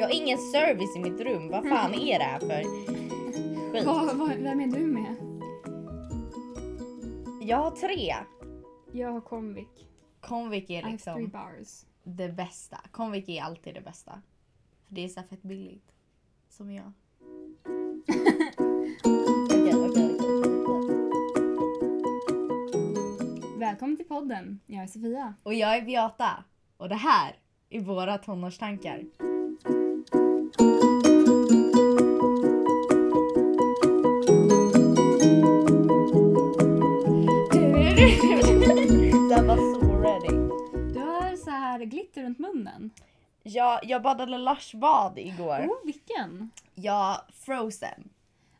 Jag 0.00 0.06
har 0.06 0.14
ingen 0.14 0.38
service 0.38 0.96
i 0.96 0.98
mitt 0.98 1.20
rum. 1.20 1.48
Vad 1.48 1.68
fan 1.68 1.94
är 1.94 2.18
det 2.18 2.24
här 2.24 2.40
för 2.40 2.62
skit? 3.72 3.84
Vad, 3.86 4.16
vad, 4.16 4.28
vem 4.28 4.60
är 4.60 4.66
du 4.66 4.86
med? 4.86 5.16
Jag 7.48 7.56
har 7.56 7.70
tre. 7.70 8.14
Jag 8.92 9.12
har 9.12 9.20
Comvik. 9.20 9.88
Comvik 10.20 10.70
är 10.70 10.74
I 10.74 10.82
have 10.82 10.98
three 10.98 11.14
liksom 11.14 11.28
bars. 11.28 11.84
det 12.02 12.28
bästa. 12.28 12.80
Comvik 12.90 13.28
är 13.28 13.42
alltid 13.42 13.74
det 13.74 13.80
bästa. 13.80 14.22
För 14.86 14.94
det 14.94 15.04
är 15.04 15.08
så 15.08 15.20
här 15.20 15.26
fett 15.26 15.42
billigt. 15.42 15.92
Som 16.48 16.72
jag. 16.72 16.84
Okej, 19.44 19.74
okej, 19.74 20.16
okej, 20.18 20.64
okej. 20.66 21.10
Välkommen 23.58 23.96
till 23.96 24.08
podden. 24.08 24.60
Jag 24.66 24.82
är 24.82 24.86
Sofia. 24.86 25.34
Och 25.42 25.54
jag 25.54 25.76
är 25.76 25.82
Beata. 25.82 26.44
Och 26.76 26.88
det 26.88 26.94
här 26.94 27.36
är 27.70 27.80
våra 27.80 28.18
tonårstankar. 28.18 29.04
Jag, 43.54 43.80
jag 43.82 44.02
badade 44.02 44.38
lushbad 44.38 45.18
igår. 45.18 45.58
Oh, 45.58 45.86
vilken? 45.86 46.50
Ja, 46.74 47.26
frozen. 47.32 48.10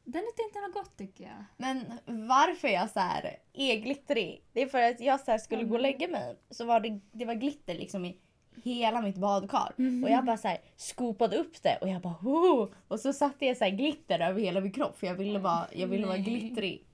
Den 0.04 0.22
är 0.22 0.44
inte 0.44 0.60
något 0.60 0.74
gott 0.74 0.96
tycker 0.96 1.24
jag. 1.24 1.44
Men 1.56 1.84
varför 2.28 2.68
jag 2.68 2.90
så 2.90 3.00
här 3.00 3.36
är 3.52 3.76
glittrig, 3.76 4.42
det 4.52 4.62
är 4.62 4.66
för 4.66 4.82
att 4.82 5.00
jag 5.00 5.20
så 5.20 5.38
skulle 5.38 5.64
gå 5.64 5.74
och 5.74 5.80
lägga 5.80 6.08
mig 6.08 6.36
så 6.50 6.64
var 6.64 6.80
det, 6.80 7.00
det 7.12 7.24
var 7.24 7.34
glitter 7.34 7.74
liksom 7.74 8.04
i 8.04 8.16
hela 8.62 9.02
mitt 9.02 9.16
badkar. 9.16 9.72
Och 10.04 10.10
jag 10.10 10.24
bara 10.24 10.36
så 10.36 10.48
här 10.48 10.58
skopade 10.76 11.36
upp 11.36 11.62
det 11.62 11.78
och 11.80 11.88
jag 11.88 12.02
bara 12.02 12.16
oh! 12.22 12.68
Och 12.88 13.00
så 13.00 13.12
satte 13.12 13.46
jag 13.46 13.56
så 13.56 13.64
här 13.64 13.70
glitter 13.70 14.20
över 14.20 14.40
hela 14.40 14.60
min 14.60 14.72
kropp 14.72 14.98
för 14.98 15.06
jag 15.06 15.14
ville 15.14 15.38
vara, 15.38 15.66
jag 15.72 15.88
ville 15.88 16.06
vara 16.06 16.18
glittrig. 16.18 16.84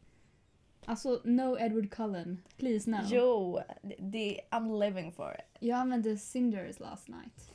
Alltså, 0.85 1.21
no 1.25 1.59
Edward 1.61 1.91
Cullen. 1.91 2.43
Please 2.57 2.91
no. 2.91 2.99
Jo, 3.11 3.61
det, 3.99 4.41
I'm 4.51 4.79
living 4.79 5.13
for 5.13 5.37
it. 5.39 5.59
Jag 5.61 5.79
använde 5.79 6.19
Cinders 6.19 6.81
last 6.81 7.09
night. 7.09 7.53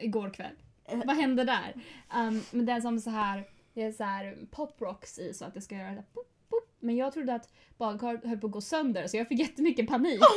Igår 0.00 0.30
kväll. 0.30 0.54
Vad 1.06 1.16
hände 1.16 1.44
där? 1.44 1.74
Um, 2.14 2.42
men 2.50 2.68
är 2.68 2.80
som 2.80 3.00
så 3.00 3.10
här, 3.10 3.48
det 3.74 3.82
är 3.82 3.92
så 3.92 4.04
här 4.04 4.38
pop 4.50 4.80
rocks 4.80 5.18
i 5.18 5.34
så 5.34 5.44
att 5.44 5.54
det 5.54 5.60
ska 5.60 5.74
göra 5.74 5.88
här 5.88 6.04
pop, 6.14 6.28
pop. 6.48 6.76
Men 6.80 6.96
jag 6.96 7.12
trodde 7.12 7.34
att 7.34 7.48
badkaret 7.78 8.24
höll 8.24 8.38
på 8.38 8.46
att 8.46 8.52
gå 8.52 8.60
sönder 8.60 9.06
så 9.06 9.16
jag 9.16 9.28
fick 9.28 9.38
jättemycket 9.38 9.88
panik. 9.88 10.20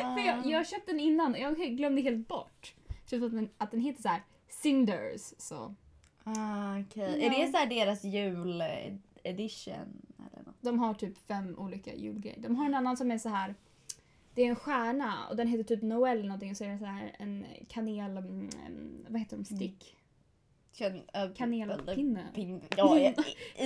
För 0.00 0.26
jag, 0.26 0.46
jag 0.46 0.68
köpte 0.68 0.92
den 0.92 1.00
innan 1.00 1.32
och 1.32 1.38
jag 1.38 1.56
glömde 1.56 2.02
helt 2.02 2.28
bort. 2.28 2.74
Köpte 3.06 3.26
att 3.26 3.32
den, 3.32 3.48
att 3.58 3.70
den 3.70 3.80
heter 3.80 4.02
så 4.02 4.08
här 4.08 4.22
Cinders. 4.48 5.34
Så. 5.38 5.74
Ah, 6.24 6.80
okej. 6.80 7.18
Ja. 7.20 7.26
Är 7.26 7.30
det 7.30 7.52
så 7.52 7.58
här 7.58 7.66
deras 7.66 8.04
jul 8.04 8.60
eh, 8.60 8.94
edition 9.22 10.06
eller 10.18 10.44
något? 10.44 10.56
De 10.60 10.78
har 10.78 10.94
typ 10.94 11.26
fem 11.26 11.58
olika 11.58 11.94
julgrejer. 11.94 12.40
De 12.40 12.56
har 12.56 12.66
en 12.66 12.74
annan 12.74 12.96
som 12.96 13.10
är 13.10 13.18
så 13.18 13.28
här. 13.28 13.54
Det 14.34 14.42
är 14.42 14.46
en 14.48 14.56
stjärna 14.56 15.28
och 15.30 15.36
den 15.36 15.48
heter 15.48 15.64
typ 15.64 15.82
Noel 15.82 16.18
eller 16.18 16.28
någonting 16.28 16.50
och 16.50 16.56
så 16.56 16.64
är 16.64 16.68
det 16.68 16.78
så 16.78 16.84
här 16.84 17.16
en 17.18 17.46
kanel... 17.68 18.16
mm, 18.16 19.06
Vad 19.08 19.20
heter 19.20 19.36
de? 19.36 19.44
Stick? 19.44 19.96
Känn- 20.72 21.02
äh, 21.14 21.32
Kanelpinne. 21.36 22.26
Pin, 22.34 22.62
ja, 22.76 22.98
jag, 22.98 23.14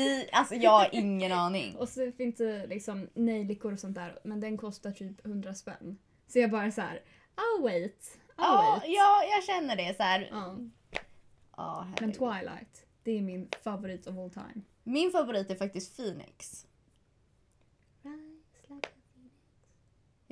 i, 0.01 0.29
alltså 0.33 0.55
jag 0.55 0.71
har 0.71 0.89
ingen 0.93 1.33
aning. 1.47 1.77
Och 1.77 1.89
så 1.89 2.13
finns 2.13 2.37
det 2.37 2.67
liksom 2.67 3.09
nejlikor 3.15 3.73
och 3.73 3.79
sånt 3.79 3.95
där 3.95 4.19
men 4.25 4.41
den 4.41 4.57
kostar 4.59 4.91
typ 4.91 5.27
100 5.27 5.55
spänn. 5.55 5.99
Så 6.27 6.39
jag 6.39 6.51
bara 6.51 6.71
så 6.71 6.81
här. 6.81 7.01
I'll 7.37 7.63
wait. 7.63 8.19
I'll 8.29 8.33
Ja, 8.37 8.79
wait. 8.81 8.93
ja, 8.97 9.23
jag 9.35 9.45
känner 9.45 9.77
det 9.77 9.97
så 9.97 10.03
här. 10.03 10.29
Ja. 10.33 10.57
Ja, 11.57 11.87
Men. 12.01 12.13
Twilight, 12.13 12.87
det 13.03 13.11
är 13.19 13.23
min 13.23 13.49
favorit 13.65 14.07
of 14.07 14.19
all 14.19 14.31
time. 14.31 14.61
Min 14.83 15.11
favorit 15.11 15.51
är 15.51 15.55
faktiskt 15.55 15.97
Phoenix. 15.97 16.67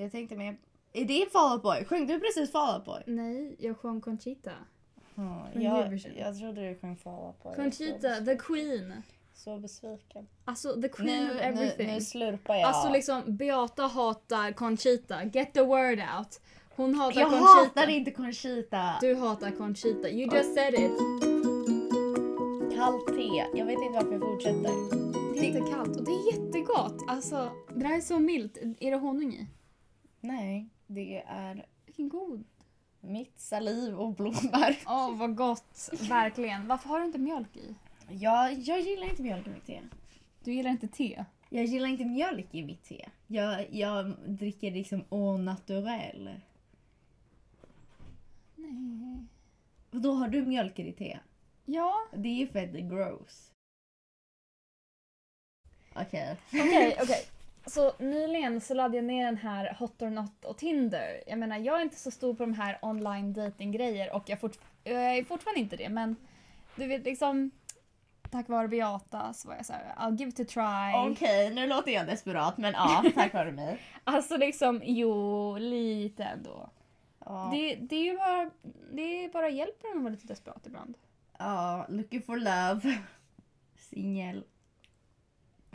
Jag 0.02 0.12
tänkte 0.12 0.36
mer... 0.36 0.56
Är 0.92 1.04
det 1.04 1.32
Fall 1.32 1.52
Out 1.52 1.62
Boy? 1.62 1.84
Sjöng 1.84 2.06
du 2.06 2.20
precis 2.20 2.52
Fall 2.52 2.74
Out 2.76 2.84
Boy? 2.84 3.02
Nej, 3.06 3.56
jag 3.58 3.76
sjöng 3.78 4.00
Conchita. 4.00 4.50
Ja, 5.14 5.46
Från 5.52 5.62
jag, 5.62 5.78
Eurovision. 5.80 6.12
jag 6.18 6.38
trodde 6.38 6.68
du 6.68 6.74
sjöng 6.74 6.96
Fall 6.96 7.26
Out 7.26 7.42
Boy. 7.42 7.54
Conchita, 7.56 8.16
the 8.24 8.36
queen. 8.36 9.02
Så, 9.34 9.58
besviken. 9.58 10.26
Alltså 10.44 10.80
the 10.82 10.88
queen 10.88 11.24
Nu, 11.24 11.30
of 11.30 11.36
nu, 11.36 11.40
everything. 11.42 11.86
nu 11.94 12.00
slurpar 12.00 12.54
jag. 12.54 12.64
Alltså 12.68 12.92
liksom 12.92 13.36
Beata 13.36 13.82
hatar 13.82 14.52
Conchita. 14.52 15.24
Get 15.24 15.54
the 15.54 15.62
word 15.62 15.98
out. 16.18 16.40
Hon 16.76 16.94
hatar 16.94 17.20
jag 17.20 17.30
Conchita. 17.30 17.48
hatar 17.48 17.88
inte 17.90 18.10
Conchita. 18.10 18.94
Du 19.00 19.14
hatar 19.14 19.50
Conchita. 19.50 20.08
You 20.08 20.36
just 20.36 20.54
said 20.54 20.74
it. 20.74 20.92
Kallt 22.76 23.06
te. 23.06 23.44
Jag 23.58 23.66
vet 23.66 23.78
inte 23.82 23.92
varför 23.94 24.12
jag 24.12 24.20
fortsätter. 24.20 25.02
Det 25.34 25.38
är 25.38 25.44
inte 25.44 25.70
kallt 25.70 25.96
och 25.96 26.04
det 26.04 26.10
är 26.10 26.32
jättegott. 26.32 26.96
Alltså, 27.08 27.50
det 27.74 27.86
här 27.86 27.96
är 27.96 28.00
så 28.00 28.18
milt. 28.18 28.56
Är 28.80 28.90
det 28.90 28.96
honung 28.96 29.32
i? 29.34 29.46
Nej, 30.24 30.68
det 30.86 31.22
är 31.26 31.66
Vilken 31.86 32.08
god. 32.08 32.44
mitt 33.00 33.38
saliv 33.40 34.00
och 34.00 34.14
blommar. 34.14 34.76
Åh, 34.86 35.16
vad 35.16 35.36
gott. 35.36 35.90
Verkligen. 36.08 36.68
Varför 36.68 36.88
har 36.88 37.00
du 37.00 37.06
inte 37.06 37.18
mjölk 37.18 37.56
i? 37.56 37.74
Jag, 38.08 38.52
jag 38.52 38.80
gillar 38.80 39.10
inte 39.10 39.22
mjölk 39.22 39.46
i 39.46 39.50
mitt 39.50 39.66
te. 39.66 39.80
Du 40.44 40.52
gillar 40.52 40.70
inte 40.70 40.88
te? 40.88 41.24
Jag 41.50 41.64
gillar 41.64 41.88
inte 41.88 42.04
mjölk 42.04 42.54
i 42.54 42.62
mitt 42.62 42.84
te. 42.84 43.08
Jag, 43.26 43.74
jag 43.74 44.14
dricker 44.26 44.70
liksom 44.70 45.04
au 45.08 45.36
naturel. 45.38 46.40
Nej. 48.56 49.26
Och 49.90 50.00
då 50.00 50.12
har 50.12 50.28
du 50.28 50.46
mjölk 50.46 50.78
i 50.78 50.82
ditt 50.82 50.98
te? 50.98 51.18
Ja. 51.64 51.94
Det 52.16 52.28
är 52.28 52.34
ju 52.34 52.46
fett 52.46 52.72
gross. 52.72 53.52
Okej. 55.94 56.36
Okej, 56.48 56.96
okej. 57.02 57.24
Så 57.66 57.92
nyligen 57.98 58.60
så 58.60 58.74
laddade 58.74 58.96
jag 58.96 59.04
ner 59.04 59.24
den 59.24 59.36
här 59.36 59.76
Hot 59.78 60.02
or 60.02 60.10
Not 60.10 60.44
och 60.44 60.58
Tinder. 60.58 61.22
Jag 61.26 61.38
menar, 61.38 61.58
jag 61.58 61.78
är 61.78 61.82
inte 61.82 61.96
så 61.96 62.10
stor 62.10 62.34
på 62.34 62.42
de 62.42 62.54
här 62.54 62.78
online 62.82 63.32
dating 63.32 63.72
grejer 63.72 64.14
och 64.14 64.22
jag, 64.26 64.40
fort, 64.40 64.58
jag 64.84 65.16
är 65.16 65.24
fortfarande 65.24 65.60
inte 65.60 65.76
det 65.76 65.88
men 65.88 66.16
du 66.76 66.86
vet 66.86 67.04
liksom 67.04 67.50
tack 68.30 68.48
vare 68.48 68.68
Beata 68.68 69.32
så 69.32 69.48
var 69.48 69.54
jag 69.56 69.66
så 69.66 69.72
här, 69.72 69.94
I'll 69.98 70.16
give 70.18 70.28
it 70.28 70.40
a 70.40 70.44
try. 70.48 71.12
Okej, 71.12 71.54
nu 71.54 71.66
låter 71.66 71.92
jag 71.92 72.06
desperat 72.06 72.58
men 72.58 72.72
ja, 72.72 73.04
tack 73.14 73.34
vare 73.34 73.52
mig. 73.52 73.78
Alltså 74.04 74.36
liksom, 74.36 74.80
jo, 74.84 75.56
lite 75.58 76.24
ändå. 76.24 76.70
Ja, 77.24 77.48
Det, 77.52 77.74
det 77.74 77.96
är 77.96 78.04
ju 78.04 78.16
bara, 78.18 78.50
det 78.92 79.24
är 79.24 79.28
bara 79.28 79.48
hjälper 79.48 79.88
en 79.90 79.96
att 79.96 80.02
vara 80.02 80.12
lite 80.12 80.26
desperat 80.26 80.66
ibland. 80.66 80.94
ja 81.38 81.86
looking 81.88 82.22
for 82.22 82.36
love. 82.36 82.98
Singel. 83.76 84.44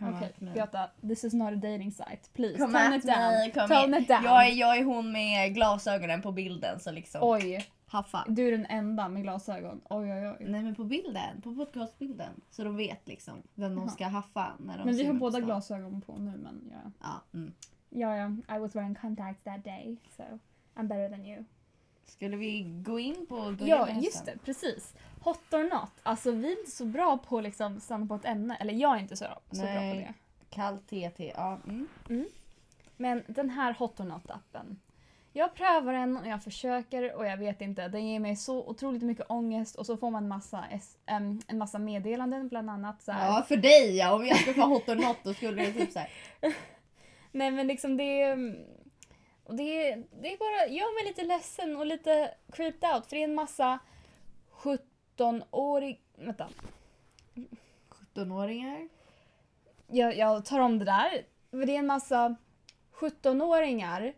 Okej, 0.02 0.34
me. 0.40 0.54
Beata, 0.54 0.90
this 1.08 1.24
is 1.24 1.34
not 1.34 1.54
a 1.54 1.56
dating 1.56 1.92
site. 1.92 2.30
Please, 2.34 2.58
Kom 2.58 2.74
tone 2.74 2.96
it 2.96 3.04
down. 3.04 3.34
me, 3.34 3.68
tone 3.68 4.00
it 4.00 4.08
down. 4.08 4.24
Jag 4.24 4.48
är, 4.48 4.52
jag 4.52 4.78
är 4.78 4.84
hon 4.84 5.12
med 5.12 5.54
glasögonen 5.54 6.22
på 6.22 6.32
bilden 6.32 6.80
så 6.80 6.92
liksom 6.92 7.22
Oj, 7.24 7.68
haffa. 7.88 8.26
du 8.28 8.48
är 8.48 8.52
den 8.52 8.66
enda 8.66 9.10
med 9.10 9.24
glasögon. 9.24 9.82
Oj, 9.90 10.14
oj, 10.14 10.28
oj. 10.28 10.38
Nej 10.40 10.64
men 10.64 10.76
på 10.76 10.84
bilden, 10.84 11.42
på 11.42 11.56
podcastbilden. 11.56 12.42
Så 12.52 12.64
de 12.64 12.78
vet 12.78 13.08
liksom 13.08 13.44
vem 13.56 13.76
de 13.76 13.90
ska 13.90 14.08
haffa 14.08 14.54
när 14.60 14.78
de 14.78 14.86
Men 14.86 14.96
vi 14.96 15.06
har 15.06 15.14
båda 15.14 15.40
glasögon 15.40 16.02
på 16.02 16.18
nu 16.18 16.38
men 16.38 16.72
ja. 16.72 16.92
Ja, 17.02 17.40
mm. 17.40 17.54
Ja, 17.90 18.18
ja. 18.18 18.56
I 18.56 18.60
was 18.60 18.76
wearing 18.76 18.96
contacts 18.96 19.44
that 19.44 19.64
day, 19.64 19.98
so 20.18 20.24
I'm 20.76 20.88
better 20.88 21.10
than 21.10 21.26
you. 21.26 21.44
Skulle 22.06 22.38
vi 22.38 22.64
gå 22.64 23.00
in 23.00 23.26
på 23.30 23.56
Ja, 23.60 23.90
just 23.90 24.26
det. 24.26 24.38
Precis. 24.46 24.94
Hot 25.28 25.54
or 25.54 25.64
not. 25.74 25.92
Alltså 26.04 26.32
vi 26.32 26.48
är 26.54 26.60
inte 26.60 26.72
så 26.72 26.86
bra 26.86 27.18
på 27.18 27.38
att 27.38 27.44
liksom 27.44 27.80
stanna 27.80 28.06
på 28.06 28.16
ett 28.16 28.26
ämne. 28.26 28.58
Eller 28.60 28.74
jag 28.74 28.96
är 28.96 29.00
inte 29.00 29.16
så, 29.18 29.26
så 29.52 29.62
bra 29.62 29.74
på 29.74 29.80
det. 29.80 30.14
Kallt 30.50 30.88
TT, 30.88 31.32
ja. 31.36 31.60
Mm. 31.66 31.88
Men 32.98 33.24
den 33.28 33.50
här 33.50 33.74
Hot 33.74 34.00
or 34.00 34.04
not-appen. 34.04 34.76
Jag 35.34 35.54
prövar 35.54 35.94
den 35.94 36.18
och 36.18 36.28
jag 36.28 36.44
försöker 36.44 37.16
och 37.16 37.26
jag 37.26 37.38
vet 37.38 37.62
inte. 37.62 37.88
Den 37.88 38.08
ger 38.08 38.20
mig 38.20 38.36
så 38.36 38.58
otroligt 38.68 39.02
mycket 39.02 39.26
ångest 39.30 39.76
och 39.76 39.86
så 39.86 39.98
får 39.98 40.12
man 40.12 40.28
massa, 40.28 40.66
S- 40.72 40.98
em, 41.06 41.42
en 41.48 41.58
massa 41.58 41.80
meddelanden 41.80 42.48
bland 42.48 42.70
annat. 42.70 43.02
Så 43.02 43.12
här. 43.12 43.28
Ja, 43.28 43.44
för 43.48 43.58
dig 43.58 43.98
ja. 43.98 44.14
Om 44.16 44.26
jag 44.26 44.38
skulle 44.38 44.54
få 44.54 44.62
hot 44.62 44.90
or 44.90 44.96
not 44.96 45.18
då 45.24 45.34
skulle 45.34 45.62
det 45.66 45.74
typ 45.74 45.92
såhär. 45.92 46.10
Nej 47.32 47.52
men 47.52 47.68
liksom 47.68 47.98
det 47.98 48.22
är... 48.22 48.56
Och 49.44 49.56
det, 49.56 49.96
det 49.96 50.34
är 50.34 50.38
bara, 50.38 50.68
gör 50.74 50.96
mig 51.04 51.08
lite 51.12 51.24
ledsen 51.24 51.78
och 51.78 51.86
lite 51.86 52.34
creeped 52.54 52.94
out 52.94 53.06
för 53.06 53.16
det 53.16 53.22
är 53.22 53.28
en 53.28 53.36
massa 53.36 53.80
17-årig... 55.18 56.02
Vänta. 56.18 56.48
17-åringar. 58.16 58.90
Jag, 59.88 60.18
jag 60.18 60.46
tar 60.46 60.60
om 60.60 60.80
det 60.80 60.86
där. 60.86 61.26
Det 61.66 61.76
är 61.76 61.80
en 61.80 61.88
massa 61.88 62.36
17-åringar. 63.00 64.14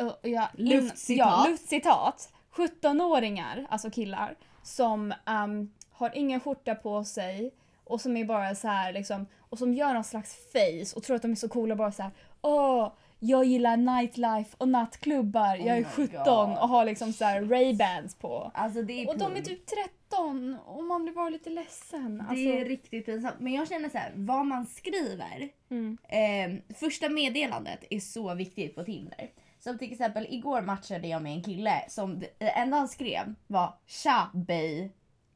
uh, 0.00 0.12
Ja, 0.22 0.48
Luftcitat. 0.54 1.28
Ja, 1.28 1.46
luftcitat. 1.50 2.32
17-åringar, 2.54 3.66
alltså 3.70 3.90
killar, 3.90 4.36
som 4.62 5.14
ehm, 5.26 5.72
har 5.90 6.16
ingen 6.16 6.40
skjorta 6.40 6.74
på 6.74 7.04
sig 7.04 7.54
och 7.84 8.00
som 8.00 8.16
är 8.16 8.24
bara 8.24 8.54
så 8.54 8.68
här 8.68 8.92
liksom 8.92 9.26
och 9.40 9.58
som 9.58 9.74
gör 9.74 9.94
någon 9.94 10.04
slags 10.04 10.36
face 10.52 10.96
och 10.96 11.02
tror 11.02 11.16
att 11.16 11.22
de 11.22 11.30
är 11.30 11.36
så 11.36 11.48
coola 11.48 11.76
bara 11.76 11.92
så 11.92 12.02
här. 12.02 12.12
Åh, 12.40 12.92
jag 13.18 13.44
gillar 13.44 13.76
nightlife 13.76 14.56
och 14.58 14.68
nattklubbar, 14.68 15.56
jag 15.56 15.78
är 15.78 15.84
Oh 15.84 15.98
my 15.98 16.08
17 16.08 16.48
God. 16.48 16.58
och 16.58 16.68
har 16.68 16.84
liksom 16.84 17.12
så 17.12 17.24
här 17.24 17.42
Ray-Bans 17.42 18.20
på. 18.20 18.50
Alltså 18.54 18.80
Och 18.80 19.18
de 19.18 19.36
är 19.36 19.42
typ 19.42 19.66
13 20.08 20.58
och 20.66 20.84
man 20.84 21.02
blir 21.02 21.14
bara 21.14 21.28
lite 21.28 21.50
ledsen. 21.50 22.20
Alltså, 22.20 22.34
Det 22.34 22.60
är 22.60 22.64
riktigt 22.64 23.06
pinsamt. 23.06 23.36
Men 23.40 23.52
jag 23.52 23.68
känner 23.68 23.88
så 23.88 23.98
här, 23.98 24.12
vad 24.14 24.46
man 24.46 24.66
skriver. 24.66 25.48
mm. 25.70 25.98
Eh, 26.08 26.74
första 26.76 27.08
meddelandet 27.08 27.84
är 27.90 28.00
så 28.00 28.34
viktigt 28.34 28.74
på 28.74 28.84
Tinder. 28.84 29.30
Som 29.60 29.78
till 29.78 29.92
exempel 29.92 30.26
igår 30.30 30.62
matchade 30.62 31.08
jag 31.08 31.22
med 31.22 31.32
en 31.32 31.42
kille 31.42 31.84
som 31.88 32.20
det 32.38 32.48
enda 32.50 32.76
han 32.76 32.88
skrev 32.88 33.34
var 33.46 33.74
“Tja 33.86 34.30
bey” 34.34 34.90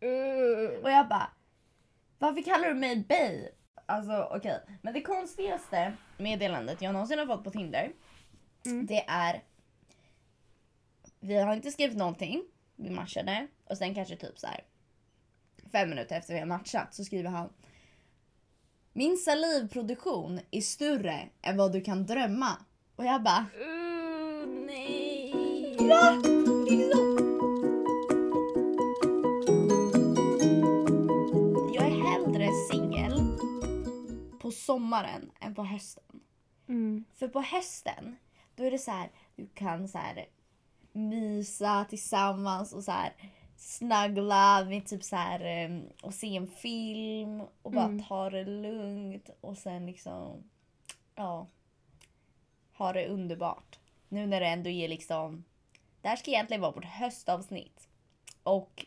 Uh. 0.04 0.82
och 0.82 0.90
jag 0.90 1.08
bara 1.08 1.30
“Varför 2.18 2.42
kallar 2.42 2.68
du 2.68 2.74
mig 2.74 3.04
bey?” 3.08 3.48
Alltså 3.86 4.28
okej. 4.30 4.60
Men 4.82 4.94
det 4.94 5.02
konstigaste 5.02 5.92
meddelandet 6.18 6.82
jag 6.82 6.92
någonsin 6.92 7.18
har 7.18 7.26
fått 7.26 7.44
på 7.44 7.50
Tinder 7.50 7.92
Mm. 8.66 8.86
det 8.86 9.04
är 9.08 9.42
Vi 11.20 11.36
har 11.36 11.54
inte 11.54 11.70
skrivit 11.70 11.96
någonting, 11.98 12.42
vi 12.82 12.90
matchade 12.90 13.46
och 13.64 13.78
sen 13.78 13.94
kanske 13.94 14.16
typ 14.16 14.38
så 14.38 14.46
här 14.46 14.64
fem 15.72 15.90
minuter 15.90 16.16
efter 16.16 16.34
vi 16.34 16.40
har 16.40 16.46
matchat 16.46 16.94
så 16.94 17.04
skriver 17.04 17.30
han 17.30 17.52
Min 18.92 19.16
salivproduktion 19.16 20.40
är 20.50 20.60
större 20.60 21.28
än 21.42 21.56
vad 21.56 21.72
du 21.72 21.80
kan 21.80 22.06
drömma. 22.06 22.56
Och 22.96 23.04
jag 23.04 23.22
bara 23.22 23.46
Uh, 23.60 24.46
nej. 24.66 25.76
Va? 25.80 26.22
Liksom. 26.70 27.18
Jag 31.74 31.84
är 31.84 32.10
hellre 32.10 32.48
singel 32.70 33.38
på 34.40 34.50
sommaren 34.50 35.30
än 35.40 35.54
på 35.54 35.64
hösten. 35.64 36.04
Mm. 36.68 37.04
För 37.14 37.28
på 37.28 37.40
hösten, 37.40 38.16
då 38.54 38.64
är 38.64 38.70
det 38.70 38.78
så 38.78 38.90
här, 38.90 39.10
du 39.36 39.48
kan 39.54 39.88
så 39.88 39.98
här 39.98 40.26
mysa 40.92 41.84
tillsammans 41.84 42.72
och 42.72 42.84
så 42.84 42.92
här 42.92 43.12
snaggla 43.56 44.64
med 44.64 44.86
typ 44.86 45.02
så 45.02 45.16
här 45.16 45.40
em, 45.40 45.88
och 46.02 46.14
se 46.14 46.36
en 46.36 46.46
film 46.46 47.40
och 47.62 47.70
bara 47.72 47.84
Mm. 47.84 48.02
ta 48.04 48.30
det 48.30 48.44
lugnt 48.44 49.30
och 49.40 49.58
sen 49.58 49.86
liksom 49.86 50.50
ja 51.14 51.46
ha 52.72 52.92
det 52.92 53.08
underbart. 53.08 53.78
Nu 54.08 54.26
när 54.26 54.40
det 54.40 54.46
ändå 54.46 54.70
är 54.70 54.88
liksom 54.88 55.44
det 56.00 56.08
här 56.08 56.16
ska 56.16 56.30
egentligen 56.30 56.60
vara 56.60 56.72
vårt 56.72 56.84
höstavsnitt. 56.84 57.88
Och 58.42 58.86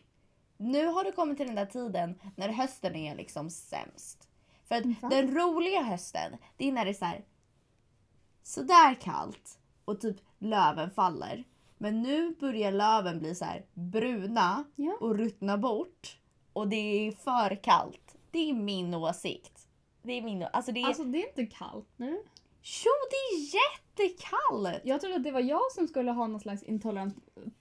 nu 0.56 0.86
har 0.86 1.04
det 1.04 1.12
kommit 1.12 1.36
till 1.36 1.46
den 1.46 1.56
där 1.56 1.66
tiden 1.66 2.20
när 2.36 2.48
hösten 2.48 2.96
är 2.96 3.16
liksom 3.16 3.50
sämst. 3.50 4.28
För 4.64 4.74
att 4.74 5.00
den 5.10 5.34
roliga 5.34 5.82
hösten, 5.82 6.36
det 6.56 6.68
är 6.68 6.72
när 6.72 6.84
det 6.84 6.90
är 6.90 6.94
så 6.94 7.04
här 7.04 7.24
sådär 8.42 8.94
kallt 9.00 9.58
och 9.84 10.00
typ 10.00 10.16
löven 10.38 10.90
faller. 10.90 11.44
Men 11.78 12.02
nu 12.02 12.34
börjar 12.40 12.72
löven 12.72 13.18
bli 13.18 13.34
så 13.34 13.44
här 13.44 13.64
bruna 13.74 14.64
Ja. 14.76 14.96
och 15.00 15.18
ruttna 15.18 15.58
bort. 15.58 16.18
Och 16.52 16.68
det 16.68 16.76
är 16.76 17.12
för 17.12 17.62
kallt. 17.62 18.16
Det 18.30 18.50
är 18.50 18.54
min 18.54 18.94
åsikt. 18.94 19.68
Det 20.02 20.12
är 20.12 20.22
min 20.22 20.46
alltså 20.52 20.72
det 20.72 20.80
är... 20.82 20.86
Alltså 20.86 21.04
det 21.04 21.22
är 21.22 21.28
inte 21.28 21.56
kallt 21.56 21.88
nu. 21.96 22.22
Jo, 22.84 22.92
det 23.10 23.36
är 23.36 23.54
jättekallt! 23.54 24.80
Jag 24.84 25.00
trodde 25.00 25.16
att 25.16 25.24
det 25.24 25.30
var 25.30 25.40
jag 25.40 25.72
som 25.72 25.88
skulle 25.88 26.10
ha 26.10 26.26
någon 26.26 26.40
slags 26.40 26.62
intolerans 26.62 27.14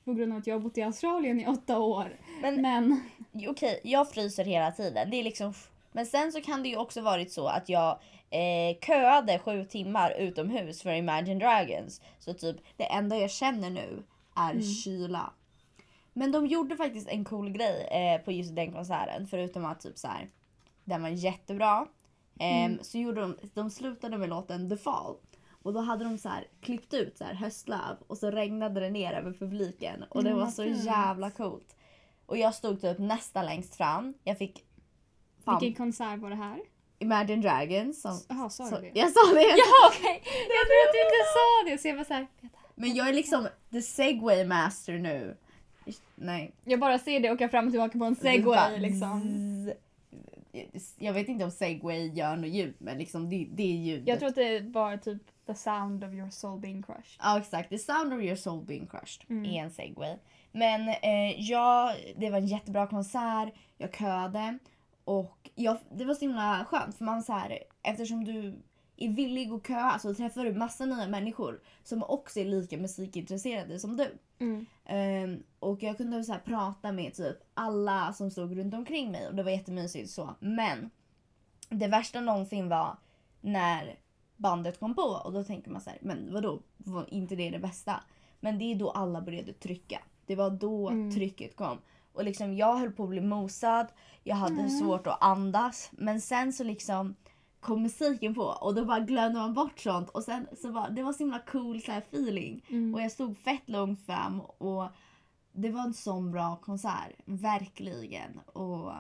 på 0.06 0.14
grund 0.14 0.32
av 0.34 0.38
att 0.40 0.48
jag 0.48 0.56
har 0.56 0.60
bott 0.60 0.78
i 0.78 0.82
Australien 0.82 1.40
i 1.40 1.48
åtta 1.48 1.80
år. 1.80 2.20
Men 2.42 2.62
Men 2.62 3.02
okej, 3.50 3.82
jag 3.84 4.10
fryser 4.10 4.46
hela 4.46 4.72
tiden. 4.72 5.10
Det 5.10 5.18
är 5.20 5.24
liksom... 5.24 5.54
Men 5.96 6.06
sen 6.06 6.32
så 6.32 6.42
kan 6.42 6.64
det 6.64 6.70
ju 6.70 6.78
också 6.78 7.02
varit 7.02 7.32
så 7.32 7.48
att 7.48 7.70
jag 7.70 8.00
eh, 8.30 8.78
köade 8.88 9.40
sju 9.40 9.66
timmar 9.66 10.12
utomhus 10.20 10.82
för 10.82 10.90
Imagine 10.94 11.40
Dragons. 11.40 12.02
Så 12.20 12.34
typ 12.34 12.58
det 12.78 12.84
enda 12.84 13.18
jag 13.18 13.32
känner 13.32 13.70
nu 13.70 14.04
är 14.36 14.52
Mm. 14.52 14.64
kyla. 14.64 15.34
Men 16.14 16.32
de 16.32 16.48
gjorde 16.48 16.76
faktiskt 16.78 17.08
en 17.10 17.26
cool 17.26 17.50
grej 17.50 17.88
eh, 17.92 18.22
på 18.26 18.32
just 18.32 18.56
den 18.56 18.72
konserten. 18.74 19.28
Förutom 19.28 19.66
att 19.66 19.80
typ 19.80 19.98
så 19.98 20.08
här, 20.08 20.30
den 20.84 21.02
var 21.02 21.10
jättebra. 21.10 21.88
Ehm, 22.40 22.66
Mm. 22.72 22.84
Så 22.84 22.98
gjorde 22.98 23.22
de, 23.22 23.38
de 23.54 23.70
slutade 23.70 24.18
med 24.18 24.30
låten 24.30 24.70
The 24.70 24.78
Fall. 24.78 25.16
Och 25.64 25.74
då 25.74 25.80
hade 25.80 26.04
de 26.04 26.18
så 26.18 26.30
här 26.30 26.48
klippt 26.62 26.94
ut 26.94 27.18
så 27.18 27.24
här 27.24 27.34
höstlöv 27.34 27.98
och 28.08 28.18
så 28.18 28.32
regnade 28.32 28.80
det 28.80 28.90
ner 28.90 29.14
över 29.14 29.32
publiken. 29.34 30.04
Och 30.10 30.24
det 30.24 30.30
Mm, 30.30 30.42
var 30.42 30.52
så 30.52 30.64
fint. 30.64 30.84
jävla 30.86 31.32
coolt. 31.32 31.76
Och 32.26 32.38
jag 32.38 32.54
stod 32.56 32.82
typ 32.82 32.98
nästan 33.00 33.46
längst 33.46 33.76
fram. 33.76 34.14
Jag 34.24 34.38
fick 34.38 34.64
fan, 35.46 35.60
vilken 35.60 35.78
konsert 35.86 36.20
var 36.20 36.30
det 36.30 36.36
här? 36.36 36.60
Imagine 37.00 37.42
Dragons. 37.42 38.02
Som, 38.02 38.20
Jaha, 38.30 38.50
sa 38.50 38.64
du 38.70 38.82
det? 38.82 39.00
jag 39.00 39.12
sa 39.12 39.20
det. 39.34 39.42
Ja 39.58 39.90
okej! 39.90 40.22
Jag 40.58 40.66
tror 40.68 40.80
att 40.86 40.94
du 40.94 41.02
inte 41.02 41.24
sa 41.36 41.70
det 41.72 41.78
så 41.82 41.88
jag 41.88 41.96
var 41.96 42.04
såhär. 42.04 42.28
Men 42.76 42.94
jag 42.96 43.10
är 43.10 43.14
liksom 43.14 43.48
the 43.72 43.82
segway 43.82 44.46
master 44.46 44.94
nu. 44.94 45.38
Nej. 46.16 46.52
Jag 46.64 46.80
bara 46.80 47.00
ser 47.00 47.20
det 47.20 47.32
åka 47.32 47.50
fram 47.50 47.66
och 47.66 47.72
tillbaka 47.72 48.00
på 48.00 48.06
en 48.06 48.16
segway 48.16 48.80
liksom. 48.80 49.22
Jag 50.98 51.14
vet 51.14 51.28
inte 51.28 51.46
om 51.46 51.52
segway 51.52 52.08
gör 52.14 52.36
något 52.36 52.50
ljud 52.50 52.74
men 52.78 52.98
liksom 52.98 53.30
det, 53.30 53.48
det 53.52 53.64
är 53.64 53.78
ljudet. 53.78 54.08
Jag 54.08 54.20
tror 54.20 54.30
att 54.30 54.36
det 54.36 54.60
var 54.60 54.98
typ 54.98 55.22
the 55.48 55.56
sound 55.56 56.04
of 56.04 56.14
your 56.14 56.30
soul 56.30 56.60
being 56.60 56.84
crushed. 56.84 57.20
Ja 57.20 57.38
exakt, 57.40 57.70
the 57.70 57.78
sound 57.78 58.14
of 58.14 58.22
your 58.22 58.36
soul 58.36 58.64
being 58.66 58.88
crushed 58.88 59.24
Mm. 59.30 59.46
är 59.46 59.64
en 59.64 59.72
segway. 59.72 60.16
Men 60.52 60.90
eh, 60.90 61.42
ja, 61.42 61.94
det 62.18 62.30
var 62.30 62.38
en 62.38 62.48
jättebra 62.48 62.88
konsert, 62.88 63.54
jag 63.78 63.96
köade 63.96 64.58
och 65.06 65.50
jag, 65.56 65.78
det 65.92 66.06
var 66.06 66.14
så 66.14 66.22
himla 66.22 66.66
skönt 66.70 66.96
för 66.98 67.06
man 67.06 67.24
så 67.24 67.34
här, 67.34 67.60
eftersom 67.84 68.26
du 68.26 68.62
är 68.98 69.10
villig 69.10 69.52
att 69.52 69.68
köa 69.68 70.00
så 70.00 70.14
träffar 70.14 70.46
du 70.46 70.54
massa 70.54 70.86
nya 70.86 71.08
människor 71.08 71.62
som 71.84 72.04
också 72.04 72.40
är 72.40 72.46
lika 72.46 72.78
musikintresserade 72.78 73.80
som 73.80 73.98
du. 73.98 74.18
Mm. 74.40 74.66
Ehm, 74.86 75.44
och 75.60 75.84
jag 75.84 75.98
kunde 75.98 76.24
så 76.24 76.32
här 76.32 76.40
prata 76.40 76.92
med 76.92 77.14
typ 77.14 77.38
alla 77.54 78.14
som 78.14 78.32
stod 78.32 78.58
runt 78.58 78.74
omkring 78.74 79.12
mig 79.12 79.28
och 79.28 79.36
det 79.36 79.44
var 79.44 79.52
jättemysigt 79.52 80.12
så. 80.12 80.36
Men 80.40 80.90
det 81.70 81.88
värsta 81.88 82.22
någonsin 82.22 82.70
var 82.70 82.98
när 83.42 84.00
bandet 84.38 84.80
kom 84.80 84.96
på 84.96 85.02
och 85.02 85.34
då 85.34 85.44
tänker 85.44 85.72
man 85.72 85.82
så 85.82 85.90
här, 85.90 86.00
men 86.02 86.34
vadå, 86.34 86.60
var 86.78 87.14
inte 87.14 87.36
det 87.36 87.50
det 87.50 87.60
bästa? 87.60 88.04
Men 88.40 88.60
det 88.60 88.72
är 88.72 88.76
då 88.76 88.92
alla 88.92 89.22
började 89.22 89.54
trycka. 89.54 90.02
Det 90.26 90.36
var 90.36 90.50
då 90.50 90.90
Mm. 90.90 91.16
trycket 91.16 91.56
kom. 91.56 91.78
Och 92.16 92.24
liksom 92.26 92.54
jag 92.58 92.76
höll 92.78 92.92
på 92.92 93.04
att 93.04 93.10
bli 93.10 93.22
mosad, 93.22 93.88
jag 94.24 94.36
hade 94.36 94.54
Mm. 94.60 94.70
svårt 94.70 95.08
att 95.08 95.18
andas. 95.24 95.90
Men 95.92 96.22
sen 96.22 96.54
så 96.54 96.64
liksom 96.64 97.16
kom 97.60 97.82
musiken 97.84 98.36
på 98.36 98.42
och 98.44 98.76
då 98.76 98.86
bara 98.86 99.00
glömde 99.00 99.40
man 99.40 99.54
bort 99.54 99.80
sånt. 99.80 100.10
Och 100.10 100.24
sen 100.24 100.48
så 100.62 100.72
var 100.72 100.90
det 100.90 101.04
var 101.04 101.14
så 101.14 101.20
himla 101.20 101.40
cool 101.40 101.82
så 101.82 101.92
här 101.92 102.02
feeling. 102.02 102.66
Mm. 102.70 102.94
Och 102.96 103.02
jag 103.02 103.12
stod 103.12 103.38
fett 103.38 103.64
långt 103.70 104.06
fram 104.06 104.42
och 104.42 104.88
det 105.54 105.70
var 105.70 105.82
en 105.82 105.94
sån 105.94 106.32
bra 106.32 106.56
konsert. 106.56 107.14
Verkligen. 107.26 108.40
Och 108.54 108.92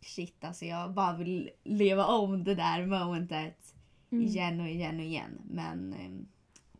shit 0.00 0.44
alltså 0.44 0.64
jag 0.64 0.94
bara 0.94 1.16
vill 1.16 1.50
leva 1.64 2.06
om 2.06 2.44
det 2.44 2.54
där 2.54 2.86
momentet 2.86 3.74
Mm. 4.12 4.24
igen 4.26 4.60
och 4.60 4.68
igen 4.68 4.96
och 4.98 5.04
igen. 5.04 5.40
Men 5.44 5.92
eh, 5.92 6.26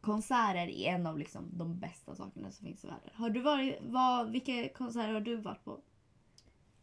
konserter 0.01 0.69
är 0.69 0.95
en 0.95 1.07
av 1.07 1.19
liksom 1.19 1.49
de 1.53 1.79
bästa 1.79 2.15
sakerna 2.15 2.51
som 2.51 2.67
finns 2.67 2.85
i 2.85 2.87
världen. 2.87 3.11
Har 3.15 3.31
du 3.31 3.41
varit, 3.41 3.79
vad, 3.83 4.31
vilka 4.31 4.69
konserter 4.69 5.13
har 5.13 5.21
du 5.21 5.37
varit 5.37 5.65
på? 5.65 5.81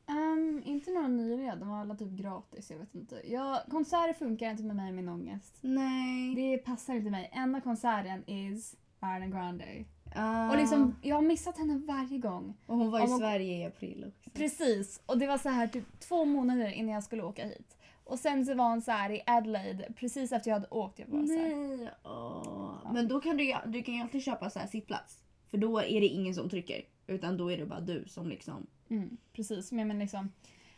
Um, 0.10 0.62
inte 0.66 0.92
några 0.92 1.08
nyliga, 1.08 1.56
de 1.56 1.70
var 1.70 1.78
alla 1.78 1.96
typ 1.96 2.10
gratis. 2.10 2.72
Jag 2.72 2.78
vet 2.78 2.96
inte. 2.96 3.22
Jag, 3.26 3.62
konserter 3.70 4.14
funkar 4.14 4.52
inte 4.52 4.64
med 4.64 4.76
mig 4.76 4.90
och 4.90 4.96
min 4.96 5.10
ångest. 5.10 5.58
Nej. 5.62 6.36
Det 6.36 6.58
passar 6.58 6.94
inte 6.94 7.12
mig. 7.12 7.30
Enda 7.34 7.62
konserten 7.62 8.30
is 8.30 8.76
Ariana 9.00 9.28
Grande. 9.28 9.86
Ah. 10.16 10.50
Och 10.50 10.58
liksom, 10.58 10.96
jag 11.02 11.16
har 11.16 11.22
missat 11.22 11.58
henne 11.58 11.82
varje 11.88 12.18
gång. 12.18 12.58
och 12.66 12.78
hon 12.78 12.92
var 12.92 13.00
i 13.00 13.04
om 13.04 13.20
Sverige 13.20 13.58
i 13.58 13.66
april 13.66 14.06
också. 14.08 14.30
Precis. 14.30 15.02
Och 15.06 15.18
det 15.18 15.28
var 15.28 15.38
så 15.38 15.50
här 15.50 15.68
typ 15.68 16.00
två 16.00 16.26
månader 16.26 16.68
innan 16.68 16.94
jag 16.94 17.04
skulle 17.04 17.24
åka 17.24 17.46
hit. 17.46 17.77
Och 18.08 18.20
sen 18.20 18.46
så 18.46 18.56
var 18.56 18.70
hon 18.70 18.82
så 18.82 18.92
här 18.92 19.12
i 19.12 19.22
Adelaide 19.26 19.94
precis 19.96 20.32
efter 20.32 20.50
jag 20.50 20.56
hade 20.56 20.68
åkt. 20.68 21.00
Jag 21.00 21.10
bara 21.10 21.22
Nej. 21.22 21.90
åh. 22.04 22.94
Men 22.94 23.08
då 23.08 23.22
kan 23.22 23.38
du, 23.38 23.56
du 23.66 23.84
kan 23.84 23.94
ju 23.96 24.02
alltid 24.02 24.24
köpa 24.24 24.50
så 24.50 24.60
här 24.60 24.68
sittplats. 24.68 25.24
För 25.48 25.58
då 25.58 25.80
är 25.80 26.02
det 26.02 26.08
ingen 26.08 26.36
som 26.36 26.50
trycker. 26.50 26.82
Utan 27.08 27.38
då 27.38 27.52
är 27.52 27.58
det 27.58 27.66
bara 27.66 27.80
du 27.80 28.06
som 28.08 28.30
liksom... 28.30 28.68
mm, 28.90 29.18
precis. 29.34 29.72
Men, 29.72 29.88
men 29.88 30.00
liksom, 30.00 30.32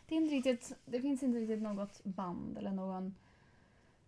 det, 0.08 0.16
är 0.16 0.18
inte 0.18 0.36
riktigt, 0.36 0.76
det 0.86 1.02
finns 1.02 1.24
inte 1.24 1.40
riktigt 1.40 1.62
något 1.62 2.04
band 2.04 2.58
eller 2.58 2.72
någon 2.72 3.16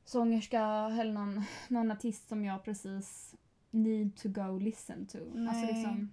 sångerska 0.06 0.62
eller 1.00 1.14
någon, 1.14 1.44
någon 1.68 1.92
artist 1.92 2.30
som 2.30 2.46
jag 2.46 2.64
precis 2.64 3.36
need 3.70 4.16
to 4.16 4.30
go 4.30 4.58
listen 4.60 5.08
to. 5.08 5.18
Alltså 5.18 5.36
Nej. 5.36 5.74
liksom, 5.74 6.12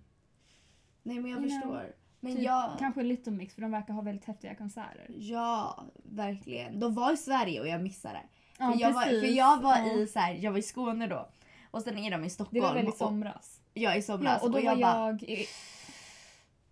Nej 1.02 1.20
men 1.20 1.30
jag 1.30 1.40
You 1.40 1.48
know, 1.48 1.60
förstår. 1.60 1.94
Men 2.20 2.32
typ, 2.34 2.42
jag... 2.44 2.70
Kanske 2.78 3.02
Little 3.02 3.32
Mix 3.32 3.54
för 3.54 3.62
de 3.62 3.70
verkar 3.70 3.94
ha 3.94 4.02
väldigt 4.02 4.24
häftiga 4.24 4.54
konserter. 4.54 5.06
Ja, 5.08 5.84
verkligen. 6.02 6.80
De 6.80 6.94
var 6.94 7.12
i 7.12 7.16
Sverige 7.16 7.60
och 7.60 7.68
jag 7.68 7.82
missade. 7.82 8.20
Ja, 8.58 8.72
för, 8.72 8.80
jag 8.80 8.92
var, 8.92 9.02
för 9.02 9.36
jag 9.36 9.62
var 9.62 9.76
Ja. 9.76 9.92
i 9.92 10.06
så 10.06 10.18
här, 10.18 10.34
jag 10.34 10.50
var 10.52 10.58
i 10.58 10.62
Skåne 10.62 11.06
då. 11.06 11.28
Och 11.70 11.82
sen 11.82 11.98
är 11.98 12.10
de 12.10 12.24
i 12.24 12.30
Stockholm. 12.30 12.54
Det 12.54 12.60
var 12.68 12.74
väldigt 12.74 12.94
och, 12.94 12.98
somras. 12.98 13.60
Ja, 13.74 13.94
i 13.94 14.02
somras. 14.02 14.38
Ja, 14.42 14.46
och 14.46 14.52
då 14.52 14.60
jag 14.60 14.76
var 14.76 14.82
bara... 14.82 15.08
jag 15.10 15.22
i, 15.22 15.46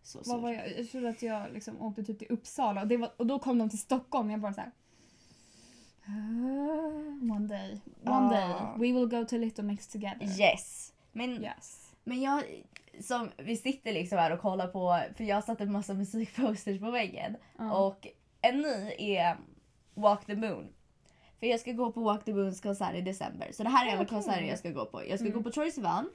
Så 0.03 0.21
Vad 0.25 0.41
var 0.41 0.51
jag? 0.53 0.79
jag 0.79 0.91
trodde 0.91 1.09
att 1.09 1.23
jag 1.23 1.53
liksom 1.53 1.83
åkte 1.83 2.05
typ 2.05 2.19
till 2.19 2.29
Uppsala 2.31 2.83
och, 2.83 2.93
var, 2.93 3.11
och 3.17 3.27
då 3.27 3.39
kom 3.39 3.59
de 3.59 3.71
till 3.71 3.79
Stockholm 3.79 4.27
och 4.29 4.33
jag 4.33 4.41
bara 4.41 4.53
så 4.55 4.61
här. 4.61 4.71
One 7.37 7.47
day. 7.49 7.81
One 8.05 8.27
Ah. 8.27 8.31
day. 8.31 8.53
We 8.79 8.99
will 9.01 9.07
go 9.09 9.25
to 9.25 9.37
Little 9.37 9.65
Mix 9.65 9.87
together. 9.89 10.41
Yes. 10.41 10.93
Men, 11.13 11.43
Yes. 11.43 11.95
men 12.05 12.21
jag, 12.21 12.43
som, 13.01 13.31
vi 13.37 13.57
sitter 13.57 13.93
liksom 13.93 14.19
här 14.19 14.33
och 14.33 14.41
kollar 14.41 14.69
på, 14.69 15.01
för 15.17 15.25
jag 15.25 15.45
satte 15.45 15.63
en 15.65 15.73
massa 15.73 15.95
musikposters 16.03 16.81
på 16.81 16.91
väggen. 16.91 17.37
Ja. 17.59 17.87
Och 17.87 18.07
en 18.41 18.61
ny 18.61 18.93
är 18.99 19.37
Walk 19.95 20.27
the 20.27 20.37
Moon. 20.37 20.69
För 21.41 21.47
jag 21.47 21.61
ska 21.61 21.73
gå 21.73 21.93
på 21.93 22.01
Walk 22.01 22.25
the 22.25 22.35
Moons 22.35 22.61
konsert 22.61 22.95
i 22.95 23.01
december. 23.01 23.53
Så 23.53 23.63
det 23.63 23.69
här 23.69 23.87
är 23.87 23.91
alla 23.93 24.03
Okej. 24.03 24.09
konserter 24.15 24.43
jag 24.43 24.59
ska 24.59 24.71
gå 24.71 24.85
på. 24.87 25.03
Jag 25.09 25.19
ska 25.19 25.29
Mm. 25.29 25.39
gå 25.39 25.43
på 25.43 25.51
Troye 25.51 25.71
Sivan. 25.71 26.11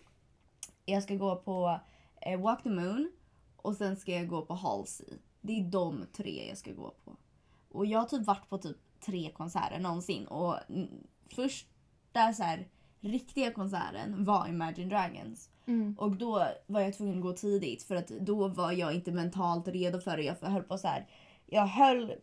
Jag 0.85 1.03
ska 1.03 1.15
gå 1.15 1.35
på 1.35 1.79
eh, 2.21 2.39
Walk 2.41 2.63
the 2.63 2.69
Moon. 2.69 3.11
Och 3.55 3.75
sen 3.75 3.95
ska 3.95 4.11
jag 4.11 4.27
gå 4.27 4.41
på 4.45 4.53
Halsey. 4.53 5.07
Det 5.41 5.59
är 5.59 5.63
de 5.63 6.05
tre 6.13 6.47
jag 6.49 6.57
ska 6.57 6.71
gå 6.71 6.95
på. 7.05 7.15
Och 7.71 7.85
jag 7.85 7.99
har 7.99 8.05
typ 8.05 8.25
varit 8.27 8.49
på 8.49 8.57
typ 8.57 8.77
tre 9.05 9.29
konserter 9.31 9.79
någonsin. 9.79 10.27
Och 10.27 10.69
mm, 10.69 10.89
första 11.35 12.33
så 12.33 12.43
här, 12.43 12.67
riktiga 13.01 13.51
konserten 13.51 14.25
var 14.25 14.47
Imagine 14.47 14.89
Dragons. 14.89 15.49
Mm. 15.65 15.95
Och 15.99 16.15
då 16.15 16.45
var 16.67 16.81
jag 16.81 16.93
tvungen 16.97 17.15
att 17.17 17.21
gå 17.23 17.33
tidigt 17.33 17.83
för 17.83 17.95
att 17.95 18.07
då 18.07 18.47
var 18.47 18.71
jag 18.71 18.93
inte 18.95 19.11
mentalt 19.11 19.67
redo 19.67 19.99
för 19.99 20.17
det. 20.17 20.23
Jag 20.23 20.35
höll 20.35 20.63
på 20.63 20.77
så 20.77 20.87
här. 20.87 21.07
Jag 21.45 21.67
höll... 21.67 22.13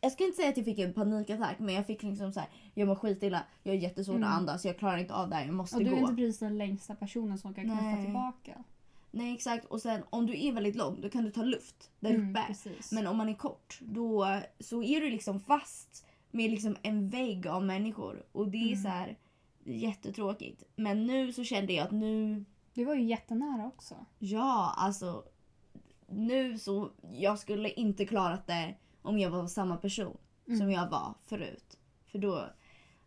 Jag 0.00 0.12
ska 0.12 0.24
inte 0.24 0.36
säga 0.36 0.48
att 0.48 0.56
jag 0.56 0.64
fick 0.66 0.78
en 0.78 0.92
panikattack 0.94 1.58
men 1.58 1.74
jag 1.74 1.86
fick 1.86 2.02
liksom 2.02 2.32
så 2.32 2.40
här. 2.40 2.48
Jag 2.74 2.88
mår 2.88 2.94
skitilla, 2.94 3.44
jag 3.62 3.74
är 3.74 3.78
jättesvårt 3.78 4.16
Mm. 4.16 4.28
att 4.28 4.34
andas, 4.34 4.64
jag 4.64 4.78
klarar 4.78 4.96
inte 4.98 5.14
av 5.14 5.28
det 5.28 5.34
här, 5.36 5.46
jag 5.46 5.54
måste 5.54 5.76
Och 5.76 5.84
du 5.84 5.90
är 5.90 5.94
gå. 5.94 6.00
inte 6.00 6.14
precis 6.14 6.38
den 6.38 6.58
längsta 6.58 6.94
personen 6.94 7.38
som 7.38 7.54
kan 7.54 7.64
knuffa 7.64 8.02
tillbaka. 8.04 8.64
Nej 9.10 9.34
exakt 9.34 9.64
och 9.64 9.80
sen 9.80 10.02
om 10.10 10.26
du 10.26 10.46
är 10.46 10.52
väldigt 10.52 10.76
lång 10.76 11.00
då 11.00 11.08
kan 11.10 11.24
du 11.24 11.30
ta 11.30 11.42
luft 11.42 11.90
där 12.00 12.10
Mm, 12.14 12.30
uppe. 12.30 12.44
precis. 12.46 12.92
Men 12.92 13.06
om 13.06 13.16
man 13.16 13.28
är 13.28 13.34
kort 13.34 13.78
då 13.80 14.38
så 14.60 14.82
är 14.82 15.00
du 15.00 15.10
liksom 15.10 15.40
fast 15.40 16.06
med 16.30 16.50
liksom 16.50 16.76
en 16.82 17.08
vägg 17.08 17.46
av 17.46 17.64
människor. 17.64 18.22
Och 18.32 18.48
det 18.48 18.58
är 18.58 18.66
Mm. 18.72 18.82
så 18.82 18.88
här 18.88 19.16
jättetråkigt. 19.64 20.62
Men 20.76 21.06
nu 21.06 21.32
så 21.32 21.44
kände 21.44 21.72
jag 21.72 21.84
att 21.84 21.92
nu 21.92 22.44
Du 22.74 22.84
var 22.84 22.94
ju 22.94 23.02
jättenära 23.02 23.66
också. 23.66 23.94
Ja, 24.18 24.74
alltså. 24.76 25.24
Nu 26.08 26.58
så. 26.58 26.90
Jag 27.12 27.38
skulle 27.38 27.70
inte 27.70 28.06
klarat 28.06 28.46
det 28.46 28.74
om 29.02 29.18
jag 29.18 29.30
var 29.30 29.46
samma 29.46 29.76
person 29.76 30.16
Mm. 30.46 30.58
som 30.58 30.70
jag 30.70 30.90
var 30.90 31.14
förut. 31.26 31.78
För 32.06 32.18
då. 32.18 32.44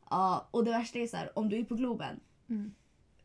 Ja, 0.10 0.48
och 0.52 0.64
det 0.66 0.72
värsta 0.72 1.00
är 1.00 1.08
så 1.08 1.18
här, 1.18 1.40
om 1.40 1.50
du 1.50 1.60
är 1.60 1.64
på 1.64 1.76
Globen. 1.76 2.20
Mm. 2.50 2.72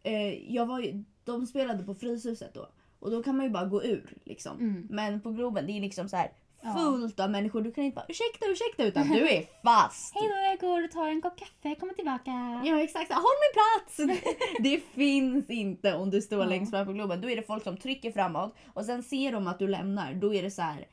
Eh, 0.03 0.53
jag 0.55 0.67
var 0.67 0.81
ju, 0.81 1.05
de 1.25 1.47
spelade 1.47 1.85
på 1.85 1.95
Fryshuset 1.95 2.55
då. 2.55 2.69
Och 2.99 3.11
då 3.11 3.23
kan 3.23 3.37
man 3.37 3.47
ju 3.47 3.51
bara 3.53 3.65
gå 3.67 3.85
ur 3.85 4.19
liksom. 4.25 4.59
Mm. 4.59 4.87
Men 4.91 5.21
på 5.21 5.31
Globen 5.33 5.67
det 5.67 5.73
är 5.73 5.81
liksom 5.81 6.09
så 6.09 6.17
här 6.17 6.33
Ja. 6.63 6.75
fullt 6.75 7.21
av 7.21 7.31
människor. 7.31 7.61
Du 7.63 7.73
kan 7.73 7.85
inte 7.85 7.95
bara 7.95 8.07
ursäkta, 8.09 8.47
ursäkta 8.47 8.85
utan 8.85 9.09
du 9.09 9.29
är 9.29 9.45
fast. 9.65 10.15
Hej 10.15 10.29
då, 10.29 10.35
jag 10.37 10.59
går 10.61 10.85
och 10.85 10.91
tar 10.91 11.09
en 11.09 11.23
kopp 11.23 11.37
kaffe, 11.39 11.75
kommer 11.75 11.93
tillbaka. 11.95 12.31
Ja 12.65 12.81
exakt, 12.83 13.13
håll 13.13 13.23
min 13.23 13.55
plats! 13.55 14.21
det 14.63 14.81
finns 14.81 15.51
inte 15.51 15.95
om 15.95 16.11
du 16.11 16.23
står 16.23 16.39
Ja. 16.41 16.45
längst 16.47 16.71
fram 16.73 16.87
på 16.87 16.93
Globen. 16.93 17.21
Då 17.21 17.31
är 17.31 17.37
det 17.37 17.43
folk 17.43 17.63
som 17.65 17.77
trycker 17.77 18.13
framåt 18.13 18.55
och 18.75 18.85
sen 18.85 19.03
ser 19.03 19.33
de 19.33 19.47
att 19.47 19.59
du 19.59 19.69
lämnar. 19.69 20.15
Då 20.15 20.35
är 20.35 20.43
det 20.43 20.51
så 20.51 20.63
här. 20.63 20.87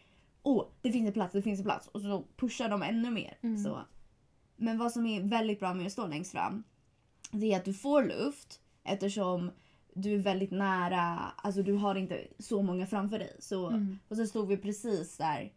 åh 0.44 0.66
det 0.82 0.92
finns 0.92 1.08
en 1.08 1.14
plats, 1.14 1.34
det 1.34 1.42
finns 1.42 1.60
en 1.60 1.66
plats. 1.66 1.88
Och 1.88 2.02
så 2.02 2.24
pushar 2.38 2.70
de 2.70 2.84
ännu 2.84 3.10
mer. 3.12 3.38
Mm. 3.44 3.58
Så. 3.64 3.80
Men 4.56 4.78
vad 4.78 4.92
som 4.92 5.06
är 5.06 5.22
väldigt 5.22 5.60
bra 5.60 5.74
med 5.74 5.86
att 5.86 5.92
stå 5.92 6.08
längst 6.08 6.32
fram. 6.32 6.64
Det 7.32 7.54
är 7.54 7.58
att 7.58 7.66
du 7.66 7.74
får 7.74 8.04
luft 8.04 8.60
eftersom 8.84 9.52
du 9.94 10.14
är 10.14 10.18
väldigt 10.20 10.52
nära, 10.52 11.20
alltså 11.38 11.64
du 11.64 11.74
har 11.74 11.96
inte 11.96 12.28
så 12.40 12.62
många 12.62 12.88
framför 12.88 13.20
dig. 13.20 13.36
Så, 13.40 13.68
Mm. 13.68 14.00
Och 14.08 14.16
så 14.18 14.26
stod 14.28 14.48
vi 14.48 14.58
precis 14.58 15.18
där 15.18 15.52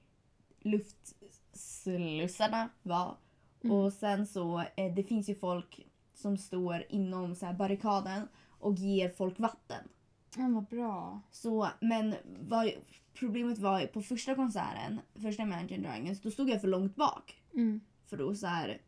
luftslussarna 0.64 2.68
var. 2.82 3.16
Mm. 3.64 3.76
Och 3.76 3.92
sen 3.92 4.26
så, 4.26 4.64
eh, 4.76 4.94
det 4.94 5.02
finns 5.02 5.28
ju 5.28 5.34
folk 5.34 5.86
som 6.14 6.38
står 6.38 6.84
inom 6.88 7.34
så 7.34 7.46
här 7.46 7.54
barrikaden 7.54 8.28
och 8.58 8.74
ger 8.74 9.08
folk 9.08 9.38
vatten. 9.38 9.88
Ja, 10.36 10.48
vad 10.48 10.64
bra. 10.64 11.20
Så, 11.30 11.68
men 11.80 12.14
vad, 12.24 12.70
problemet 13.14 13.58
var 13.58 13.86
på 13.86 14.02
första 14.02 14.34
konserten, 14.34 15.00
första 15.14 15.42
Imagine 15.42 15.82
Dragons, 15.82 16.20
då 16.20 16.30
stod 16.30 16.50
jag 16.50 16.60
för 16.60 16.68
långt 16.68 16.96
bak. 16.96 17.42
Mm. 17.54 17.80
För 18.06 18.30
att, 18.30 18.38
så 18.38 18.46
här, 18.46 18.80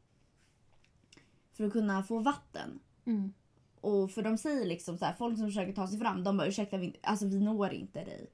för 1.52 1.64
att 1.64 1.73
kunna 1.73 2.02
få 2.02 2.19
vatten. 2.19 2.81
Mm. 3.04 3.33
Och 3.81 4.11
för 4.11 4.23
de 4.23 4.38
säger 4.38 4.66
liksom 4.66 4.99
så 4.99 5.04
här, 5.04 5.14
folk 5.14 5.38
som 5.38 5.47
försöker 5.47 5.73
ta 5.73 5.88
sig 5.88 5.99
fram, 5.99 6.25
de 6.25 6.37
bara 6.37 6.49
ursäkta, 6.49 6.76
vi, 6.76 6.97
alltså 7.02 7.26
vi 7.26 7.40
når 7.40 7.73
inte 7.73 8.04
dig. 8.04 8.31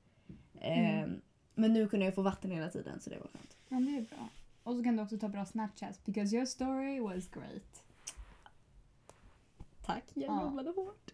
Mm. 0.61 1.05
Eh, 1.05 1.11
men 1.61 1.73
nu 1.73 1.88
kunde 1.88 2.05
jag 2.07 2.14
få 2.14 2.23
vatten 2.23 2.50
hela 2.50 2.69
tiden 2.71 3.00
så 3.00 3.11
det 3.11 3.17
var 3.19 3.26
skönt. 3.33 3.57
Ja, 3.69 3.76
det 3.76 3.97
är 3.97 4.00
bra. 4.17 4.29
Och 4.62 4.76
så 4.76 4.85
kan 4.85 4.97
du 4.97 5.02
också 5.02 5.19
ta 5.19 5.29
bra 5.29 5.45
snapchats 5.47 6.05
because 6.05 6.37
your 6.37 6.47
story 6.47 7.00
was 7.00 7.26
great. 7.29 7.83
Tack, 9.87 10.05
jag 10.14 10.25
Ja. 10.31 10.43
jobbade 10.43 10.71
hårt. 10.71 11.11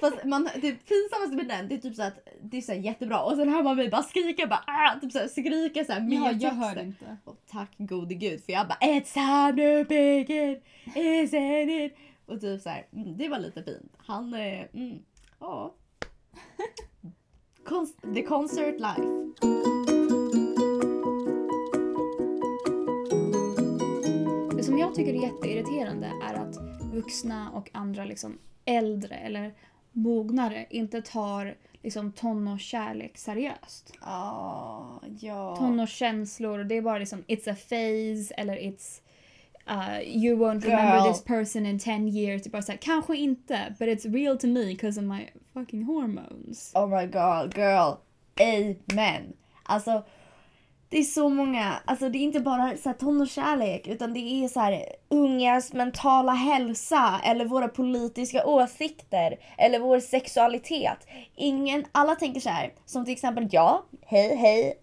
Fast 0.00 0.24
man, 0.24 0.44
det 0.54 0.72
pinsammaste 0.72 1.36
med 1.36 1.48
den 1.48 1.68
det 1.68 1.74
är 1.74 1.78
typ 1.78 1.94
så 1.96 2.02
att 2.02 2.28
det 2.42 2.56
är 2.56 2.60
så 2.60 2.72
jättebra 2.72 3.22
och 3.22 3.36
sen 3.36 3.48
hör 3.48 3.62
man 3.62 3.76
mig 3.76 3.90
bara 3.90 4.02
skrika 4.02 4.46
bara 4.46 4.64
ah, 4.66 5.00
typ 5.00 5.12
så 5.12 5.18
här, 5.18 5.28
skrika 5.28 5.84
så 5.84 5.92
här 5.92 6.00
med 6.00 6.18
Ja, 6.18 6.32
jag 6.32 6.50
hörde 6.50 6.82
inte. 6.82 7.16
Och 7.24 7.36
tack 7.46 7.70
gode 7.78 8.14
gud 8.14 8.44
för 8.44 8.52
jag 8.52 8.68
bara 8.68 8.78
It's 8.78 9.12
time 9.12 9.82
to 9.82 9.88
begin, 9.88 10.60
isn't 10.94 11.86
it? 11.86 11.96
Och 12.26 12.40
typ 12.40 12.62
så 12.62 12.68
här, 12.68 12.86
mm, 12.92 13.16
det 13.16 13.28
var 13.28 13.38
lite 13.38 13.62
fint. 13.62 13.92
Han, 13.96 14.34
eh, 14.34 14.66
mm, 14.74 15.02
ja. 15.40 15.74
The 18.14 18.22
concert 18.22 18.80
life. 18.80 19.02
Det 24.56 24.62
som 24.62 24.78
jag 24.78 24.94
tycker 24.94 25.14
är 25.14 25.22
jätteirriterande 25.22 26.12
är 26.22 26.34
att 26.34 26.56
vuxna 26.92 27.50
och 27.50 27.70
andra 27.72 28.04
liksom 28.04 28.38
äldre 28.64 29.14
eller 29.14 29.54
mognare 29.92 30.66
inte 30.70 31.02
tar 31.02 31.56
liksom 31.82 32.12
tonårskärlek 32.12 33.18
seriöst. 33.18 33.92
Ah, 34.00 34.82
ja. 35.20 35.56
Tonårskänslor, 35.56 36.58
det 36.64 36.74
är 36.74 36.82
bara 36.82 36.98
liksom 36.98 37.22
it's 37.22 37.50
a 37.50 37.56
phase 37.68 38.34
eller 38.34 38.56
it's 38.56 39.00
uh, 39.70 40.00
you 40.04 40.36
won't 40.36 40.64
remember 40.64 40.98
Girl. 40.98 41.12
this 41.12 41.22
person 41.22 41.66
in 41.66 41.78
10 41.78 42.08
years. 42.08 42.46
Är 42.46 42.50
bara 42.50 42.62
så 42.62 42.72
här, 42.72 42.78
kanske 42.78 43.16
inte, 43.16 43.74
but 43.78 43.88
it's 43.88 44.12
real 44.12 44.38
to 44.38 44.46
me 44.46 44.64
because 44.64 45.00
of 45.00 45.06
my 45.06 45.28
fucking 45.54 45.84
hormones. 45.84 46.72
Oh 46.74 46.86
my 46.86 47.06
god, 47.06 47.56
girl. 47.56 47.94
Amen. 48.40 49.32
Alltså, 49.62 50.04
det 50.88 50.98
är 50.98 51.02
så 51.02 51.28
många, 51.28 51.74
alltså 51.84 52.08
det 52.08 52.18
är 52.18 52.20
inte 52.20 52.40
bara 52.40 52.76
så 52.76 52.88
här 52.88 52.96
tonårskärlek 52.96 53.86
utan 53.86 54.14
det 54.14 54.20
är 54.20 54.48
så 54.48 54.60
här 54.60 54.84
ungas 55.08 55.72
mentala 55.72 56.32
hälsa 56.32 57.20
eller 57.24 57.44
våra 57.44 57.68
politiska 57.68 58.46
åsikter 58.46 59.38
eller 59.58 59.78
vår 59.78 60.00
sexualitet. 60.00 61.06
Ingen, 61.36 61.84
alla 61.92 62.14
tänker 62.14 62.40
så 62.40 62.48
här, 62.48 62.72
som 62.86 63.04
till 63.04 63.14
exempel 63.14 63.48
jag, 63.50 63.82
hej 64.06 64.36
hej, 64.36 64.74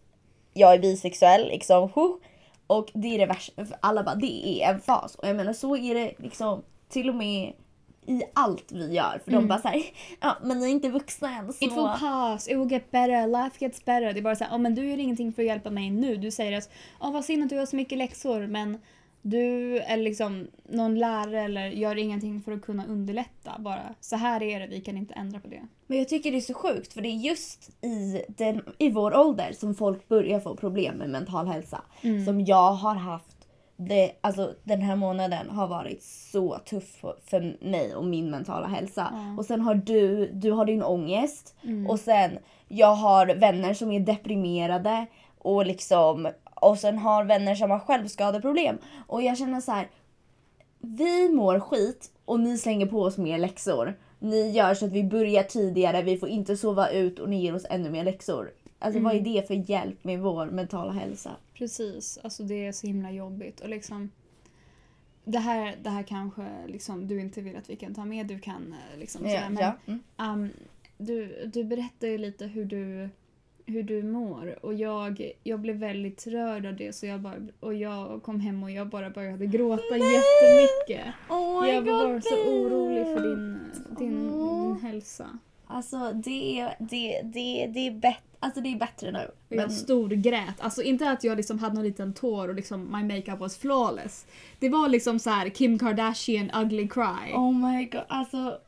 jag 0.53 0.73
är 0.73 0.79
bisexuell 0.79 1.47
liksom. 1.47 1.89
huh. 1.95 2.15
Och 2.67 2.91
det 2.93 3.07
är 3.15 3.17
det 3.19 3.25
värsta, 3.25 3.65
för 3.65 3.77
alla 3.79 4.03
bara 4.03 4.15
det 4.15 4.63
är 4.63 4.73
en 4.73 4.81
fas. 4.81 5.15
Och 5.15 5.27
jag 5.27 5.35
menar 5.35 5.53
så 5.53 5.77
är 5.77 5.95
det 5.95 6.13
liksom 6.17 6.63
till 6.89 7.09
och 7.09 7.15
med 7.15 7.53
i 8.05 8.23
allt 8.33 8.71
vi 8.71 8.93
gör. 8.93 9.21
För 9.23 9.31
de 9.31 9.37
Mm. 9.37 9.47
bara 9.47 9.59
såhär, 9.59 9.83
ja 10.19 10.37
men 10.43 10.59
ni 10.59 10.65
är 10.65 10.69
inte 10.71 10.89
vuxna 10.89 11.37
än 11.37 11.53
så. 11.53 11.65
It 11.65 11.71
will 11.71 11.87
pass, 11.99 12.47
it 12.47 12.57
will 12.57 12.71
get 12.71 12.91
better, 12.91 13.27
life 13.27 13.65
gets 13.65 13.85
better. 13.85 14.13
Det 14.13 14.19
är 14.19 14.21
bara 14.21 14.35
så 14.35 14.43
här, 14.43 14.55
oh, 14.55 14.59
men 14.59 14.75
du 14.75 14.89
gör 14.89 14.97
ingenting 14.97 15.33
för 15.33 15.41
att 15.41 15.47
hjälpa 15.47 15.69
mig 15.69 15.89
nu. 15.89 16.15
Du 16.15 16.31
säger 16.31 16.57
att, 16.57 16.69
oh, 16.99 17.11
vad 17.11 17.25
synd 17.25 17.43
att 17.43 17.49
du 17.49 17.57
har 17.57 17.65
så 17.65 17.75
mycket 17.75 17.97
läxor 17.97 18.47
men 18.47 18.77
du 19.29 19.77
är 19.79 19.97
liksom 19.97 20.47
någon 20.69 20.99
lärare 20.99 21.41
eller 21.41 21.67
gör 21.67 21.95
ingenting 21.97 22.41
för 22.41 22.51
att 22.51 22.61
kunna 22.61 22.85
underlätta. 22.85 23.55
Bara 23.59 23.79
så 23.99 24.15
här 24.15 24.43
är 24.43 24.59
det, 24.59 24.67
vi 24.67 24.81
kan 24.81 24.97
inte 24.97 25.13
ändra 25.13 25.39
på 25.39 25.47
det. 25.47 25.67
Men 25.87 25.97
jag 25.97 26.09
tycker 26.09 26.31
det 26.31 26.37
är 26.37 26.41
så 26.41 26.53
sjukt 26.53 26.93
för 26.93 27.01
det 27.01 27.09
är 27.09 27.15
just 27.17 27.69
i, 27.85 28.23
den, 28.27 28.61
i 28.77 28.89
vår 28.89 29.15
ålder 29.17 29.51
som 29.53 29.75
folk 29.75 30.07
börjar 30.07 30.39
få 30.39 30.55
problem 30.55 30.95
med 30.95 31.09
mental 31.09 31.47
hälsa. 31.47 31.81
Mm. 32.01 32.25
Som 32.25 32.41
jag 32.45 32.71
har 32.71 32.95
haft. 32.95 33.33
Det, 33.79 34.11
alltså, 34.21 34.53
den 34.63 34.81
här 34.81 34.95
månaden 34.95 35.49
har 35.49 35.67
varit 35.67 36.03
så 36.03 36.57
tuff 36.57 36.95
för- 37.01 37.15
för 37.25 37.57
mig 37.61 37.95
och 37.95 38.05
min 38.05 38.31
mentala 38.31 38.67
hälsa. 38.67 39.07
Ja. 39.13 39.35
Och 39.37 39.45
sen 39.45 39.61
har 39.61 39.75
du, 39.75 40.27
du 40.33 40.51
har 40.51 40.65
din 40.65 40.83
ångest. 40.83 41.55
Mm. 41.63 41.89
Och 41.89 41.99
sen 41.99 42.31
jag 42.67 42.95
har 42.95 43.27
vänner 43.27 43.73
som 43.73 43.91
är 43.91 43.99
deprimerade. 43.99 45.05
Och 45.37 45.65
liksom 45.65 46.27
och 46.61 46.77
sen 46.77 46.97
har 46.97 47.25
vänner 47.25 47.55
som 47.55 47.71
har 47.71 47.79
självskadeproblem. 47.79 48.77
Och 49.07 49.23
jag 49.23 49.37
känner 49.37 49.61
så 49.61 49.71
här. 49.71 49.89
Vi 50.79 51.29
mår 51.29 51.59
skit 51.59 52.11
och 52.25 52.39
ni 52.39 52.57
slänger 52.57 52.85
på 52.85 53.01
oss 53.01 53.17
mer 53.17 53.37
läxor. 53.37 53.93
Ni 54.19 54.51
gör 54.51 54.73
så 54.73 54.85
att 54.85 54.91
vi 54.91 55.03
börjar 55.03 55.43
tidigare, 55.43 56.01
vi 56.01 56.17
får 56.17 56.29
inte 56.29 56.57
sova 56.57 56.89
ut 56.89 57.19
och 57.19 57.29
ni 57.29 57.41
ger 57.41 57.55
oss 57.55 57.65
ännu 57.69 57.89
mer 57.89 58.03
läxor. 58.03 58.51
Alltså 58.79 59.01
vad 59.01 59.15
är 59.15 59.21
det 59.21 59.47
för 59.47 59.69
hjälp 59.69 60.03
med 60.03 60.19
vår 60.19 60.45
mentala 60.45 60.91
hälsa? 60.91 61.31
Precis, 61.53 62.19
alltså 62.23 62.43
det 62.43 62.65
är 62.65 62.71
så 62.71 62.87
himla 62.87 63.11
jobbigt. 63.11 63.59
Och 63.59 63.69
liksom, 63.69 64.11
det, 65.23 65.39
här, 65.39 65.75
det 65.83 65.89
här 65.89 66.03
kanske 66.03 66.47
liksom, 66.67 67.07
du 67.07 67.19
inte 67.19 67.41
vill 67.41 67.57
att 67.57 67.69
vi 67.69 67.75
kan 67.75 67.93
ta 67.93 68.05
med, 68.05 68.27
du 68.27 68.39
kan 68.39 68.75
eh, 68.93 68.99
liksom 68.99 69.21
sådär, 69.21 69.49
men 69.49 69.73
Mm. 69.85 70.03
Um, 70.17 70.49
du, 70.97 71.45
du 71.53 71.63
berättade 71.63 72.11
ju 72.11 72.17
lite 72.17 72.45
hur 72.45 72.65
du 72.65 73.09
hur 73.67 73.83
du 73.83 74.03
mår 74.03 74.65
och 74.65 74.73
jag, 74.73 75.31
jag 75.43 75.59
blev 75.59 75.75
väldigt 75.75 76.27
rörd 76.27 76.65
av 76.65 76.75
det 76.75 76.93
så 76.95 77.05
jag 77.05 77.19
bara, 77.19 77.35
och 77.59 77.73
jag 77.73 78.23
kom 78.23 78.39
hem 78.39 78.63
och 78.63 78.71
jag 78.71 78.87
bara 78.87 79.09
började 79.09 79.45
gråta 79.45 79.97
jättemycket. 79.97 81.13
Oh 81.29 81.69
jag 81.69 81.81
var 81.81 82.13
God, 82.13 82.23
så 82.23 82.35
orolig 82.35 83.03
för 83.05 83.29
din, 83.29 83.59
din, 83.97 84.31
Åh. 84.33 84.67
din 84.67 84.81
hälsa. 84.81 85.39
Alltså 85.67 86.11
det 86.13 86.59
är, 86.59 86.75
det, 86.79 87.21
det, 87.23 87.67
det, 87.73 87.87
är 87.87 87.91
bet- 87.91 88.37
alltså, 88.39 88.61
det 88.61 88.69
är 88.73 88.77
bättre 88.77 89.11
nu. 89.11 89.31
Och 89.49 89.55
jag 89.55 89.71
storgrät. 89.71 90.55
Alltså 90.59 90.81
inte 90.83 91.09
att 91.11 91.23
jag 91.23 91.37
liksom 91.37 91.59
hade 91.59 91.75
någon 91.75 91.83
liten 91.83 92.13
tår 92.13 92.47
och 92.47 92.55
liksom 92.55 92.91
my 92.91 93.15
makeup 93.15 93.39
was 93.39 93.57
flawless. 93.57 94.25
Det 94.59 94.69
var 94.69 94.89
liksom 94.89 95.19
så 95.19 95.29
här 95.29 95.49
Kim 95.49 95.79
Kardashian 95.79 96.51
ugly 96.63 96.87
cry. 96.87 97.33
Oh 97.33 97.53
my 97.53 97.85
god, 97.85 98.01
alltså 98.07 98.59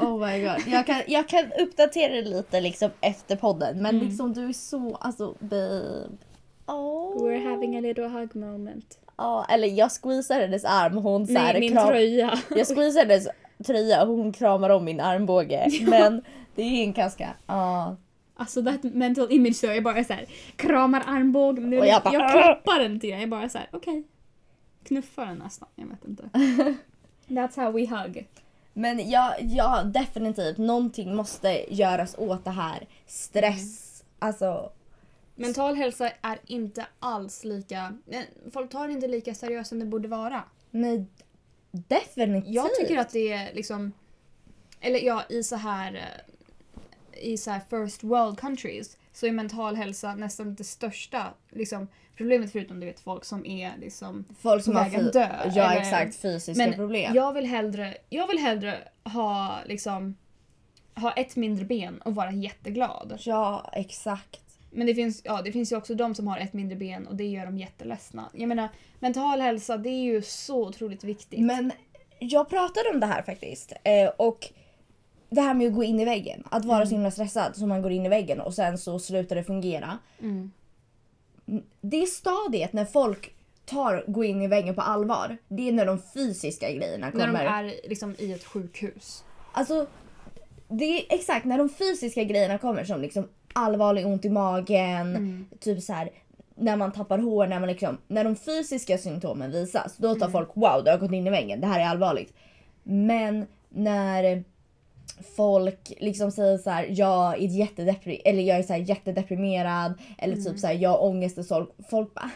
Oh 0.00 0.26
my 0.26 0.40
god. 0.42 0.62
Jag 0.66 0.86
kan, 0.86 1.02
jag 1.06 1.28
kan 1.28 1.52
uppdatera 1.58 2.14
det 2.14 2.22
lite 2.22 2.60
liksom 2.60 2.90
efter 3.00 3.36
podden 3.36 3.82
men 3.82 3.94
Mm. 3.96 4.06
liksom 4.08 4.32
du 4.34 4.48
är 4.48 4.52
så, 4.52 4.94
alltså 5.00 5.34
babe. 5.40 6.08
Oh. 6.66 7.22
We're 7.22 7.50
having 7.50 7.76
a 7.76 7.80
little 7.80 8.08
hug 8.08 8.36
moment. 8.36 8.98
Ja, 9.16 9.46
eller 9.50 9.68
jag 9.68 9.90
squeezar 10.02 10.40
hennes 10.40 10.64
arm 10.64 10.96
och 10.96 11.02
hon 11.02 11.26
så 11.26 11.32
här 11.38 11.52
Nej, 11.52 11.60
min 11.60 11.72
kram- 11.72 11.88
tröja. 11.88 12.38
Jag 12.50 12.66
squeezar 12.66 13.00
hennes 13.06 13.28
tröja 13.66 14.02
och 14.02 14.08
hon 14.08 14.32
kramar 14.32 14.70
om 14.70 14.84
min 14.84 15.00
armbåge. 15.00 15.68
Men 15.90 16.22
det 16.54 16.62
är 16.62 16.82
en 16.84 16.92
ganska, 16.92 17.28
ja. 17.46 17.96
Alltså 18.36 18.64
that 18.64 18.82
mental 18.82 19.32
image 19.32 19.58
då, 19.62 19.68
jag 19.68 19.84
bara 19.84 20.04
så 20.04 20.12
här 20.12 20.26
kramar 20.56 21.02
armbågen. 21.06 21.70
Nu, 21.70 21.78
Och 21.78 21.86
jag 21.86 22.02
bara, 22.02 22.14
jag 22.14 22.32
klappar 22.32 22.78
den 22.78 23.00
till 23.00 23.10
den. 23.10 23.20
Jag 23.20 23.28
bara 23.30 23.48
så 23.48 23.58
här, 23.58 23.68
okej. 23.72 24.02
Knuffar 24.84 25.26
den 25.26 25.36
nästan, 25.38 25.68
jag 25.74 25.86
vet 25.86 26.04
inte. 26.04 26.22
That's 27.28 27.56
how 27.64 27.72
we 27.72 27.80
hug. 27.86 28.26
Men 28.78 29.10
ja, 29.10 29.36
ja, 29.40 29.82
definitivt. 29.82 30.58
Någonting 30.58 31.14
måste 31.16 31.74
göras 31.74 32.14
åt 32.18 32.44
det 32.44 32.50
här. 32.50 32.86
Stress. 33.06 34.04
Alltså, 34.18 34.72
Mental 35.34 35.74
hälsa 35.74 36.10
är 36.22 36.38
inte 36.46 36.86
alls 36.98 37.44
lika... 37.44 37.94
Folk 38.52 38.70
tar 38.70 38.86
det 38.88 38.92
inte 38.92 39.08
lika 39.08 39.34
seriöst 39.34 39.68
som 39.68 39.78
det 39.78 39.84
borde 39.86 40.08
vara. 40.08 40.44
nej. 40.70 41.06
Definitivt. 41.70 42.54
Jag 42.54 42.74
tycker 42.74 42.98
att 42.98 43.10
det 43.10 43.32
är 43.32 43.54
liksom... 43.54 43.92
Eller 44.80 44.98
ja, 44.98 45.22
i 45.28 45.42
så 45.42 45.56
här... 45.56 45.94
eh, 45.94 47.24
I 47.28 47.36
så 47.36 47.50
här 47.50 47.60
first 47.70 48.04
world 48.04 48.38
countries 48.38 48.96
så 49.18 49.26
är 49.26 49.32
mental 49.32 49.76
hälsa 49.76 50.14
nästan 50.14 50.54
det 50.54 50.64
största 50.64 51.34
liksom, 51.50 51.88
problemet 52.16 52.52
förutom 52.52 52.80
du 52.80 52.86
vet 52.86 53.00
folk 53.00 53.24
som 53.24 53.46
är 53.46 53.72
liksom... 53.80 54.24
folk 54.40 54.64
som 54.64 54.76
har 54.76 55.12
dö, 55.12 55.28
ja, 55.54 55.72
eller- 55.72 55.80
exakt, 55.80 56.16
fysiska 56.16 56.64
Men 56.66 56.74
problem. 56.74 57.14
jag 57.14 57.32
vill 57.32 57.46
hellre, 57.46 57.96
jag 58.08 58.26
vill 58.26 58.38
hellre 58.38 58.78
ha 59.04 59.58
liksom 59.66 60.16
ha 60.94 61.12
ett 61.12 61.36
mindre 61.36 61.64
ben 61.64 61.98
och 61.98 62.14
vara 62.14 62.30
jätteglad. 62.32 63.18
Ja, 63.20 63.70
exakt. 63.72 64.40
Men 64.70 64.86
det 64.86 64.94
finns, 64.94 65.22
ja, 65.24 65.42
det 65.42 65.52
finns 65.52 65.72
ju 65.72 65.76
också 65.76 65.94
de 65.94 66.14
som 66.14 66.28
har 66.28 66.38
ett 66.38 66.52
mindre 66.52 66.76
ben 66.76 67.06
och 67.06 67.16
det 67.16 67.24
gör 67.24 67.46
dem 67.46 67.58
jätteledsna. 67.58 68.30
Jag 68.32 68.48
menar, 68.48 68.68
mental 68.98 69.40
hälsa 69.40 69.76
det 69.76 69.90
är 69.90 70.02
ju 70.02 70.22
så 70.22 70.68
otroligt 70.68 71.04
viktigt. 71.04 71.40
Men 71.40 71.72
jag 72.18 72.48
pratade 72.48 72.90
om 72.94 73.00
det 73.00 73.06
här 73.06 73.22
faktiskt. 73.22 73.72
Eh, 73.84 74.08
och 74.16 74.52
det 75.30 75.40
här 75.40 75.54
med 75.54 75.66
att 75.68 75.74
gå 75.74 75.84
in 75.84 76.00
i 76.00 76.04
väggen. 76.04 76.42
Att 76.50 76.64
vara 76.64 76.86
så 76.86 76.90
himla 76.92 77.10
stressad 77.10 77.56
så 77.56 77.66
man 77.66 77.82
går 77.82 77.92
in 77.92 78.06
i 78.06 78.08
väggen 78.08 78.40
och 78.40 78.54
sen 78.54 78.78
så 78.78 78.98
slutar 78.98 79.36
det 79.36 79.44
fungera. 79.44 79.98
Mm. 80.22 80.50
Det 81.80 82.06
stadiet 82.06 82.72
när 82.72 82.84
folk 82.84 83.34
tar 83.64 84.04
gå 84.06 84.24
in 84.24 84.42
i 84.42 84.46
väggen 84.46 84.74
på 84.74 84.80
allvar. 84.80 85.36
Det 85.48 85.68
är 85.68 85.72
när 85.72 85.86
de 85.86 85.98
fysiska 86.14 86.72
grejerna 86.72 87.10
kommer. 87.10 87.26
När 87.32 87.62
de 87.62 87.68
är 87.68 87.88
liksom 87.88 88.14
i 88.18 88.32
ett 88.32 88.44
sjukhus. 88.44 89.24
Alltså, 89.52 89.86
det 90.68 90.84
är 90.84 91.14
exakt 91.14 91.44
när 91.46 91.58
de 91.58 91.68
fysiska 91.68 92.24
grejerna 92.24 92.58
kommer 92.58 92.84
som 92.84 93.00
liksom 93.02 93.28
allvarlig 93.52 94.06
ont 94.06 94.24
i 94.24 94.30
magen, 94.30 95.00
Mm. 95.16 95.46
typ 95.60 95.82
så 95.82 95.92
här 95.92 96.10
när 96.54 96.76
man 96.76 96.92
tappar 96.92 97.18
hår, 97.18 97.46
när, 97.46 97.60
man 97.60 97.68
liksom, 97.68 97.98
när 98.08 98.24
de 98.24 98.36
fysiska 98.36 98.98
symptomen 98.98 99.50
visas, 99.50 99.96
då 99.96 100.08
Mm. 100.08 100.20
tar 100.20 100.28
folk 100.28 100.48
wow, 100.54 100.84
du 100.84 100.90
har 100.90 100.98
gått 100.98 101.12
in 101.12 101.26
i 101.26 101.30
väggen, 101.30 101.60
det 101.60 101.66
här 101.66 101.80
är 101.80 101.84
allvarligt. 101.84 102.32
Men 102.82 103.46
när 103.68 104.44
folk 105.36 105.92
liksom 106.00 106.30
säger 106.30 106.58
så 106.58 106.70
här, 106.70 106.86
jag 106.90 107.34
är 107.34 107.48
jättedepri- 107.48 108.22
eller 108.24 108.42
jag 108.42 108.58
är 108.58 108.62
så 108.62 108.74
jättedeprimerad 108.76 109.94
eller 110.18 110.34
Mm. 110.34 110.44
typ 110.44 110.58
så 110.58 110.66
här, 110.66 110.74
jag 110.74 110.90
har 110.90 111.02
ångest 111.04 111.38
och 111.38 111.44
så 111.44 111.66
folk 111.90 112.14
bara 112.14 112.30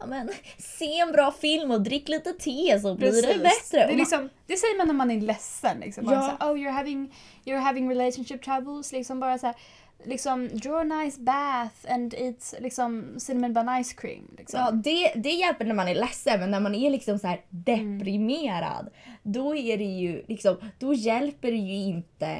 Ja 0.00 0.06
men 0.06 0.28
se 0.58 0.98
en 0.98 1.12
bra 1.12 1.32
film 1.32 1.70
och 1.70 1.80
drick 1.80 2.08
lite 2.08 2.32
te 2.32 2.80
så 2.80 2.94
blir 2.94 3.12
det 3.12 3.38
bättre. 3.42 3.86
Det, 3.86 3.96
liksom, 3.96 4.28
det 4.46 4.56
säger 4.56 4.78
man 4.78 4.86
när 4.86 4.94
man 4.94 5.10
är 5.10 5.20
ledsen. 5.20 5.80
Liksom. 5.80 6.04
Bara 6.04 6.14
Ja. 6.14 6.22
så 6.40 6.44
här, 6.46 6.52
oh 6.52 6.56
you're 6.56 6.70
having, 6.72 7.14
you're 7.44 7.58
having 7.58 7.90
relationship 7.90 8.42
troubles. 8.44 8.92
Liksom 8.92 9.20
bara 9.20 9.38
så 9.38 9.46
här, 9.46 9.56
liksom, 10.04 10.48
draw 10.52 10.80
a 10.80 10.84
nice 10.84 11.20
bath 11.20 11.92
and 11.92 12.14
eat 12.14 12.54
liksom, 12.60 13.14
cinnamon 13.18 13.52
bun 13.54 13.84
ice 13.84 13.92
cream. 13.92 14.34
Liksom. 14.38 14.60
Ja, 14.60 14.70
det, 14.70 15.12
det 15.22 15.30
hjälper 15.30 15.64
när 15.64 15.74
man 15.74 15.88
är 15.88 15.94
ledsen 15.94 16.40
men 16.40 16.50
när 16.50 16.60
man 16.60 16.74
är 16.74 16.90
liksom 16.90 17.18
så 17.18 17.26
här 17.26 17.40
Mm. 17.68 17.98
deprimerad 17.98 18.88
då 19.22 19.56
är 19.56 19.78
det 19.78 19.84
ju 19.84 20.24
liksom, 20.28 20.56
då 20.78 20.94
hjälper 20.94 21.50
det 21.50 21.56
ju 21.56 21.74
inte. 21.74 22.38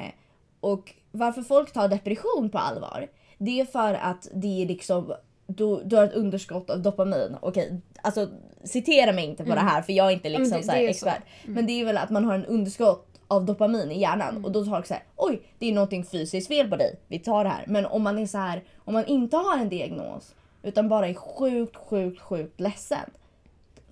Och 0.59 0.93
varför 1.11 1.41
folk 1.41 1.73
tar 1.73 1.87
depression 1.87 2.49
på 2.49 2.57
allvar 2.57 3.07
det 3.37 3.59
är 3.59 3.65
för 3.65 3.93
att 3.93 4.27
det 4.33 4.61
är 4.61 4.65
liksom 4.65 5.13
du, 5.47 5.81
du 5.85 5.95
har 5.95 6.03
ett 6.03 6.13
underskott 6.13 6.69
av 6.69 6.81
dopamin. 6.81 7.35
Okej, 7.41 7.81
alltså 8.01 8.29
citera 8.63 9.11
mig 9.11 9.25
inte 9.25 9.43
på 9.43 9.55
det 9.55 9.59
här 9.61 9.81
för 9.81 9.93
jag 9.93 10.07
är 10.07 10.11
inte 10.11 10.29
liksom 10.29 10.51
här 10.69 10.81
det 10.87 10.93
så. 10.93 11.07
expert. 11.07 11.23
Men 11.45 11.65
det 11.65 11.81
är 11.81 11.85
väl 11.85 11.97
att 11.97 12.09
man 12.09 12.25
har 12.25 12.33
en 12.33 12.45
underskott 12.45 13.08
av 13.29 13.45
dopamin 13.45 13.91
i 13.91 13.99
hjärnan 14.01 14.29
Mm. 14.29 14.45
och 14.45 14.51
då 14.51 14.63
tar 14.65 14.71
folk 14.71 14.85
så 14.85 14.93
här, 14.93 15.03
oj 15.15 15.41
det 15.59 15.65
är 15.69 15.73
någonting 15.73 16.03
fysiskt 16.05 16.47
fel 16.47 16.69
på 16.69 16.75
dig, 16.75 16.99
vi 17.07 17.19
tar 17.19 17.43
det 17.43 17.49
här. 17.49 17.63
Men 17.67 17.85
om 17.85 18.03
man 18.03 18.19
är 18.19 18.25
så 18.25 18.37
här, 18.37 18.63
om 18.77 18.93
man 18.93 19.05
inte 19.05 19.37
har 19.37 19.57
en 19.57 19.69
diagnos 19.69 20.35
utan 20.63 20.89
bara 20.89 21.07
är 21.07 21.13
sjukt, 21.13 21.75
sjukt, 21.75 22.21
sjukt 22.21 22.59
ledsen. 22.59 23.09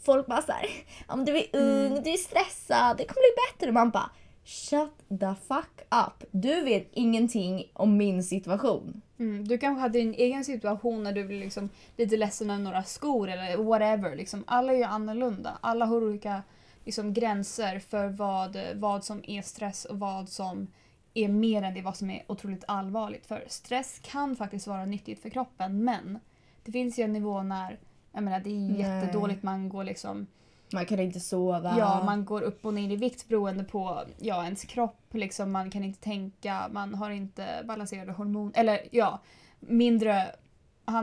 Folk 0.02 0.28
bara 0.28 0.41
såhär, 0.41 0.65
ja 1.08 1.15
men 1.15 1.26
du 1.26 1.38
är 1.38 1.45
ung, 1.54 1.86
Mm. 1.91 2.04
du 2.04 2.10
är 2.13 2.17
stressad, 2.17 2.97
det 2.97 3.04
kommer 3.06 3.21
bli 3.21 3.58
bättre. 3.60 3.71
Man 3.71 3.89
bara, 3.89 4.10
shut 4.45 4.93
the 5.19 5.34
fuck 5.47 5.82
up. 6.08 6.28
Du 6.32 6.62
vet 6.62 6.88
ingenting 6.93 7.71
om 7.73 7.97
min 7.97 8.23
situation. 8.23 9.02
Mm, 9.19 9.47
du 9.47 9.58
kanske 9.58 9.82
hade 9.82 10.00
din 10.00 10.13
egen 10.13 10.45
situation 10.45 11.04
när 11.04 11.12
du 11.12 11.23
blev 11.23 11.39
liksom 11.39 11.69
lite 11.97 12.17
ledsen 12.17 12.52
av 12.52 12.60
några 12.60 12.84
skor 12.84 13.30
eller 13.30 13.58
whatever. 13.58 14.15
Liksom. 14.15 14.43
Alla 14.47 14.73
är 14.73 14.78
ju 14.78 14.84
annorlunda. 14.84 15.58
Alla 15.62 15.86
har 15.86 16.04
olika 16.04 16.41
liksom, 16.88 17.13
gränser 17.13 17.80
för 17.80 18.08
vad, 18.08 18.58
vad 18.76 19.04
som 19.04 19.21
är 19.28 19.41
stress 19.41 19.86
och 19.86 20.00
vad 20.00 20.30
som 20.30 20.67
är 21.13 21.28
mer 21.28 21.63
än 21.63 21.73
det 21.73 21.82
vad 21.82 21.97
som 21.97 22.10
är 22.10 22.23
otroligt 22.28 22.63
allvarligt. 22.67 23.26
För 23.26 23.43
stress 23.47 24.00
kan 24.04 24.36
faktiskt 24.36 24.67
vara 24.67 24.86
nyttigt 24.86 25.21
för 25.21 25.30
kroppen 25.30 25.84
men 25.84 26.19
det 26.63 26.71
finns 26.71 27.00
ju 27.00 27.04
en 27.04 27.13
nivå 27.13 27.43
när 27.43 27.80
jag 28.12 28.23
menar, 28.23 28.39
det 28.39 28.50
är 28.50 28.69
Nej. 28.69 28.80
jättedåligt. 28.80 29.43
Man 29.43 29.69
går 29.69 29.84
liksom 29.84 30.28
Man 30.73 30.86
kan 30.86 31.00
inte 31.00 31.19
sova. 31.19 31.76
Ja, 31.78 32.04
man 32.06 32.26
går 32.26 32.41
upp 32.41 32.65
och 32.65 32.73
ner 32.73 32.91
i 32.91 32.95
vikt 32.95 33.28
beroende 33.28 33.63
på 33.63 34.02
ja, 34.19 34.43
ens 34.43 34.63
kropp. 34.63 35.13
Liksom, 35.13 35.52
man 35.52 35.71
kan 35.71 35.84
inte 35.84 36.00
tänka, 36.00 36.69
man 36.71 36.95
har 36.95 37.10
inte 37.10 37.63
balanserade 37.65 38.12
hormoner. 38.12 38.52
Eller 38.56 38.80
ja, 38.91 39.19
mindre... 39.60 40.36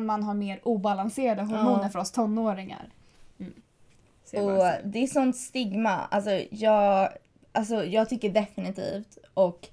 Man 0.00 0.22
har 0.22 0.34
mer 0.34 0.60
obalanserade 0.68 1.42
hormoner 1.42 1.82
Ja. 1.82 1.88
för 1.88 1.98
oss 1.98 2.10
tonåringar. 2.10 2.90
Mm. 3.38 3.52
Så 3.52 3.62
jag 3.98 4.10
bara 4.10 4.13
Och 4.32 4.64
det 4.84 4.98
är 4.98 5.06
sånt 5.06 5.36
stigma. 5.36 5.90
Alltså 5.90 6.30
jag, 6.50 7.08
alltså 7.52 7.84
jag 7.84 8.08
tycker 8.08 8.30
definitivt, 8.30 9.18
och 9.34 9.68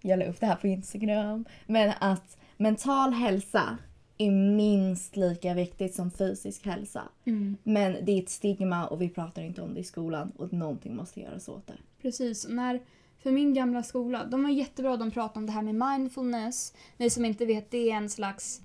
jag 0.00 0.18
la 0.18 0.24
upp 0.24 0.40
det 0.40 0.46
här 0.46 0.56
på 0.56 0.66
Instagram, 0.66 1.44
men 1.66 1.92
att 2.00 2.36
mental 2.56 3.12
hälsa 3.12 3.78
är 4.18 4.30
minst 4.30 5.16
lika 5.16 5.54
viktigt 5.54 5.94
som 5.94 6.10
fysisk 6.10 6.66
hälsa. 6.66 7.02
Mm. 7.24 7.56
Men 7.62 7.96
det 8.04 8.12
är 8.12 8.22
ett 8.22 8.28
stigma 8.28 8.86
och 8.86 9.02
vi 9.02 9.08
pratar 9.08 9.42
inte 9.42 9.62
om 9.62 9.74
det 9.74 9.80
i 9.80 9.84
skolan 9.84 10.32
och 10.36 10.52
någonting 10.52 10.96
måste 10.96 11.20
göras 11.20 11.48
åt 11.48 11.66
det. 11.66 11.74
Precis. 12.02 12.48
När, 12.48 12.82
för 13.22 13.30
min 13.30 13.54
gamla 13.54 13.82
skola, 13.82 14.24
de 14.24 14.42
var 14.42 14.50
jättebra. 14.50 14.96
De 14.96 15.10
pratade 15.10 15.38
om 15.38 15.46
det 15.46 15.52
här 15.52 15.62
med 15.62 15.74
mindfulness. 15.74 16.74
Ni 16.96 17.10
som 17.10 17.24
inte 17.24 17.46
vet, 17.46 17.70
det 17.70 17.90
är 17.90 17.96
en 17.96 18.10
slags... 18.10 18.60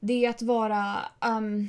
Det 0.00 0.24
är 0.24 0.30
att 0.30 0.42
vara... 0.42 0.96
Um, 1.26 1.68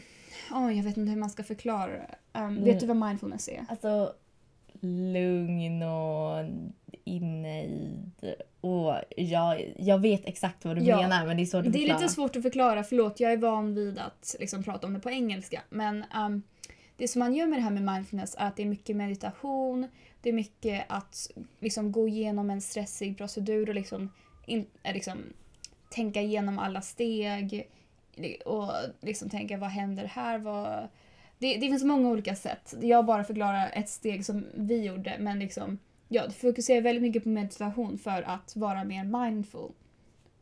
oh, 0.51 0.77
jag 0.77 0.83
vet 0.83 0.97
inte 0.97 1.11
hur 1.11 1.19
man 1.19 1.29
ska 1.29 1.43
förklara. 1.43 2.01
Um, 2.33 2.63
Vet 2.63 2.79
du 2.79 2.85
vad 2.85 2.97
mindfulness 2.97 3.47
är? 3.47 3.65
Alltså 3.69 4.13
lugn 4.81 5.83
och 5.83 6.45
inne 7.03 7.63
i 7.65 7.99
och 8.61 8.95
jag, 9.17 9.73
jag 9.77 9.99
vet 9.99 10.25
exakt 10.25 10.65
vad 10.65 10.75
du 10.77 10.83
Ja. 10.83 10.97
menar 11.01 11.25
men 11.25 11.37
det 11.37 11.43
är 11.43 11.45
svårt 11.45 11.65
att 11.65 11.73
Det 11.73 11.77
är 11.79 11.81
förklara. 11.81 11.99
lite 11.99 12.13
svårt 12.13 12.35
att 12.35 12.41
förklara, 12.43 12.83
förlåt 12.83 13.19
jag 13.19 13.31
är 13.33 13.37
van 13.37 13.75
vid 13.75 13.99
att 13.99 14.35
liksom 14.39 14.63
prata 14.63 14.87
om 14.87 14.93
det 14.93 14.99
på 14.99 15.09
engelska. 15.09 15.61
Men 15.69 16.03
um, 16.25 16.43
det 16.97 17.07
som 17.07 17.19
man 17.19 17.33
gör 17.33 17.47
med 17.47 17.57
det 17.59 17.63
här 17.63 17.71
med 17.71 17.83
mindfulness 17.93 18.35
är 18.39 18.47
att 18.47 18.55
det 18.55 18.63
är 18.63 18.67
mycket 18.67 18.95
meditation, 18.95 19.87
det 20.21 20.29
är 20.29 20.33
mycket 20.33 20.85
att 20.89 21.31
liksom 21.59 21.91
gå 21.91 22.07
igenom 22.07 22.49
en 22.49 22.61
stressig 22.61 23.17
procedur 23.17 23.69
och 23.69 23.75
liksom, 23.75 24.11
in, 24.45 24.65
eh, 24.83 24.93
liksom 24.93 25.17
tänka 25.89 26.21
igenom 26.21 26.59
alla 26.59 26.81
steg 26.81 27.69
och 28.45 28.71
liksom 29.01 29.29
tänka 29.29 29.57
vad 29.57 29.69
händer 29.69 30.05
här, 30.05 30.37
vad... 30.37 30.87
Det, 31.37 31.53
det 31.53 31.59
finns 31.67 31.83
många 31.83 32.09
olika 32.09 32.35
sätt. 32.35 32.75
Jag 32.81 33.05
bara 33.05 33.23
förklarar 33.23 33.71
ett 33.73 33.89
steg 33.89 34.25
som 34.25 34.45
vi 34.53 34.83
gjorde 34.85 35.15
men 35.19 35.39
liksom 35.39 35.79
Ja, 36.11 36.27
du 36.27 36.33
fokuserar 36.33 36.81
väldigt 36.81 37.01
mycket 37.01 37.23
på 37.23 37.29
meditation 37.29 37.97
för 37.97 38.21
att 38.21 38.55
vara 38.55 38.83
mer 38.83 39.03
mindful. 39.03 39.71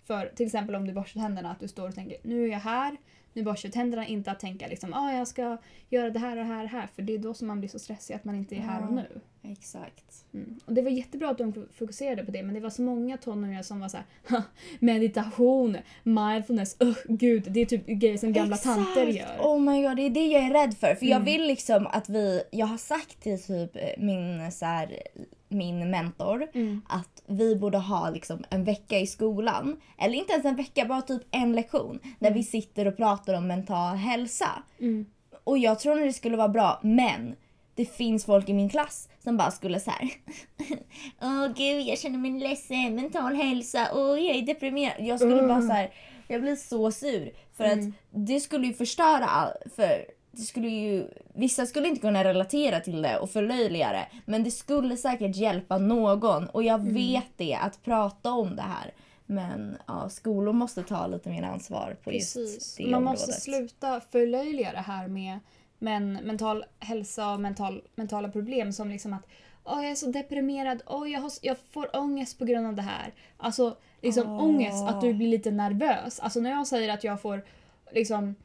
För 0.05 0.31
till 0.35 0.45
exempel 0.45 0.75
om 0.75 0.87
du 0.87 0.93
borstar 0.93 1.21
tänderna 1.21 1.51
att 1.51 1.59
du 1.59 1.67
står 1.67 1.87
och 1.87 1.95
tänker 1.95 2.17
nu 2.23 2.43
är 2.43 2.51
jag 2.51 2.59
här, 2.59 2.97
nu 3.33 3.43
borstar 3.43 3.67
jag 3.67 3.73
tänderna. 3.73 4.07
Inte 4.07 4.31
att 4.31 4.39
tänka 4.39 4.67
liksom 4.67 4.93
ah, 4.93 5.11
jag 5.13 5.27
ska 5.27 5.57
göra 5.89 6.09
det 6.09 6.19
här 6.19 6.29
och 6.37 6.43
det 6.43 6.43
här 6.43 6.57
och 6.57 6.69
det 6.69 6.77
här. 6.77 6.87
För 6.95 7.01
det 7.01 7.13
är 7.13 7.17
då 7.17 7.33
som 7.33 7.47
man 7.47 7.59
blir 7.59 7.69
så 7.69 7.79
stressig 7.79 8.13
att 8.13 8.23
man 8.23 8.35
inte 8.35 8.55
är 8.55 8.59
här 8.59 8.87
och 8.87 8.93
nu. 8.93 9.21
Exakt. 9.43 10.25
Mm. 10.33 10.59
Och 10.65 10.73
det 10.73 10.81
var 10.81 10.89
jättebra 10.89 11.29
att 11.29 11.37
de 11.37 11.67
fokuserade 11.73 12.25
på 12.25 12.31
det 12.31 12.43
men 12.43 12.53
det 12.53 12.59
var 12.59 12.69
så 12.69 12.81
många 12.81 13.17
tonåringar 13.17 13.63
som 13.63 13.79
var 13.79 13.89
så 13.89 13.97
här 13.97 14.41
meditation, 14.79 15.77
mindfulness, 16.03 16.77
uh, 16.83 16.95
gud 17.07 17.43
det 17.51 17.59
är 17.59 17.65
typ 17.65 17.85
grejer 17.85 18.17
som 18.17 18.33
gamla 18.33 18.57
tanter 18.57 19.07
gör. 19.07 19.37
Oh 19.39 19.59
my 19.59 19.83
god, 19.83 19.95
det 19.95 20.01
är 20.01 20.09
det 20.09 20.27
jag 20.27 20.43
är 20.43 20.51
rädd 20.53 20.77
för. 20.77 20.95
För 20.95 21.05
jag 21.05 21.21
Mm. 21.21 21.25
vill 21.25 21.47
liksom 21.47 21.87
att 21.87 22.09
vi, 22.09 22.43
jag 22.51 22.65
har 22.65 22.77
sagt 22.77 23.21
till 23.23 23.43
typ 23.43 23.77
min, 23.97 24.51
så 24.51 24.65
här, 24.65 25.01
min 25.49 25.89
mentor 25.91 26.47
Mm. 26.53 26.81
att 26.89 27.23
vi 27.27 27.55
borde 27.55 27.77
ha 27.77 28.09
liksom 28.09 28.43
en 28.49 28.63
vecka 28.63 28.99
i 28.99 29.07
skolan, 29.07 29.81
eller 29.97 30.13
inte 30.13 30.33
ens 30.33 30.45
en 30.45 30.55
vecka, 30.55 30.85
bara 30.85 31.01
typ 31.01 31.21
en 31.31 31.53
lektion 31.53 31.99
där 32.19 32.31
vi 32.31 32.43
sitter 32.43 32.85
och 32.87 32.97
pratar 32.97 33.33
om 33.33 33.47
mental 33.47 33.95
hälsa. 33.95 34.63
Mm. 34.79 35.05
Och 35.43 35.57
jag 35.57 35.79
tror 35.79 35.99
att 36.01 36.07
det 36.07 36.13
skulle 36.13 36.37
vara 36.37 36.47
bra, 36.49 36.79
men 36.83 37.35
det 37.75 37.85
finns 37.85 38.25
folk 38.25 38.49
i 38.49 38.53
min 38.53 38.69
klass 38.69 39.09
som 39.23 39.37
bara 39.37 39.51
skulle 39.51 39.79
så 39.79 39.91
här. 39.91 40.09
Åh 41.21 41.47
gud, 41.55 41.81
jag 41.87 41.99
känner 41.99 42.17
mig 42.19 42.31
ledsen, 42.31 42.95
mental 42.95 43.35
hälsa, 43.35 43.87
åh 43.93 44.19
jag 44.19 44.35
är 44.35 44.41
deprimerad. 44.41 44.95
Jag 45.05 45.19
skulle 45.19 45.43
bara 45.47 45.61
så 45.61 45.71
här, 45.73 45.91
jag 46.27 46.41
blir 46.41 46.55
så 46.55 46.91
sur. 46.91 47.31
För 47.57 47.63
Mm. 47.63 47.79
att 47.89 47.93
det 48.27 48.39
skulle 48.39 48.67
ju 48.67 48.73
förstöra 48.73 49.25
all, 49.25 49.51
för 49.75 50.05
det 50.37 50.43
skulle 50.43 50.67
ju, 50.69 51.07
vissa 51.33 51.65
skulle 51.65 51.87
inte 51.87 52.01
kunna 52.01 52.23
relatera 52.23 52.79
till 52.79 53.01
det 53.01 53.17
och 53.19 53.29
förlöjliga 53.29 53.91
det. 53.91 54.07
Men 54.25 54.43
det 54.43 54.51
skulle 54.51 54.97
säkert 54.97 55.35
hjälpa 55.35 55.77
någon 55.77 56.47
och 56.49 56.63
jag 56.63 56.79
Mm. 56.79 56.93
vet 56.93 57.27
det, 57.37 57.55
att 57.55 57.83
prata 57.83 58.31
om 58.31 58.55
det 58.55 58.61
här. 58.61 58.93
Men 59.25 59.77
ja, 59.87 60.09
skolor 60.09 60.53
måste 60.53 60.83
ta 60.83 61.07
lite 61.07 61.29
mer 61.29 61.43
ansvar 61.43 61.97
på 62.03 62.11
just 62.13 62.35
Precis. 62.35 62.75
det 62.75 62.83
Man 62.83 62.93
området. 62.93 63.19
måste 63.19 63.33
sluta 63.41 63.99
förlöjliga 64.11 64.71
det 64.71 64.77
här 64.77 65.07
med 65.07 65.39
men, 65.79 66.13
mental 66.13 66.65
hälsa 66.79 67.31
och 67.33 67.39
mental, 67.39 67.81
mentala 67.95 68.29
problem 68.29 68.73
som 68.73 68.89
liksom 68.89 69.13
att 69.13 69.27
Åh, 69.69 69.81
jag 69.83 69.91
är 69.91 69.95
så 69.95 70.07
deprimerad, 70.11 70.81
Åh, 70.85 71.11
jag, 71.11 71.21
har, 71.21 71.31
jag 71.41 71.57
får 71.71 71.95
ångest 71.97 72.39
på 72.39 72.45
grund 72.45 72.67
av 72.67 72.75
det 72.75 72.81
här. 72.81 73.13
Alltså 73.37 73.77
liksom 74.01 74.29
Åh. 74.31 74.43
ångest, 74.43 74.83
att 74.87 75.01
du 75.01 75.13
blir 75.13 75.27
lite 75.27 75.51
nervös. 75.51 76.19
Alltså 76.19 76.39
när 76.39 76.49
jag 76.49 76.67
säger 76.67 76.93
att 76.93 77.03
jag 77.03 77.21
får 77.21 77.43
liksom 77.91 78.35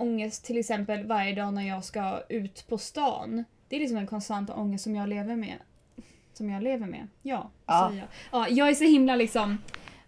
ångest 0.00 0.44
till 0.44 0.58
exempel 0.58 1.06
varje 1.06 1.34
dag 1.34 1.54
när 1.54 1.68
jag 1.68 1.84
ska 1.84 2.22
ut 2.28 2.64
på 2.68 2.78
stan. 2.78 3.44
Det 3.68 3.76
är 3.76 3.80
liksom 3.80 3.98
en 3.98 4.06
konstant 4.06 4.50
ångest 4.50 4.84
som 4.84 4.94
jag 4.96 5.08
lever 5.08 5.36
med. 5.36 5.56
Som 6.32 6.50
jag 6.50 6.62
lever 6.62 6.86
med. 6.86 7.08
Ja, 7.22 7.50
Ja. 7.66 7.88
säger 7.90 8.00
jag. 8.02 8.40
Ja, 8.40 8.48
jag 8.48 8.68
är 8.68 8.74
så 8.74 8.84
himla 8.84 9.16
liksom 9.16 9.58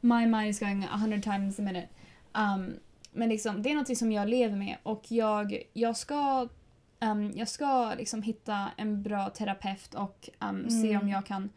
My 0.00 0.26
mind 0.26 0.48
is 0.50 0.60
going 0.60 0.84
a 0.84 0.96
hundred 0.96 1.22
times 1.22 1.58
a 1.58 1.62
minute. 1.62 1.88
Um, 2.34 2.74
men 3.12 3.28
liksom, 3.28 3.62
det 3.62 3.70
är 3.70 3.74
något 3.74 3.98
som 3.98 4.12
jag 4.12 4.28
lever 4.28 4.56
med 4.56 4.76
och 4.82 5.04
jag, 5.08 5.62
jag 5.72 5.96
ska, 5.96 6.48
um, 7.00 7.32
jag 7.36 7.48
ska 7.48 7.94
liksom 7.98 8.22
hitta 8.22 8.68
en 8.76 9.02
bra 9.02 9.30
terapeut 9.30 9.94
och 9.94 10.28
um, 10.40 10.70
se 10.70 10.88
Mm. 10.90 11.02
om 11.02 11.08
jag 11.08 11.26
kan 11.26 11.50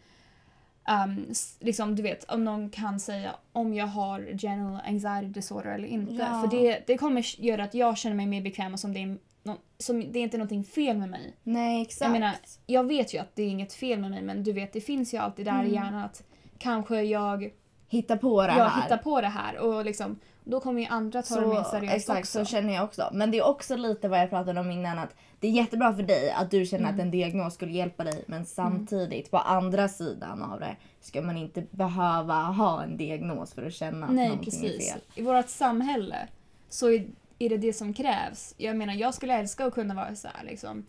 um, 0.89 1.26
liksom, 1.60 1.95
du 1.95 2.04
vet, 2.04 2.24
om 2.24 2.43
någon 2.45 2.69
kan 2.69 3.00
säga 3.00 3.36
om 3.52 3.74
jag 3.74 3.88
har 3.88 4.28
general 4.39 4.80
anxiety 4.86 5.28
disorder 5.34 5.71
eller 5.71 5.88
inte. 5.88 6.13
Ja. 6.13 6.41
För 6.41 6.58
det, 6.58 6.84
det 6.88 6.98
kommer 6.98 7.41
göra 7.41 7.63
att 7.63 7.74
jag 7.74 7.98
känner 7.98 8.15
mig 8.15 8.26
mer 8.26 8.41
bekväm 8.41 8.74
och 8.74 8.80
som 8.80 8.93
det 8.93 9.00
är, 9.00 9.17
nå- 9.43 9.58
som 9.78 10.12
det 10.12 10.19
är 10.19 10.24
inte 10.24 10.38
någonting 10.38 10.63
fel 10.63 10.98
med 10.98 11.10
mig. 11.10 11.34
Nej 11.43 11.82
exakt. 11.82 12.02
Jag 12.02 12.12
menar, 12.12 12.34
jag 12.65 12.84
vet 12.88 13.13
ju 13.13 13.17
att 13.17 13.36
det 13.36 13.43
är 13.43 13.48
inget 13.50 13.74
fel 13.74 14.00
med 14.00 14.12
mig 14.12 14.21
men 14.21 14.43
du 14.43 14.54
vet 14.54 14.74
det 14.74 14.82
finns 14.82 15.13
ju 15.13 15.17
alltid 15.17 15.45
där 15.45 15.52
Mm. 15.54 15.67
i 15.67 15.74
hjärnan 15.74 16.04
att 16.04 16.24
kanske 16.58 17.02
jag, 17.02 17.50
Hitta 17.95 18.17
på 18.17 18.41
det 18.41 18.47
jag 18.58 18.65
här. 18.65 18.81
hittar 18.84 18.97
på 18.97 19.21
det 19.21 19.27
här 19.27 19.58
och 19.60 19.86
liksom, 19.86 20.19
då 20.43 20.60
kommer 20.60 20.81
ju 20.81 20.88
andra 20.88 21.23
ta 21.23 21.39
det 21.39 21.47
mer 21.47 21.63
seriöst 21.63 21.95
exakt, 21.95 22.19
också. 22.19 22.39
så 22.39 22.45
känner 22.45 22.73
jag 22.73 22.84
också. 22.84 23.10
Men 23.13 23.31
det 23.31 23.38
är 23.38 23.45
också 23.47 23.75
lite 23.75 24.08
vad 24.08 24.19
jag 24.19 24.29
pratade 24.29 24.60
om 24.60 24.71
innan 24.71 24.99
att 24.99 25.15
det 25.39 25.47
är 25.47 25.51
jättebra 25.51 25.93
för 25.93 26.03
dig 26.03 26.31
att 26.31 26.51
du 26.51 26.65
känner 26.65 26.84
Mm. 26.84 26.95
att 26.95 27.01
en 27.01 27.12
diagnos 27.12 27.53
skulle 27.53 27.71
hjälpa 27.71 28.03
dig 28.03 28.23
men 28.27 28.45
samtidigt 28.45 29.31
på 29.31 29.38
andra 29.38 29.88
sidan 29.88 30.41
av 30.43 30.60
det 30.60 30.75
ska 31.01 31.21
man 31.21 31.38
inte 31.38 31.63
behöva 31.71 32.34
ha 32.34 32.84
en 32.84 32.97
diagnos 32.97 33.53
för 33.53 33.65
att 33.65 33.73
känna 33.73 34.05
att 34.08 34.13
Nej 34.13 34.27
någonting 34.29 34.53
är 34.65 34.69
precis. 34.69 34.91
fel. 34.91 35.01
I 35.15 35.21
vårt 35.21 35.49
samhälle 35.49 36.27
så 36.69 36.89
är, 36.91 37.08
är 37.39 37.49
det 37.49 37.58
det 37.58 37.73
som 37.73 37.93
krävs. 37.93 38.53
Jag 38.58 38.75
menar 38.75 38.93
jag 38.93 39.13
skulle 39.13 39.34
älska 39.34 39.65
att 39.65 39.73
kunna 39.73 39.93
vara 39.93 40.15
så 40.15 40.27
här 40.27 40.45
liksom. 40.45 40.86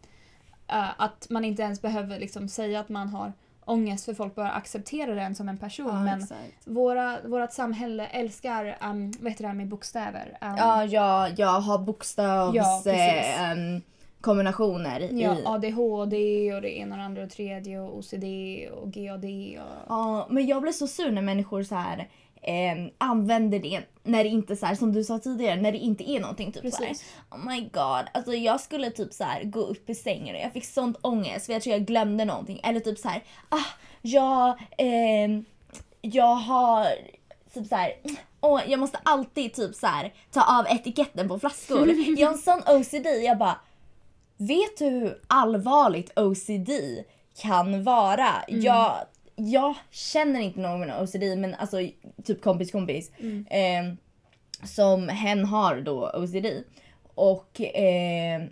eh, 0.69 1.01
att 1.01 1.27
man 1.31 1.45
inte 1.45 1.63
ens 1.63 1.83
behöver 1.83 2.19
liksom 2.21 2.49
säga 2.49 2.81
att 2.81 2.89
man 2.89 3.09
har 3.09 3.33
ångest 3.67 4.05
för 4.05 4.15
folk 4.15 4.35
bara 4.35 4.51
accepterar 4.51 5.15
den 5.15 5.35
som 5.35 5.49
en 5.49 5.59
person. 5.59 5.87
Ja, 5.87 6.01
men 6.03 6.23
exakt. 6.23 6.41
våra, 6.65 7.17
vårt 7.25 7.53
samhälle 7.53 8.07
älskar, 8.07 8.79
um, 8.83 9.13
vad 9.21 9.33
heter 9.33 9.43
det 9.43 9.49
här 9.49 9.55
med 9.55 9.69
bokstäver? 9.69 10.39
Um, 10.41 10.55
ja, 10.57 10.85
jag, 10.85 11.39
jag 11.39 11.61
har 11.61 11.79
bokstavs 11.79 12.55
Ja, 12.55 12.83
eh, 12.87 13.83
i. 15.11 15.23
Ja, 15.23 15.37
ADHD 15.45 16.55
och 16.55 16.63
det 16.63 16.79
ena 16.79 16.95
och 16.95 16.99
det 16.99 17.05
andra 17.05 17.23
och 17.23 17.31
tredje 17.31 17.81
och 17.81 17.99
OCD 17.99 18.25
och 18.73 18.93
GAD 18.93 19.25
och... 19.25 19.85
Ja, 19.89 20.27
men 20.31 20.47
jag 20.47 20.63
blir 20.63 20.73
så 20.73 20.87
sur 20.87 21.11
när 21.11 21.23
människor 21.23 21.63
så 21.63 21.75
här 21.75 22.09
eh, 22.47 22.93
använder 22.99 23.59
det 23.59 23.83
när 24.03 24.25
det 24.25 24.31
inte 24.31 24.57
så 24.57 24.67
här, 24.67 24.75
som 24.75 24.93
du 24.93 25.05
sa 25.05 25.19
tidigare, 25.19 25.61
när 25.61 25.73
det 25.73 25.79
inte 25.79 26.11
är 26.11 26.21
någonting. 26.21 26.53
Typ 26.53 26.75
så 26.75 26.83
här, 26.83 26.89
Precis. 26.89 27.15
oh 27.31 27.47
my 27.49 27.61
god, 27.61 28.07
alltså 28.15 28.35
jag 28.35 28.61
skulle 28.61 28.91
typ 28.91 29.13
så 29.13 29.25
här 29.25 29.45
gå 29.45 29.61
upp 29.61 29.91
i 29.91 29.95
sängen 29.95 30.35
och 30.35 30.41
jag 30.41 30.53
fick 30.53 30.67
sånt 30.67 30.97
ångest 31.03 31.47
för 31.47 31.53
jag 31.53 31.63
tror 31.63 31.73
jag 31.73 31.87
glömde 31.87 32.25
någonting. 32.25 32.61
Eller 32.65 32.81
typ 32.81 32.99
så 32.99 33.09
här, 33.09 33.23
ah, 33.49 33.65
jag, 34.03 34.59
ehm, 34.79 35.45
jag 36.01 36.35
har 36.35 36.87
typ 37.55 37.67
så 37.67 37.77
här, 37.77 37.93
åh, 38.41 38.61
jag 38.67 38.81
måste 38.81 38.99
alltid 39.03 39.55
typ 39.55 39.75
så 39.75 39.87
här 39.87 40.15
ta 40.31 40.59
av 40.59 40.67
etiketten 40.67 41.29
på 41.29 41.39
flaskor. 41.39 41.89
Jag 42.19 42.27
har 42.27 42.33
en 42.33 42.39
sån 42.39 42.63
OCD, 42.69 43.07
jag 43.07 43.39
bara 43.39 43.57
Vet 44.39 44.79
du 44.79 44.85
hur 44.85 45.19
allvarligt 45.27 46.19
OCD 46.19 46.71
kan 47.43 47.85
vara? 47.85 48.29
Jag, 48.49 48.95
jag 49.37 49.75
känner 49.91 50.41
inte 50.41 50.61
någon 50.61 50.81
med 50.81 51.03
OCD 51.03 51.23
men 51.39 51.55
alltså 51.55 51.77
typ 52.25 52.43
kompis 52.43 52.71
kompis. 52.73 53.11
Eh, 53.51 53.93
som 54.65 55.09
hen 55.09 55.45
har 55.45 55.81
då 55.81 56.11
OCD. 56.15 56.47
Och 57.15 57.61
eh, 57.61 58.43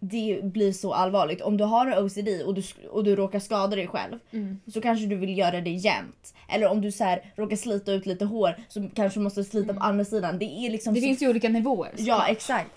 det 0.00 0.40
blir 0.44 0.72
så 0.72 0.92
allvarligt. 0.94 1.40
Om 1.40 1.56
du 1.56 1.64
har 1.64 2.02
OCD 2.04 2.28
och 2.46 2.54
du, 2.54 2.62
och 2.90 3.04
du 3.04 3.16
råkar 3.16 3.38
skada 3.38 3.76
dig 3.76 3.86
själv 3.88 4.18
Mm. 4.30 4.60
så 4.66 4.80
kanske 4.80 5.06
du 5.06 5.16
vill 5.16 5.38
göra 5.38 5.60
det 5.60 5.70
jämt. 5.70 6.34
Eller 6.48 6.68
om 6.68 6.80
du 6.80 6.92
så 6.92 7.04
här, 7.04 7.32
råkar 7.36 7.56
slita 7.56 7.92
ut 7.92 8.06
lite 8.06 8.24
hår 8.24 8.54
så 8.68 8.88
kanske 8.94 9.20
du 9.20 9.24
måste 9.24 9.44
slita 9.44 9.74
på 9.74 9.80
andra 9.80 10.04
sidan. 10.04 10.38
Det 10.38 10.44
är 10.44 10.70
liksom 10.70 10.94
Det 10.94 11.00
så 11.00 11.06
finns 11.06 11.22
ju 11.22 11.28
olika 11.28 11.48
nivåer. 11.48 11.92
Ja 11.98 12.26
exakt. 12.28 12.70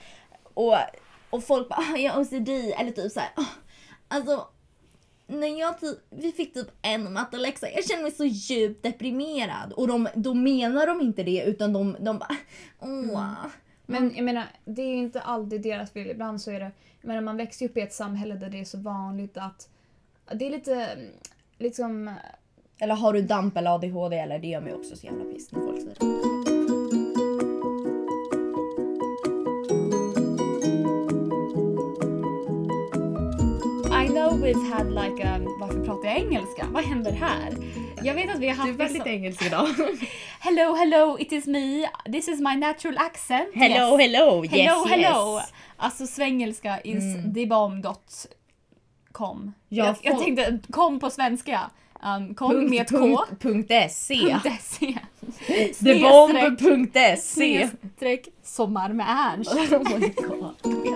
Och, 0.54 0.76
och 1.30 1.44
folk 1.44 1.70
bara 1.70 1.80
ah, 1.94 1.98
jag 1.98 2.12
har 2.14 2.22
OCD 2.22 2.50
eller 2.80 2.92
typ 2.92 3.12
såhär. 3.12 3.30
Ah, 3.36 3.46
alltså 4.08 4.48
när 5.28 5.60
jag 5.60 5.80
typ, 5.80 5.98
vi 6.10 6.32
fick 6.32 6.54
typ 6.54 6.68
en 6.82 7.14
matteläxa, 7.14 7.70
jag 7.70 7.86
kände 7.86 8.04
mig 8.04 8.12
så 8.12 8.26
djupt 8.26 8.84
deprimerad. 8.84 9.74
Och 9.74 9.88
de, 9.88 10.08
då 10.16 10.34
menar 10.34 10.88
de 10.88 11.02
inte 11.02 11.24
det 11.24 11.44
utan 11.48 11.74
de, 11.74 11.96
de 12.00 12.18
bara 12.18 12.38
åh. 12.80 13.46
Men 13.86 14.16
jag 14.16 14.26
menar, 14.26 14.46
det 14.66 14.82
är 14.82 14.88
ju 14.88 14.98
inte 14.98 15.22
alltid 15.22 15.62
deras 15.62 15.92
fel. 15.92 16.10
Ibland 16.10 16.42
så 16.42 16.52
är 16.52 16.60
det... 16.60 16.72
Jag 17.02 17.08
menar, 17.08 17.22
man 17.22 17.38
växer 17.38 17.66
ju 17.66 17.70
upp 17.70 17.78
i 17.78 17.82
ett 17.82 17.94
samhälle 17.94 18.36
där 18.36 18.50
det 18.50 18.60
är 18.60 18.66
så 18.66 18.78
vanligt 18.78 19.38
att... 19.38 19.70
Det 20.34 20.46
är 20.46 20.50
lite... 20.50 20.86
mm, 20.86 21.12
Liksom... 21.58 22.16
Eller 22.80 22.96
har 22.96 23.14
du 23.14 23.22
damp 23.22 23.58
eller 23.58 23.76
ADHD 23.76 24.18
eller 24.18 24.40
det 24.40 24.48
gör 24.48 24.62
mig 24.62 24.74
också 24.74 24.96
så 24.96 25.06
jävla 25.06 25.24
piss 25.24 25.52
när 25.52 25.60
folk 25.60 25.82
säger 25.82 25.96
det. 26.00 26.83
We've 34.44 34.74
had 34.74 34.92
like 34.92 35.24
a... 35.24 35.40
Varför 35.60 35.86
pratar 35.86 36.10
jag 36.10 36.18
engelska? 36.18 36.66
Vad 36.72 36.84
händer 36.84 37.12
här? 37.12 37.54
Jag 38.04 38.14
vet 38.14 38.30
att 38.36 38.40
vi 38.40 38.48
har 38.48 38.56
haft... 38.56 38.80
liksom- 38.80 39.02
engelsk 39.08 39.46
idag. 39.46 39.68
Hello, 40.40 40.76
hello, 40.76 41.18
it 41.20 41.32
is 41.32 41.48
me. 41.48 41.90
This 42.12 42.28
is 42.28 42.40
my 42.40 42.56
natural 42.56 42.98
accent. 42.98 43.50
hello 43.54 44.00
yes. 44.00 44.12
hello 44.12 44.44
yes 44.46 44.54
Hello, 44.54 44.86
hello! 44.90 45.38
yes. 45.40 45.54
Alltså 45.78 46.08
svengelska 46.08 46.82
is 46.82 47.04
Mm. 47.04 47.34
debomb.com. 47.34 47.94
Ja, 49.70 49.86
jag, 49.86 49.96
jag 50.02 50.20
tänkte 50.24 50.60
kom 50.72 51.00
på 51.00 51.10
svenska. 51.10 51.60
Um, 52.18 52.36
kom 52.36 52.52
Punkt, 52.52 52.70
med 52.70 52.82
ett 52.82 52.92
K. 52.92 52.98
punkt, 52.98 53.42
punkt 53.42 53.72
SC. 53.92 54.12
.se. 54.62 54.98
Thebomb.se. 55.84 57.18
Snedstreck 57.18 58.28
sommar 58.44 58.90
med 58.94 59.06
Ernst. 59.10 59.52
Oh 60.64 60.93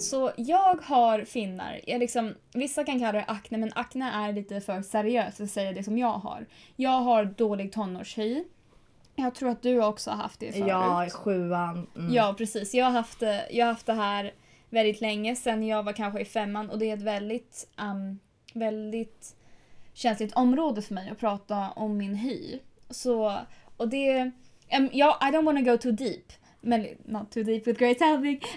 Så 0.00 0.32
jag 0.36 0.76
har 0.82 1.24
finnar. 1.24 1.80
Jag 1.86 1.98
liksom, 2.00 2.34
vissa 2.54 2.84
kan 2.84 2.98
kalla 2.98 3.12
det 3.12 3.24
akne 3.24 3.58
men 3.58 3.72
akne 3.74 4.10
är 4.12 4.32
lite 4.32 4.60
för 4.60 4.82
seriöst 4.82 5.40
att 5.40 5.50
säga 5.50 5.72
det 5.72 5.82
som 5.82 5.98
jag 5.98 6.12
har. 6.12 6.46
Jag 6.76 7.00
har 7.00 7.24
dålig 7.24 7.72
tonårshy. 7.72 8.44
Jag 9.16 9.34
tror 9.34 9.50
att 9.50 9.62
du 9.62 9.82
också 9.84 10.10
har 10.10 10.16
haft 10.16 10.40
det 10.40 10.52
förut. 10.52 10.64
Ja, 10.68 11.06
i 11.06 11.10
sjuan. 11.10 11.86
Mm. 11.96 12.14
Ja 12.14 12.34
precis. 12.38 12.74
Jag 12.74 12.84
har, 12.84 12.92
haft, 12.92 13.20
det- 13.20 13.46
jag 13.50 13.66
har 13.66 13.72
haft 13.72 13.86
det 13.86 13.92
här 13.92 14.32
väldigt 14.70 15.00
länge, 15.00 15.36
sen 15.36 15.66
jag 15.66 15.82
var 15.82 15.92
kanske 15.92 16.20
i 16.20 16.24
femman 16.24 16.70
och 16.70 16.78
det 16.78 16.90
är 16.90 16.94
ett 16.96 17.02
väldigt, 17.02 17.68
um, 17.80 18.18
väldigt 18.54 19.36
känsligt 19.94 20.32
område 20.32 20.82
för 20.82 20.94
mig 20.94 21.10
att 21.10 21.18
prata 21.18 21.70
om 21.70 21.96
min 21.96 22.14
hy. 22.14 22.58
Så, 22.90 23.36
och 23.76 23.88
det... 23.88 24.30
Um, 24.78 24.88
ja, 24.92 25.18
I 25.22 25.24
don't 25.24 25.44
wanna 25.44 25.60
go 25.62 25.76
too 25.78 25.92
deep. 25.92 26.32
Men 26.60 26.86
not 27.04 27.30
too 27.32 27.42
deep 27.42 27.66
with 27.66 27.78
great 27.80 28.00
helping. 28.00 28.40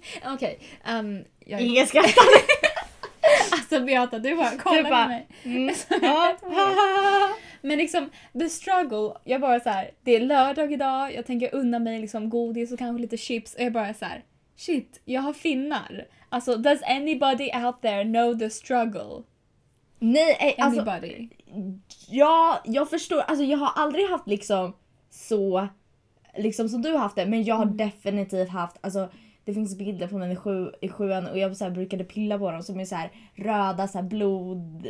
Okej. 0.34 0.60
Okay, 0.84 0.98
um, 0.98 1.24
jag... 1.38 1.60
Ingen 1.60 1.86
skrattar. 1.86 2.24
alltså 3.52 3.80
Beata, 3.80 4.18
du 4.18 4.36
bara 4.36 4.56
kollar 4.56 4.82
på 4.82 5.08
mig. 5.08 5.28
Mm. 5.44 5.74
Men 7.62 7.78
liksom, 7.78 8.10
the 8.32 8.48
struggle. 8.48 9.14
Jag 9.24 9.40
bara 9.40 9.60
så 9.60 9.70
här, 9.70 9.90
det 10.02 10.16
är 10.16 10.20
lördag 10.20 10.72
idag, 10.72 11.14
jag 11.14 11.26
tänker 11.26 11.54
unna 11.54 11.78
mig 11.78 12.00
liksom 12.00 12.30
godis 12.30 12.72
och 12.72 12.78
kanske 12.78 13.02
lite 13.02 13.16
chips 13.16 13.54
och 13.54 13.60
jag 13.60 13.72
bara 13.72 13.94
så 13.94 14.04
här, 14.04 14.24
shit, 14.56 15.00
jag 15.04 15.22
har 15.22 15.32
finnar. 15.32 16.06
Alltså, 16.28 16.56
does 16.56 16.82
anybody 16.82 17.50
out 17.64 17.82
there 17.82 18.04
know 18.04 18.38
the 18.38 18.50
struggle? 18.50 19.22
Nej, 19.98 20.54
eh, 20.58 20.64
alltså, 20.64 20.86
ja, 22.08 22.62
jag 22.64 22.90
förstår. 22.90 23.20
Alltså 23.20 23.44
jag 23.44 23.58
har 23.58 23.72
aldrig 23.76 24.08
haft 24.08 24.26
liksom 24.26 24.72
så, 25.10 25.68
liksom 26.36 26.68
som 26.68 26.82
du 26.82 26.92
har 26.92 26.98
haft 26.98 27.16
det, 27.16 27.26
men 27.26 27.44
jag 27.44 27.54
har 27.54 27.64
Mm. 27.64 27.76
definitivt 27.76 28.48
haft, 28.48 28.76
alltså 28.80 29.10
det 29.44 29.54
finns 29.54 29.78
bilder 29.78 30.08
på 30.08 30.18
mig 30.18 30.32
i, 30.32 30.36
sju, 30.36 30.70
i 30.80 30.88
sjuan 30.88 31.26
och 31.26 31.38
jag 31.38 31.56
så 31.56 31.64
här, 31.64 31.70
brukade 31.70 32.04
pilla 32.04 32.38
på 32.38 32.50
dem 32.50 32.62
som 32.62 32.80
är 32.80 32.84
så 32.84 32.94
här 32.94 33.10
röda 33.34 33.88
så 33.88 33.98
här 33.98 34.02
blod, 34.02 34.86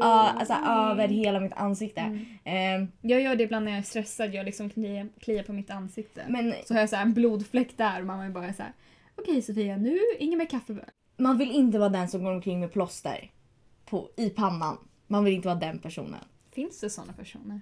ja, 0.00 0.30
alltså 0.38 0.54
över 0.54 1.08
hela 1.08 1.40
mitt 1.40 1.52
ansikte. 1.52 2.00
Mm. 2.00 2.24
Ehm, 2.44 2.88
Jag 3.00 3.20
gör 3.20 3.36
det 3.36 3.42
ibland 3.44 3.64
när 3.64 3.72
jag 3.72 3.78
är 3.78 3.82
stressad, 3.82 4.34
jag 4.34 4.46
liksom 4.46 4.70
kliar, 4.70 5.08
kliar 5.20 5.42
på 5.42 5.52
mitt 5.52 5.70
ansikte. 5.70 6.24
men 6.28 6.54
Så 6.64 6.74
har 6.74 6.80
jag 6.80 6.88
så 6.90 6.96
här 6.96 7.02
en 7.02 7.14
blodfläck 7.14 7.76
där 7.76 8.00
och 8.00 8.06
mamma 8.06 8.24
är 8.24 8.30
bara 8.30 8.52
så 8.52 8.62
här. 8.62 8.72
okej 9.18 9.42
Sofia, 9.42 9.76
nu 9.76 9.98
inget 10.18 10.38
mer 10.38 10.46
kaffe. 10.46 10.74
man 11.16 11.38
vill 11.38 11.50
inte 11.52 11.78
vara 11.78 11.88
den 11.88 12.08
som 12.08 12.24
går 12.24 12.32
omkring 12.32 12.60
med 12.60 12.72
plåster 12.72 13.30
på, 13.84 14.08
i 14.16 14.30
pannan. 14.30 14.78
Man 15.06 15.24
vill 15.24 15.34
inte 15.34 15.48
vara 15.48 15.58
den 15.58 15.78
personen. 15.78 16.24
Finns 16.54 16.80
det 16.80 16.90
såna 16.90 17.12
personer? 17.12 17.60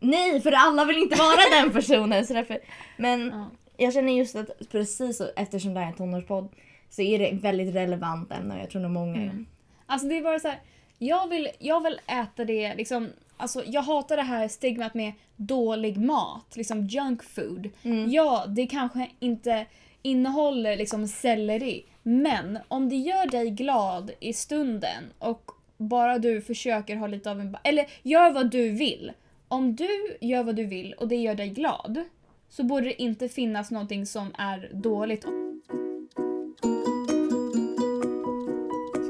Nej, 0.00 0.40
för 0.40 0.52
alla 0.52 0.84
vill 0.84 0.98
inte 0.98 1.16
vara 1.16 1.62
den 1.62 1.72
personen. 1.72 2.26
Så 2.26 2.34
därför, 2.34 2.58
men 2.96 3.26
Ja. 3.28 3.50
Jag 3.76 3.92
känner 3.92 4.12
just 4.12 4.36
att 4.36 4.50
precis 4.70 5.22
eftersom 5.36 5.74
det 5.74 5.80
här 5.80 5.86
är 5.86 5.90
en 5.90 5.96
tonårspodd 5.96 6.48
så 6.90 7.02
är 7.02 7.18
det 7.18 7.32
väldigt 7.32 7.74
relevant 7.74 8.32
ämne 8.32 8.54
och 8.54 8.60
jag 8.60 8.70
tror 8.70 8.82
nog 8.82 8.90
många 8.90 9.16
Mm. 9.16 9.46
Alltså 9.86 10.08
det 10.08 10.18
är 10.18 10.22
bara 10.22 10.38
så 10.38 10.48
här, 10.48 10.60
jag 10.98 11.28
vill, 11.28 11.48
jag 11.58 11.82
vill 11.82 12.00
äta 12.06 12.44
det 12.44 12.74
liksom, 12.74 13.08
alltså 13.36 13.62
jag 13.66 13.82
hatar 13.82 14.16
det 14.16 14.22
här 14.22 14.48
stigmat 14.48 14.94
med 14.94 15.12
dålig 15.36 15.96
mat, 15.96 16.56
liksom 16.56 16.86
junk 16.86 17.22
food. 17.22 17.70
Mm. 17.82 18.10
Ja, 18.10 18.44
det 18.48 18.66
kanske 18.66 19.10
inte 19.18 19.66
innehåller 20.02 20.76
liksom 20.76 21.08
selleri, 21.08 21.84
men 22.02 22.58
om 22.68 22.88
det 22.88 22.96
gör 22.96 23.26
dig 23.26 23.50
glad 23.50 24.10
i 24.20 24.32
stunden 24.32 25.04
och 25.18 25.50
bara 25.76 26.18
du 26.18 26.40
försöker 26.40 26.96
ha 26.96 27.06
lite 27.06 27.30
av 27.30 27.40
en... 27.40 27.56
Eller 27.64 27.86
gör 28.02 28.32
vad 28.32 28.50
du 28.50 28.70
vill. 28.70 29.12
Om 29.48 29.76
du 29.76 30.16
gör 30.20 30.42
vad 30.42 30.56
du 30.56 30.64
vill 30.64 30.92
och 30.92 31.08
det 31.08 31.16
gör 31.16 31.34
dig 31.34 31.48
glad 31.48 32.04
så 32.48 32.64
borde 32.64 32.86
det 32.86 33.02
inte 33.02 33.28
finnas 33.28 33.70
någonting 33.70 34.06
som 34.06 34.34
är 34.38 34.70
dåligt. 34.72 35.22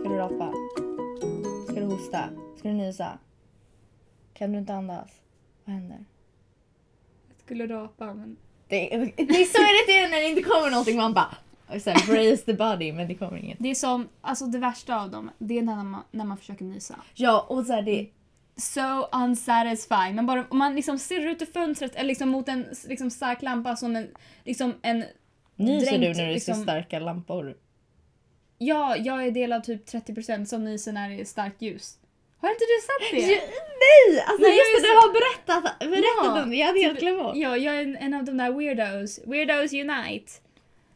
Ska 0.00 0.08
du 0.08 0.16
rapa? 0.16 0.52
Ska 1.68 1.80
du 1.80 1.86
hosta? 1.86 2.28
Ska 2.58 2.68
du 2.68 2.74
nysa? 2.74 3.18
Kan 4.34 4.52
du 4.52 4.58
inte 4.58 4.74
andas? 4.74 5.10
Vad 5.64 5.74
händer? 5.74 6.04
Jag 7.28 7.36
skulle 7.44 7.66
rapa 7.66 8.14
men... 8.14 8.36
Det 8.68 8.94
är, 8.94 8.98
det 9.16 9.22
är 9.22 9.44
så 9.44 9.62
irriterande 9.62 10.16
när 10.16 10.22
det 10.22 10.28
inte 10.28 10.42
kommer 10.42 10.70
någonting. 10.70 10.96
Man 10.96 11.14
bara 11.14 11.36
så 11.80 11.90
här, 11.90 12.06
brace 12.06 12.44
the 12.44 12.54
body 12.54 12.92
men 12.92 13.08
det 13.08 13.14
kommer 13.14 13.36
inget. 13.36 13.58
Det 13.60 13.70
är 13.70 13.74
som, 13.74 14.08
alltså 14.20 14.46
det 14.46 14.58
värsta 14.58 15.00
av 15.00 15.10
dem, 15.10 15.30
det 15.38 15.58
är 15.58 15.62
när 15.62 15.84
man, 15.84 16.02
när 16.10 16.24
man 16.24 16.36
försöker 16.36 16.64
nysa. 16.64 16.96
Ja 17.14 17.46
och 17.48 17.66
så 17.66 17.72
här, 17.72 17.82
det 17.82 18.06
So 18.56 19.08
unsatisfying. 19.12 20.14
Man 20.14 20.26
bara, 20.26 20.44
om 20.50 20.58
man 20.58 20.74
liksom 20.74 20.98
stirrar 20.98 21.30
ut 21.30 21.42
ur 21.42 21.46
fönstret 21.46 21.94
eller 21.96 22.08
liksom 22.08 22.28
mot 22.28 22.48
en 22.48 22.66
liksom 22.88 23.10
stark 23.10 23.42
lampa 23.42 23.76
som 23.76 23.96
en, 23.96 24.08
liksom 24.44 24.74
en... 24.82 25.04
Nyser 25.56 25.92
du 25.92 25.98
dränkt, 25.98 26.16
när 26.18 26.26
du 26.26 26.32
liksom- 26.32 26.54
ser 26.54 26.62
starka 26.62 26.98
lampor? 26.98 27.56
Ja, 28.58 28.96
jag 28.96 29.26
är 29.26 29.30
del 29.30 29.52
av 29.52 29.60
typ 29.60 29.86
30% 29.88 30.44
som 30.44 30.64
nyser 30.64 30.92
när 30.92 31.08
det 31.08 31.20
är 31.20 31.24
starkt 31.24 31.62
ljus. 31.62 31.98
Har 32.40 32.48
inte 32.50 32.64
du 32.64 32.80
sett 32.86 33.26
det? 33.28 33.32
Ja, 33.32 33.40
nej! 33.80 34.20
Alltså 34.26 34.42
Nej, 34.42 34.56
just 34.58 34.70
jag 34.72 34.82
det, 34.82 34.88
du 34.88 34.94
har 34.94 35.12
berättat, 35.12 35.78
berättat 35.78 36.36
Ja, 36.36 36.42
om 36.42 36.50
det. 36.50 36.56
Jag 36.56 36.66
hade 36.66 36.80
helt 36.80 37.00
glömt 37.00 37.22
bort. 37.22 37.36
Ja, 37.36 37.56
jag 37.56 37.76
är 37.76 37.82
en, 37.82 37.96
en 37.96 38.14
av 38.14 38.24
de 38.24 38.36
där 38.36 38.50
weirdos. 38.52 39.20
Weirdos 39.26 39.72
unite. 39.72 40.32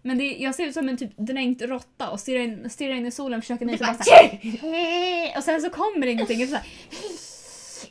Men 0.03 0.18
det, 0.18 0.37
jag 0.37 0.55
ser 0.55 0.66
ut 0.66 0.75
som 0.75 0.88
en 0.88 0.96
typ 0.96 1.11
dränkt 1.16 1.62
råtta 1.62 2.11
och 2.11 2.20
stirrar 2.20 2.40
in, 2.40 2.70
stirrar 2.70 2.94
in 2.94 3.07
i 3.07 3.11
solen 3.11 3.38
och 3.38 3.44
försöker 3.44 3.66
nysa. 3.66 3.96
Och 5.37 5.44
sen 5.44 5.61
så 5.61 5.70
kommer 5.70 6.07
det 6.07 6.12
ingenting. 6.12 6.42
Och 6.42 6.49
så 6.49 6.55
här, 6.55 6.64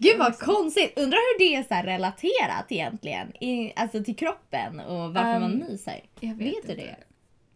Gud 0.02 0.18
vad 0.20 0.40
konstigt. 0.40 0.94
Undrar 1.00 1.18
hur 1.18 1.40
det 1.40 1.56
är 1.56 1.64
så 1.82 1.88
relaterat 1.88 2.66
egentligen. 2.72 3.44
I, 3.44 3.74
alltså 3.76 4.04
till 4.04 4.16
kroppen 4.16 4.80
och 4.80 5.14
varför 5.14 5.36
Um, 5.36 5.42
man 5.42 5.52
nyser. 5.52 6.02
jag 6.20 6.36
Vet 6.36 6.40
du 6.40 6.56
inte. 6.56 6.76
det? 6.76 6.96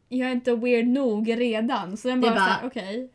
Jag 0.09 0.27
är 0.29 0.33
inte 0.33 0.55
weird 0.55 0.87
nog 0.87 1.39
redan. 1.39 1.97
Så 1.97 2.07
den 2.07 2.21
bara, 2.21 2.31
bara- 2.31 2.45
såhär, 2.45 2.67
okej. 2.67 3.09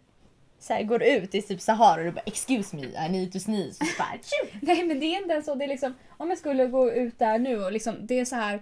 Så 0.60 0.72
här, 0.72 0.82
går 0.82 1.02
ut 1.02 1.34
i 1.34 1.42
typ 1.42 1.60
Sahara 1.60 1.98
och 1.98 2.04
du 2.04 2.10
bara 2.12 2.20
excuse 2.26 2.76
me 2.76 2.82
I 2.82 3.08
need 3.10 3.32
to 3.32 3.38
sneeze. 3.38 3.78
Och 3.84 3.86
så 3.86 3.94
bara, 3.98 4.12
tju. 4.12 4.58
Nej 4.62 4.84
men 4.84 5.00
det 5.00 5.06
är 5.06 5.18
inte 5.22 5.32
ens 5.32 5.46
så. 5.46 5.54
Det 5.54 5.64
är 5.64 5.68
liksom, 5.68 5.94
om 6.16 6.28
jag 6.28 6.38
skulle 6.38 6.66
gå 6.66 6.92
ut 6.92 7.18
där 7.18 7.38
nu 7.38 7.64
och 7.64 7.72
liksom, 7.72 7.94
det 8.06 8.18
är 8.20 8.24
så 8.24 8.36
här 8.36 8.60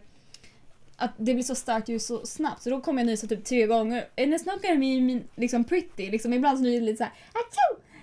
att 0.97 1.11
det 1.17 1.35
blir 1.35 1.43
så 1.45 1.55
starkt 1.55 1.89
ljus 1.89 2.07
så 2.07 2.27
snabbt 2.27 2.63
så 2.63 2.71
då 2.71 2.81
kommer 2.81 3.03
jag 3.03 3.07
nysa 3.07 3.27
typ 3.27 3.45
tre 3.45 3.67
gånger. 3.67 3.99
And 4.17 4.35
it's 4.35 4.47
not 4.53 4.63
gonna 4.63 4.75
be 4.81 5.01
mean, 5.01 5.25
liksom 5.37 5.65
pretty. 5.65 6.11
Liksom, 6.11 6.33
ibland 6.33 6.59
så 6.59 6.65
nyser 6.65 6.81
det 6.81 6.87
lite 6.87 6.97
såhär! 6.97 7.13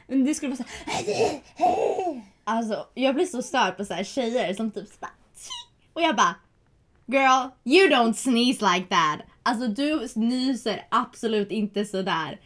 Men 0.07 0.25
det 0.25 0.33
skulle 0.33 0.55
vara 0.55 0.63
såhär 0.63 2.21
Alltså 2.43 2.87
jag 2.93 3.15
blir 3.15 3.25
så 3.25 3.41
störd 3.41 3.77
på 3.77 3.85
så 3.85 3.93
här 3.93 4.03
tjejer 4.03 4.53
som 4.53 4.71
typ 4.71 4.87
så 4.87 4.93
bara. 4.99 5.11
Och 5.93 6.01
jag 6.01 6.15
bara 6.15 6.35
Girl, 7.05 7.49
you 7.63 7.89
don't 7.89 8.13
sneeze 8.13 8.65
like 8.73 8.87
that. 8.89 9.19
Alltså 9.43 9.67
du 9.67 10.07
nyser 10.15 10.85
absolut 10.89 11.51
inte 11.51 11.85
sådär. 11.85 12.39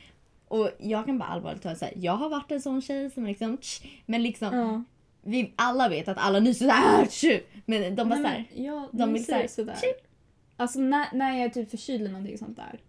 Och 0.48 0.70
jag 0.80 1.06
kan 1.06 1.18
bara 1.18 1.30
allvarligt 1.30 1.64
talat 1.64 1.78
säga, 1.78 1.92
jag 1.96 2.14
har 2.14 2.30
varit 2.30 2.52
en 2.52 2.62
sån 2.62 2.82
tjej 2.82 3.12
som 3.12 3.26
liksom 3.26 3.58
tsch, 3.58 3.82
men 4.06 4.24
liksom 4.24 4.56
Ja. 4.56 4.84
vi 5.22 5.54
alla 5.56 5.90
vet 5.90 6.08
att 6.08 6.18
alla 6.18 6.40
nyser 6.40 6.66
såhär 6.68 7.06
tju. 7.06 7.40
Men 7.66 7.96
de 7.96 8.10
bara 8.10 8.20
såhär, 8.22 8.46
jag 8.56 8.90
de 8.92 9.14
vill 9.14 9.26
såhär, 9.26 9.48
sådär. 9.48 9.76
tji. 9.82 9.94
Alltså 10.58 10.80
när, 10.80 11.08
när 11.14 11.32
jag 11.38 11.46
är 11.46 11.50
typ 11.50 11.70
förkyld 11.72 12.02
eller 12.02 12.12
någonting 12.12 12.38
sånt 12.38 12.58
där. 12.58 12.80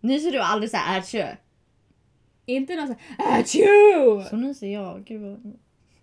nyser 0.00 0.32
du 0.32 0.38
aldrig 0.40 0.70
såhär 0.70 1.02
tju? 1.02 1.24
Inte 2.46 2.76
någon 2.76 2.86
såhär 2.86 3.40
Achoo! 3.40 4.24
Så 4.30 4.36
nyser 4.36 4.66
jag, 4.66 5.04
gud 5.04 5.20
vad... 5.22 5.58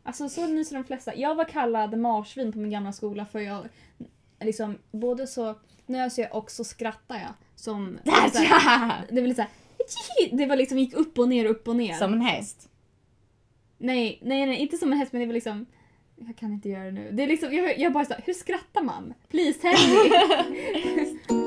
Alltså 0.10 0.30
så 0.30 0.48
nyser 0.48 0.76
de 0.76 0.84
flesta. 0.84 1.16
Jag 1.16 1.36
var 1.36 1.46
kallad 1.46 1.98
marsvin 1.98 2.52
på 2.52 2.60
min 2.60 2.72
gamla 2.72 2.94
skola 2.94 3.26
för 3.26 3.40
jag 3.40 3.68
liksom 4.42 4.78
både 4.92 5.28
så 5.28 5.56
nös 5.86 6.18
jag 6.18 6.36
och 6.36 6.52
så 6.52 6.64
skrattar 6.64 7.16
jag. 7.16 7.34
Som, 7.56 8.00
det 8.04 8.12
var 8.12 9.28
lite 9.28 9.36
såhär 9.36 9.48
det 10.32 10.46
var 10.46 10.56
liksom 10.56 10.78
gick 10.78 10.94
upp 10.94 11.20
och 11.20 11.30
ner, 11.30 11.46
upp 11.46 11.68
och 11.68 11.76
ner. 11.76 11.94
Som 11.94 12.14
en 12.14 12.22
häst. 12.22 12.70
Nej, 13.78 14.20
nej, 14.22 14.46
nej, 14.46 14.58
inte 14.58 14.78
som 14.78 14.92
en 14.92 14.98
häst 14.98 15.12
men 15.12 15.20
det 15.22 15.28
var 15.28 15.34
liksom 15.34 15.66
jag 16.16 16.38
kan 16.38 16.54
inte 16.54 16.70
göra 16.70 16.84
det 16.84 16.92
nu. 16.92 17.12
Det 17.12 17.24
är 17.24 17.28
liksom, 17.28 17.54
jag, 17.54 17.80
jag 17.80 17.94
bara 17.94 18.06
såhär, 18.06 18.24
hur 18.26 18.34
skrattar 18.34 18.84
man? 18.84 19.14
Please 19.30 19.60
tell 19.60 19.90
me! 19.90 21.36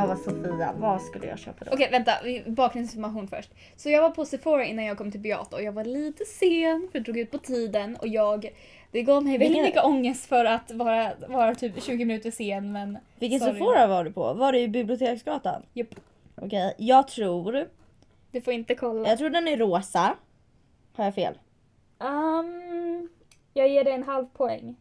jag 0.00 0.06
var 0.08 0.16
Sofia, 0.16 0.72
vad 0.78 1.02
skulle 1.02 1.26
jag 1.26 1.38
köpa 1.38 1.64
då? 1.64 1.70
Okej 1.72 1.88
vänta, 1.90 2.12
vi- 2.24 2.44
bakgrundsinformation 2.46 3.28
först. 3.28 3.50
Så 3.76 3.90
jag 3.90 4.02
var 4.02 4.10
på 4.10 4.24
Sephora 4.24 4.64
innan 4.64 4.84
jag 4.84 4.98
kom 4.98 5.10
till 5.10 5.20
Beata 5.20 5.56
och 5.56 5.62
jag 5.62 5.72
var 5.72 5.84
lite 5.84 6.24
sen 6.24 6.88
för 6.92 6.98
det 6.98 7.04
drog 7.04 7.18
ut 7.18 7.30
på 7.30 7.38
tiden 7.38 7.96
och 7.96 8.08
jag 8.08 8.50
det 8.90 9.02
gav 9.02 9.22
mig 9.24 9.32
väldigt 9.32 9.48
Vilken- 9.48 9.64
mycket 9.64 9.84
ångest 9.84 10.26
för 10.26 10.44
att 10.44 10.70
vara, 10.70 11.12
vara 11.28 11.54
typ 11.54 11.82
20 11.82 12.04
minuter 12.04 12.30
sen 12.30 12.72
men 12.72 12.98
Vilken 13.18 13.40
Sorry. 13.40 13.52
Sephora 13.52 13.86
var 13.86 14.04
du 14.04 14.12
på? 14.12 14.34
Var 14.34 14.52
det 14.52 14.60
i 14.60 14.68
Biblioteksgatan? 14.68 15.62
Japp. 15.72 15.94
Okej, 16.34 16.74
jag 16.78 17.08
tror... 17.08 17.68
du 18.32 18.40
får 18.40 18.52
inte 18.52 18.74
kolla. 18.74 19.08
Jag 19.08 19.18
tror 19.18 19.30
den 19.30 19.48
är 19.48 19.56
rosa. 19.56 20.14
Har 20.96 21.04
jag 21.04 21.14
fel? 21.14 21.34
Um, 21.98 23.08
jag 23.54 23.68
ger 23.68 23.84
dig 23.84 23.92
en 23.92 24.02
halv 24.02 24.26
poäng. 24.26 24.76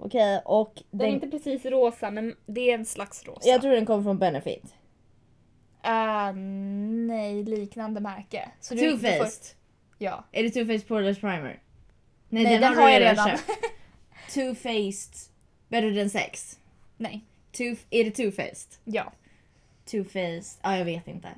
Okej, 0.00 0.42
och 0.44 0.82
Den 0.90 1.00
är 1.00 1.04
den, 1.04 1.14
inte 1.14 1.28
precis 1.28 1.64
rosa 1.64 2.10
men 2.10 2.36
det 2.46 2.70
är 2.70 2.74
en 2.74 2.84
slags 2.86 3.26
rosa. 3.26 3.48
jag 3.48 3.60
tror 3.60 3.72
den 3.72 3.86
kommer 3.86 4.02
från 4.02 4.18
Benefit. 4.18 4.74
Ah, 5.82 6.32
nej, 6.32 7.44
liknande 7.44 8.00
märke. 8.00 8.48
Så 8.60 8.74
Too 8.74 8.84
du 8.84 8.98
får- 8.98 9.08
Faced. 9.18 9.56
Ja. 9.98 10.24
Är 10.32 10.42
det 10.42 10.50
Too 10.50 10.66
Faced 10.66 10.88
Poreless 10.88 11.18
Primer? 11.20 11.62
Nej, 12.28 12.44
Nej, 12.44 12.58
den 12.58 12.76
har 12.76 12.90
jag 12.90 13.00
redan. 13.02 13.30
Too 14.34 14.54
Faced 14.54 15.14
Better 15.68 15.94
than 16.00 16.10
sex. 16.10 16.58
Nej. 16.96 17.24
Too, 17.52 17.76
är 17.90 18.04
det 18.04 18.10
Too 18.10 18.30
Faced? 18.30 18.72
Ja. 18.84 19.12
Too 19.84 20.04
Faced? 20.04 20.60
Ja, 20.62 20.76
jag 20.76 20.84
vet 20.84 21.08
inte. 21.08 21.28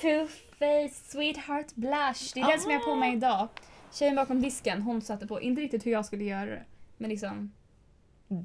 Too 0.00 0.26
Faced 0.58 0.90
Sweetheart 1.10 1.74
Blush. 1.74 2.30
Det 2.34 2.40
är 2.40 2.50
den 2.50 2.60
som 2.60 2.70
jag 2.72 2.78
har 2.78 2.86
på 2.86 2.94
mig 2.96 3.12
idag. 3.12 3.48
Tjejen 3.92 4.16
bakom 4.16 4.42
disken, 4.42 4.82
hon 4.82 5.02
satte 5.02 5.26
på, 5.26 5.40
inte 5.40 5.62
riktigt 5.62 5.86
hur 5.86 5.92
jag 5.92 6.06
skulle 6.06 6.24
göra 6.24 6.46
det, 6.46 6.62
men 6.96 7.10
liksom 7.10 7.52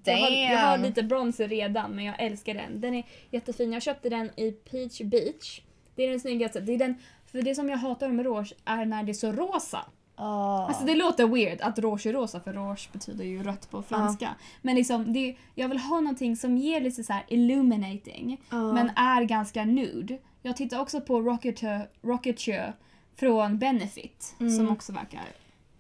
Jag 0.04 0.18
har, 0.18 0.30
jag 0.32 0.58
har 0.60 0.78
lite 0.78 1.04
bronzer 1.04 1.48
redan 1.48 1.92
men 1.92 2.06
jag 2.06 2.16
älskar 2.20 2.54
den. 2.54 2.82
Den 2.82 2.94
är 2.96 3.04
jättefin. 3.32 3.74
Jag 3.74 3.82
köpte 3.82 4.10
den 4.10 4.40
i 4.40 4.52
Peach 4.52 5.02
Beach. 5.02 5.62
Det 5.96 6.04
är 6.04 6.10
den 6.10 6.20
snyggaste. 6.20 6.60
Det 6.60 6.74
är 6.74 6.78
den, 6.78 6.96
för 7.32 7.42
det 7.42 7.56
som 7.56 7.70
jag 7.70 7.78
hatar 7.78 8.10
med 8.10 8.26
rouge 8.26 8.54
är 8.66 8.86
när 8.86 9.04
det 9.04 9.12
är 9.12 9.14
så 9.14 9.32
rosa. 9.32 9.80
Ah. 10.16 10.66
Alltså 10.68 10.86
det 10.86 10.96
låter 10.96 11.28
weird 11.28 11.62
att 11.62 11.80
rouge 11.80 12.06
är 12.06 12.14
rosa 12.14 12.40
för 12.40 12.54
rouge 12.54 12.90
betyder 12.94 13.26
ju 13.26 13.44
rött 13.44 13.72
på 13.72 13.82
franska. 13.82 14.30
Men 14.62 14.76
liksom 14.76 15.14
det, 15.14 15.36
jag 15.56 15.70
vill 15.70 15.78
ha 15.80 16.00
någonting 16.00 16.36
som 16.36 16.58
ger 16.58 16.82
lite 16.82 17.04
så 17.04 17.14
illuminating 17.28 18.42
Ja. 18.52 18.74
men 18.74 18.90
är 18.96 19.24
ganska 19.24 19.66
nude. 19.66 20.18
Jag 20.42 20.58
tittar 20.58 20.80
också 20.82 21.02
på 21.02 21.22
Rocketeer, 21.22 21.90
Rocketeer 22.02 22.74
från 23.16 23.60
Benefit 23.60 24.36
Mm. 24.40 24.52
som 24.58 24.70
också 24.70 24.94
verkar 24.94 25.22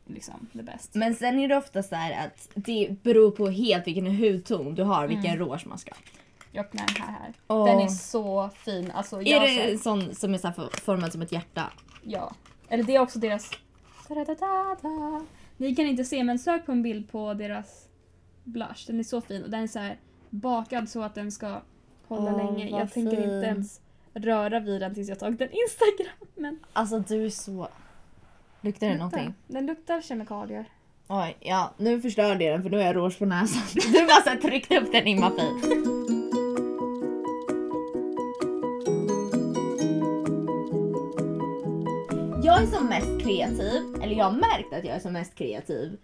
liksom 0.05 0.47
the 0.53 0.63
best. 0.63 0.95
Men 0.95 1.15
sen 1.15 1.39
är 1.39 1.47
det 1.47 1.57
ofta 1.57 1.83
så 1.83 1.95
här 1.95 2.27
att 2.27 2.49
det 2.53 2.95
beror 3.03 3.31
på 3.31 3.47
helt 3.47 3.87
vilken 3.87 4.15
hudton 4.15 4.75
du 4.75 4.83
har, 4.83 5.07
vilken 5.07 5.37
rouge 5.37 5.67
man 5.67 5.77
ska 5.77 5.91
ha. 5.91 6.01
Jag 6.51 6.65
öppnar 6.65 6.85
den 6.87 7.03
här. 7.03 7.11
här. 7.11 7.33
Åh. 7.47 7.65
Den 7.65 7.79
är 7.79 7.87
så 7.87 8.49
fin. 8.55 8.91
Alltså, 8.91 9.21
Är 9.21 9.39
det 9.39 9.71
en 9.71 9.79
sån 9.79 10.15
som 10.15 10.33
är 10.33 10.37
så 10.37 10.51
formad 10.81 11.11
som 11.11 11.21
ett 11.21 11.31
hjärta? 11.31 11.71
Ja. 12.03 12.33
Eller 12.69 12.83
det 12.83 12.95
är 12.95 12.99
också 12.99 13.19
deras... 13.19 13.51
Ni 15.57 15.75
kan 15.75 15.85
inte 15.85 16.03
se 16.03 16.23
men 16.23 16.39
sök 16.39 16.65
på 16.65 16.71
en 16.71 16.83
bild 16.83 17.11
på 17.11 17.33
deras 17.33 17.87
blush. 18.43 18.87
Den 18.87 18.99
är 18.99 19.03
så 19.03 19.21
fin 19.21 19.43
och 19.43 19.49
den 19.49 19.63
är 19.63 19.67
så 19.67 19.79
här 19.79 19.99
bakad 20.29 20.89
så 20.89 21.01
att 21.01 21.15
den 21.15 21.31
ska 21.31 21.61
hålla 22.07 22.31
Åh, 22.31 22.37
länge. 22.37 22.69
Jag 22.69 22.93
tänker 22.93 23.15
fin. 23.15 23.23
inte 23.23 23.47
ens 23.47 23.81
röra 24.13 24.59
vid 24.59 24.81
den 24.81 24.93
tills 24.93 25.09
jag 25.09 25.19
tagit 25.19 25.41
en 25.41 25.49
Instagram. 25.51 26.27
Men 26.35 26.59
Alltså 26.73 26.99
du 26.99 27.25
är 27.25 27.29
så... 27.29 27.67
Luktar 28.65 28.87
det 28.87 28.97
någonting? 28.97 29.33
Den 29.47 29.65
luktar 29.65 30.01
kemikalier. 30.01 30.65
Oj, 31.07 31.37
ja 31.39 31.73
nu 31.77 32.01
förstörde 32.01 32.43
jag 32.43 32.53
den 32.53 32.63
för 32.63 32.69
nu 32.69 32.77
har 32.77 32.83
jag 32.83 32.95
rouge 32.95 33.19
på 33.19 33.25
näsan. 33.25 33.61
Du 33.93 34.05
bara 34.05 34.21
så 34.23 34.29
här 34.29 34.37
tryckte 34.37 34.79
upp 34.79 34.91
den 34.91 35.07
i 35.07 35.19
Mafi. 35.19 35.49
Jag 42.43 42.61
är 42.61 42.65
som 42.65 42.87
mest 42.87 43.21
kreativ, 43.23 44.03
eller 44.03 44.15
jag 44.15 44.25
har 44.25 44.31
märkt 44.31 44.73
att 44.73 44.85
jag 44.85 44.95
är 44.95 44.99
som 44.99 45.13
mest 45.13 45.35
kreativ 45.35 45.97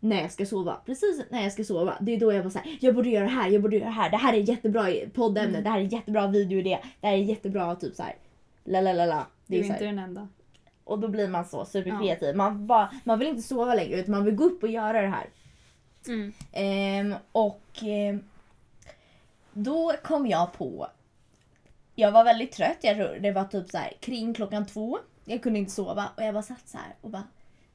när 0.00 0.22
jag 0.22 0.32
ska 0.32 0.46
sova. 0.46 0.76
Precis 0.86 1.24
när 1.30 1.42
jag 1.42 1.52
ska 1.52 1.64
sova. 1.64 1.94
Det 2.00 2.12
är 2.12 2.20
då 2.20 2.32
jag 2.32 2.44
bara 2.44 2.50
såhär, 2.50 2.78
jag 2.80 2.94
borde 2.94 3.08
göra 3.08 3.24
det 3.24 3.30
här, 3.30 3.50
jag 3.50 3.62
borde 3.62 3.76
göra 3.76 3.88
det 3.88 3.94
här. 3.94 4.10
Det 4.10 4.16
här 4.16 4.32
är 4.32 4.38
jättebra 4.38 4.86
poddämne, 5.14 5.60
det 5.60 5.68
här 5.68 5.78
är 5.78 5.92
jättebra 5.92 6.26
videoidé, 6.26 6.78
det 7.00 7.06
här 7.06 7.14
är 7.14 7.18
jättebra 7.18 7.74
typ 7.76 7.94
såhär. 7.94 8.16
La 8.64 8.80
la 8.80 8.92
la 8.92 9.06
la. 9.06 9.26
Du 9.46 9.56
Det 9.56 9.64
är 9.64 9.64
inte 9.64 9.84
den 9.84 9.98
enda. 9.98 10.28
Och 10.90 10.98
då 10.98 11.08
blir 11.08 11.28
man 11.28 11.44
så 11.44 11.64
superkreativ. 11.64 12.36
Man, 12.36 12.66
bara, 12.66 12.90
man 13.04 13.18
vill 13.18 13.28
inte 13.28 13.42
sova 13.42 13.74
längre 13.74 14.00
utan 14.00 14.12
man 14.12 14.24
vill 14.24 14.34
gå 14.34 14.44
upp 14.44 14.62
och 14.62 14.68
göra 14.68 15.00
det 15.00 15.08
här. 15.08 15.26
Mm. 16.06 16.32
Ehm, 16.52 17.14
och 17.32 17.62
ehm, 17.82 18.24
då 19.52 19.92
kom 20.02 20.26
jag 20.26 20.52
på, 20.52 20.88
jag 21.94 22.12
var 22.12 22.24
väldigt 22.24 22.52
trött, 22.52 22.78
jag 22.80 23.22
det 23.22 23.32
var 23.32 23.44
typ 23.44 23.70
så 23.70 23.78
här 23.78 23.92
kring 24.00 24.34
klockan 24.34 24.66
två. 24.66 24.98
Jag 25.24 25.42
kunde 25.42 25.58
inte 25.58 25.72
sova 25.72 26.08
och 26.16 26.22
jag 26.22 26.34
bara 26.34 26.42
satt 26.42 26.68
så 26.68 26.78
här 26.78 26.94
och 27.00 27.10
bara 27.10 27.24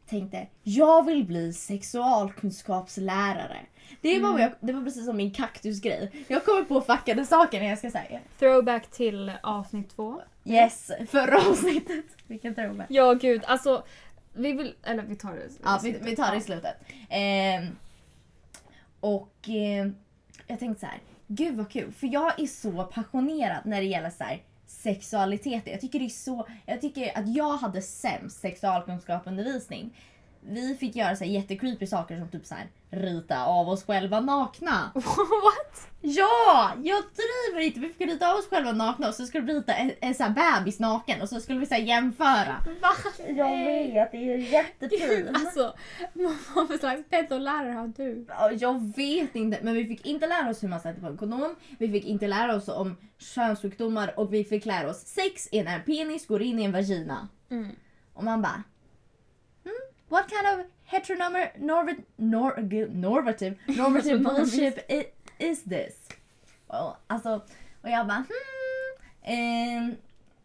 tänkte, 0.10 0.48
jag 0.64 1.06
vill 1.06 1.26
bli 1.26 1.54
sexualkunskapslärare. 1.54 3.58
Det 4.02 4.20
var, 4.20 4.32
vad 4.32 4.42
jag, 4.42 4.52
det 4.60 4.74
var 4.74 4.84
precis 4.84 5.06
som 5.06 5.18
min 5.18 5.32
kaktusgrej. 5.32 6.12
Jag 6.28 6.46
kommer 6.46 6.64
på 6.64 6.82
fuckade 6.82 7.26
saker 7.26 7.60
när 7.60 7.70
jag 7.70 7.78
ska 7.78 7.92
säga 7.92 8.20
Throwback 8.40 8.88
till 8.88 9.32
avsnitt 9.44 9.96
två. 9.96 10.22
yes, 10.44 10.92
förra 11.10 11.50
avsnittet. 11.50 12.06
Vilken 12.28 12.56
throwback. 12.56 12.88
Ja 12.90 13.14
gud, 13.14 13.44
alltså 13.46 13.84
vi 14.34 14.54
vill, 14.54 14.74
eller 14.84 15.04
vi 15.04 15.16
tar 15.16 15.34
det. 15.34 15.50
Ja, 15.64 15.80
vi, 15.84 15.92
vi 16.02 16.16
tar 16.16 16.32
det 16.32 16.38
i 16.38 16.42
slutet. 16.42 16.76
Ehm, 17.10 17.66
och 19.00 19.36
ehm, 19.48 19.96
jag 20.48 20.60
tänkte 20.60 20.80
så 20.80 20.86
här, 20.86 21.00
gud 21.28 21.56
vad 21.56 21.72
kul. 21.72 21.92
För 21.92 22.08
jag 22.08 22.40
är 22.40 22.48
så 22.48 22.84
passionerad 22.84 23.66
när 23.66 23.82
det 23.82 23.88
gäller 23.88 24.10
så 24.10 24.24
här, 24.24 24.42
sexualitet. 24.86 25.64
Jag 25.66 25.82
tycker 25.82 26.00
det 26.00 26.06
är 26.06 26.10
så, 26.10 26.48
jag 26.66 26.82
tycker 26.82 27.18
att 27.18 27.36
jag 27.36 27.58
hade 27.58 27.82
sämst 27.82 28.40
sexualkunskapundervisning. 28.40 29.98
Vi 30.48 30.76
fick 30.76 30.96
göra 30.96 31.16
så 31.16 31.24
här 31.24 31.32
jättecreepy 31.32 31.88
saker 31.88 32.20
som 32.20 32.30
typ 32.30 32.46
så 32.46 32.56
här, 32.56 32.68
rita 32.90 33.46
av 33.46 33.70
oss 33.70 33.86
själva 33.86 34.20
nakna. 34.20 34.92
What? 34.96 35.88
Ja! 36.02 36.72
Jag 36.84 37.04
driver 37.04 37.66
inte. 37.66 37.80
Vi 37.80 37.90
fick 37.90 38.08
rita 38.08 38.32
av 38.32 38.40
oss 38.40 38.50
själva 38.50 38.72
nakna 38.72 39.08
och 39.08 39.14
så 39.14 39.26
skulle 39.26 39.44
vi 39.46 39.54
rita 39.54 39.74
en, 39.74 39.92
en 40.02 40.16
så 40.16 40.24
här 40.24 40.60
bebis 40.60 40.80
naken 40.80 41.22
och 41.22 41.30
så 41.30 41.40
skulle 41.40 41.60
vi 41.60 41.66
så 41.66 41.74
här 41.74 41.82
jämföra. 41.82 42.66
Va? 42.82 42.90
Jag 43.28 43.66
vet, 43.66 44.12
det 44.12 44.34
är 44.34 44.38
jättefint. 44.38 45.30
Alltså, 45.46 45.74
vad 46.56 46.68
för 46.68 46.78
slags 46.78 47.10
pedolärare 47.10 47.72
har 47.72 47.88
du? 47.88 48.26
Ja, 48.30 48.52
Jag 48.52 48.96
vet 48.96 49.36
inte, 49.36 49.60
men 49.62 49.74
vi 49.74 49.86
fick 49.86 50.06
inte 50.06 50.28
lära 50.28 50.50
oss 50.50 50.64
hur 50.64 50.68
man 50.68 50.80
sätter 50.80 51.02
på 51.02 51.08
en 51.08 51.18
kondom. 51.18 51.56
Vi 51.80 51.92
fick 51.92 52.06
inte 52.06 52.28
lära 52.28 52.56
oss 52.56 52.68
om 52.68 52.98
könssjukdomar 53.18 54.20
och 54.20 54.34
vi 54.34 54.44
fick 54.44 54.66
lära 54.66 54.90
oss 54.90 55.00
sex 55.00 55.50
är 55.52 55.64
när 55.64 55.76
en 55.76 55.84
penis 55.84 56.28
går 56.28 56.42
in 56.42 56.60
i 56.60 56.64
en 56.64 56.72
vagina. 56.72 57.28
Mm. 57.50 57.70
Och 58.14 58.24
man 58.24 58.42
bara... 58.42 58.64
What 60.16 60.30
kind 60.30 60.48
of 60.60 60.66
heteronormative 60.86 62.02
normative, 62.18 62.88
normative, 62.94 63.56
normative 63.78 64.20
bullshit 64.20 64.78
is 65.40 65.64
this? 65.64 65.96
Och, 66.68 66.96
alltså, 67.08 67.42
och 67.82 67.90
jag 67.90 68.08
bara 68.08 68.18
hmm. 68.18 68.98
ehm, 69.24 69.96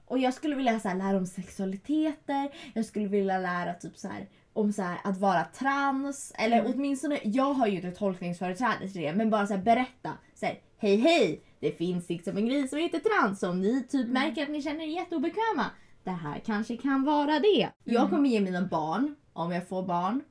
och 0.06 0.18
jag 0.18 0.34
skulle 0.34 0.56
vilja 0.56 0.80
så 0.80 0.88
här, 0.88 0.96
lära 0.96 1.16
om 1.16 1.26
sexualiteter, 1.26 2.50
jag 2.74 2.84
skulle 2.84 3.06
vilja 3.08 3.38
lära 3.38 3.74
typ 3.74 3.96
så 3.96 4.08
här, 4.08 4.26
om 4.52 4.72
så 4.72 4.82
här, 4.82 4.98
att 5.04 5.18
vara 5.18 5.44
trans. 5.44 6.32
Eller 6.38 6.58
Mm. 6.60 6.72
åtminstone, 6.74 7.18
jag 7.24 7.52
har 7.54 7.66
ju 7.66 7.76
inte 7.76 7.90
tolkningsföreträde 7.90 8.88
till 8.92 9.00
det, 9.02 9.12
men 9.12 9.30
bara 9.30 9.46
så 9.46 9.54
här, 9.54 9.62
berätta. 9.62 10.12
Så 10.34 10.46
hej 10.78 10.96
hej, 10.96 11.40
det 11.60 11.72
finns 11.78 12.08
liksom 12.08 12.36
en 12.36 12.46
grej 12.46 12.68
som 12.68 12.78
heter 12.78 12.98
trans. 12.98 13.42
Om 13.42 13.60
ni 13.60 13.82
typ 13.82 14.00
Mm. 14.08 14.12
märker 14.12 14.42
att 14.42 14.48
ni 14.50 14.62
känner 14.62 14.84
er 14.84 14.88
jätteobekväma, 14.88 15.66
det 16.04 16.10
här 16.10 16.38
kanske 16.46 16.76
kan 16.76 17.04
vara 17.04 17.38
det. 17.38 17.68
Jag 17.84 18.00
Mm. 18.00 18.10
kommer 18.10 18.28
ge 18.28 18.40
mina 18.40 18.62
barn, 18.62 19.14
om 19.40 19.52
jag 19.52 19.68
får 19.68 19.82
barn, 19.82 20.22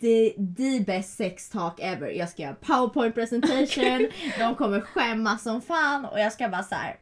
the, 0.00 0.30
the 0.56 0.80
best 0.80 1.16
sex 1.16 1.50
talk 1.50 1.80
ever. 1.80 2.08
Jag 2.08 2.28
ska 2.28 2.42
göra 2.42 2.54
powerpoint 2.54 3.14
presentation, 3.14 4.08
de 4.38 4.54
kommer 4.54 4.80
skämmas 4.80 5.42
som 5.42 5.62
fan 5.62 6.04
och 6.04 6.20
jag 6.20 6.32
ska 6.32 6.48
bara 6.48 6.62
så 6.62 6.74
här. 6.74 6.96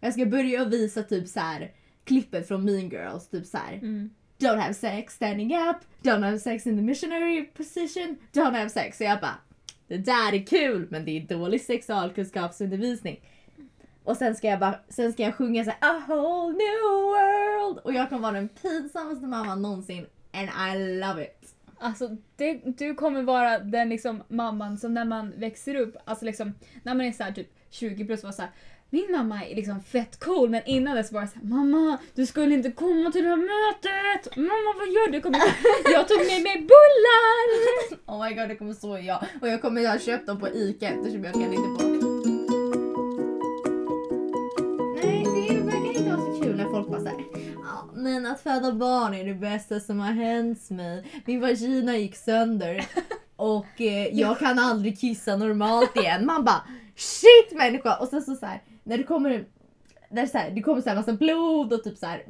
Jag 0.00 0.12
ska 0.12 0.26
börja 0.26 0.62
och 0.62 0.72
visa 0.72 1.02
typ 1.02 1.28
så 1.28 1.40
här 1.40 1.72
klippet 2.04 2.48
från 2.48 2.64
Mean 2.64 2.88
Girls, 2.88 3.28
typ 3.28 3.46
så 3.46 3.58
här. 3.58 3.72
Mm. 3.72 4.10
Don't 4.38 4.58
have 4.58 4.74
sex 4.74 5.14
standing 5.14 5.56
up, 5.56 5.76
don't 6.02 6.24
have 6.24 6.38
sex 6.38 6.66
in 6.66 6.76
the 6.76 6.82
missionary 6.82 7.46
position, 7.46 8.16
don't 8.32 8.56
have 8.58 8.68
sex. 8.68 8.98
Så 8.98 9.04
jag 9.04 9.20
bara, 9.20 9.38
det 9.88 9.98
där 9.98 10.34
är 10.34 10.46
kul 10.46 10.86
men 10.90 11.04
det 11.04 11.10
är 11.10 11.20
dålig 11.20 11.60
sexualkunskapsundervisning. 11.60 13.20
Och 14.04 14.16
sen 14.16 14.34
ska 14.34 14.48
jag 14.48 14.60
bara, 14.60 14.80
sen 14.88 15.12
ska 15.12 15.22
jag 15.22 15.34
sjunga 15.34 15.64
så 15.64 15.70
här, 15.70 15.90
a 15.90 16.02
whole 16.08 16.52
new 16.52 16.80
world 17.04 17.78
och 17.78 17.94
jag 17.94 18.08
kommer 18.08 18.22
vara 18.22 18.32
den 18.32 18.48
pinsammaste 18.48 19.26
mamman 19.26 19.62
någonsin 19.62 20.06
and 20.32 20.48
I 20.48 20.98
love 21.00 21.24
it. 21.24 21.54
Alltså, 21.78 22.16
det, 22.36 22.60
du 22.78 22.94
kommer 22.94 23.22
vara 23.22 23.58
den 23.58 23.88
liksom 23.88 24.22
mamman 24.28 24.78
som 24.78 24.94
när 24.94 25.04
man 25.04 25.32
växer 25.36 25.74
upp, 25.74 25.96
alltså 26.04 26.24
liksom 26.24 26.54
när 26.82 26.94
man 26.94 27.06
är 27.06 27.12
så 27.12 27.22
här 27.22 27.32
typ 27.32 27.48
20 27.70 28.04
plus 28.04 28.24
var 28.24 28.32
så 28.32 28.42
här. 28.42 28.50
Min 28.92 29.12
mamma 29.12 29.44
är 29.44 29.54
liksom 29.56 29.82
fett 29.82 30.20
cool 30.20 30.50
men 30.50 30.62
innan 30.66 30.96
dess 30.96 31.12
var 31.12 31.20
det 31.20 31.26
såhär 31.28 31.46
Mamma 31.46 31.98
du 32.14 32.26
skulle 32.26 32.54
inte 32.54 32.70
komma 32.70 33.12
till 33.12 33.22
det 33.22 33.28
här 33.28 33.36
mötet! 33.36 34.36
Mamma 34.36 34.74
vad 34.78 34.88
gör 34.88 35.12
du? 35.12 35.20
Kommer, 35.20 35.40
jag 35.92 36.08
tog 36.08 36.18
med 36.18 36.42
mig 36.42 36.56
bullar! 36.56 37.40
Oh 38.06 38.28
my 38.28 38.34
god, 38.34 38.48
det 38.48 38.56
kommer 38.56 38.74
så 38.74 38.98
jag. 38.98 39.24
Och 39.40 39.48
jag 39.48 39.62
kommer 39.62 39.86
ha 39.86 39.98
köpt 39.98 40.26
dem 40.26 40.40
på 40.40 40.48
ICA 40.48 40.88
eftersom 40.88 41.24
jag 41.24 41.32
kan 41.32 41.52
inte 41.52 41.84
få. 41.84 42.19
Men 48.00 48.26
att 48.26 48.40
föda 48.40 48.72
barn 48.72 49.14
är 49.14 49.24
det 49.24 49.34
bästa 49.34 49.80
som 49.80 50.00
har 50.00 50.12
hänt 50.12 50.70
mig. 50.70 51.04
Min 51.24 51.40
vagina 51.40 51.96
gick 51.96 52.16
sönder. 52.16 52.86
Och 53.36 53.80
eh, 53.80 54.18
jag 54.18 54.38
kan 54.38 54.58
aldrig 54.58 55.00
kissa 55.00 55.36
normalt 55.36 55.96
igen. 55.96 56.26
Man 56.26 56.44
bara 56.44 56.62
shit 56.96 57.58
människa! 57.58 57.96
Och 57.96 58.08
sen 58.08 58.22
så, 58.22 58.34
så 58.34 58.46
här, 58.46 58.62
när 58.84 58.98
det 58.98 59.04
kommer, 59.04 59.44
när 60.10 60.22
det, 60.22 60.28
så 60.28 60.38
här, 60.38 60.50
det 60.50 60.62
kommer 60.62 60.80
så 60.80 60.88
här 60.88 60.96
massa 60.96 61.12
blod 61.12 61.72
och 61.72 61.84
typ 61.84 61.98
så 61.98 62.06
här. 62.06 62.22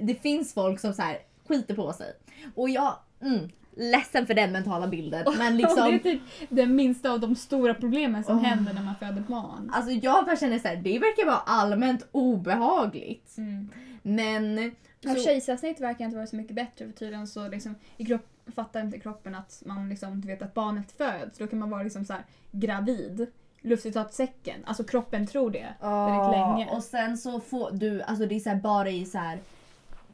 Det 0.00 0.14
finns 0.14 0.54
folk 0.54 0.80
som 0.80 0.92
så 0.92 1.02
här 1.02 1.18
skiter 1.48 1.74
på 1.74 1.92
sig. 1.92 2.12
Och 2.54 2.70
jag, 2.70 2.96
mm, 3.22 3.48
ledsen 3.76 4.26
för 4.26 4.34
den 4.34 4.52
mentala 4.52 4.86
bilden. 4.86 5.24
Men 5.38 5.52
det 5.52 5.62
liksom. 5.62 5.94
är 5.94 5.98
typ 5.98 6.22
den 6.48 6.76
minsta 6.76 7.10
av 7.10 7.20
de 7.20 7.34
stora 7.34 7.74
problemen 7.74 8.24
som 8.24 8.36
Åh. 8.36 8.44
händer 8.44 8.74
när 8.74 8.82
man 8.82 8.94
föder 8.96 9.22
barn. 9.28 9.70
Alltså 9.72 9.92
jag 9.92 10.24
bara 10.24 10.36
känner 10.36 10.58
såhär, 10.58 10.76
det 10.76 10.98
verkar 10.98 11.26
vara 11.26 11.42
allmänt 11.46 12.08
obehagligt. 12.12 13.38
Mm. 13.38 13.70
Men... 14.02 14.72
Ja, 15.00 15.14
Kejsarsnitt 15.14 15.80
verkar 15.80 16.04
inte 16.04 16.16
vara 16.16 16.26
så 16.26 16.36
mycket 16.36 16.56
bättre 16.56 16.86
för 16.86 16.92
tydligen 16.92 17.26
så 17.26 17.48
liksom, 17.48 17.74
i 17.96 18.04
kropp, 18.04 18.26
fattar 18.54 18.80
inte 18.80 19.00
kroppen 19.00 19.34
att 19.34 19.62
man 19.66 19.88
liksom, 19.88 20.20
du 20.20 20.28
vet 20.28 20.42
att 20.42 20.54
barnet 20.54 20.92
föds. 20.92 21.38
Då 21.38 21.46
kan 21.46 21.58
man 21.58 21.70
vara 21.70 21.82
liksom 21.82 22.04
så 22.04 22.12
här, 22.12 22.22
gravid. 22.50 23.26
Luftutsatssäcken. 23.60 24.64
Alltså 24.64 24.84
kroppen 24.84 25.26
tror 25.26 25.50
det 25.50 25.74
väldigt 25.80 26.38
länge. 26.38 26.68
Och 26.70 26.84
sen 26.84 27.18
så 27.18 27.40
får 27.40 27.70
du, 27.70 28.02
alltså 28.02 28.26
det 28.26 28.34
är 28.34 28.40
så 28.40 28.48
här 28.50 28.56
bara 28.56 28.90
i 28.90 29.06
så 29.06 29.18
här 29.18 29.38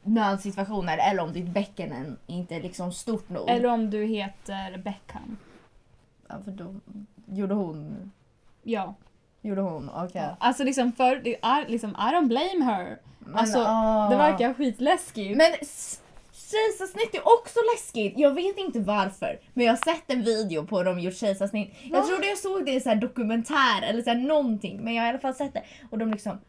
nödsituationer 0.03 0.97
eller 1.11 1.23
om 1.23 1.33
ditt 1.33 1.49
bäcken 1.49 1.91
är 1.91 2.15
inte 2.27 2.59
liksom 2.59 2.91
stort 2.91 3.29
nog. 3.29 3.49
Eller 3.49 3.69
om 3.69 3.89
du 3.89 4.05
heter 4.05 4.77
Beckham. 4.77 5.37
Ja, 6.27 6.41
för 6.45 6.51
då 6.51 6.75
gjorde 7.25 7.53
hon... 7.53 8.11
Ja. 8.63 8.95
Gjorde 9.45 9.61
hon? 9.61 9.89
Okej. 9.95 10.29
Alltså 10.39 10.63
liksom 10.63 10.91
för, 10.91 11.27
är 11.27 11.67
liksom, 11.67 11.89
I 11.89 11.93
don't 12.15 12.27
blame 12.27 12.65
her. 12.65 12.97
Men, 13.19 13.35
Alltså, 13.35 13.63
ah. 13.67 14.09
Det 14.09 14.15
verkar 14.15 14.53
skitläskigt. 14.53 15.37
Men 15.37 15.51
kejsarsnitt 16.33 17.15
är 17.15 17.21
också 17.21 17.59
läskigt. 17.75 18.13
Jag 18.17 18.31
vet 18.33 18.57
inte 18.57 18.79
varför. 18.79 19.39
Men 19.53 19.65
jag 19.65 19.71
har 19.73 19.93
sett 19.93 20.03
en 20.11 20.23
video 20.23 20.65
på 20.65 20.83
dem 20.83 20.99
gjort 20.99 21.15
kejsarsnitt. 21.15 21.73
Jag 21.83 22.07
trodde 22.07 22.27
jag 22.27 22.37
såg 22.37 22.65
det 22.65 22.71
i 22.71 22.81
så 22.81 22.89
här 22.89 22.95
dokumentär 22.95 23.81
eller 23.83 24.01
så 24.01 24.09
här 24.09 24.17
någonting. 24.17 24.83
Men 24.83 24.93
jag 24.93 25.03
har 25.03 25.07
i 25.07 25.09
alla 25.09 25.19
fall 25.19 25.33
sett 25.35 25.53
det. 25.53 25.63
Och 25.91 25.97
de 25.97 26.11
liksom, 26.11 26.39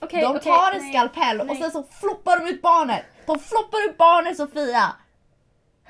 Okej, 0.00 0.20
de 0.20 0.26
okej, 0.36 0.42
tar 0.52 0.72
en 0.72 0.82
nej. 0.82 0.92
skalpell 0.92 1.40
och 1.40 1.46
nej. 1.46 1.56
sen 1.56 1.70
så 1.70 1.84
floppar 2.00 2.40
de 2.40 2.50
ut 2.50 2.62
barnet. 2.62 3.02
De 3.26 3.38
floppar 3.38 3.78
ut 3.90 3.96
barnet 3.98 4.36
Sofia. 4.36 4.92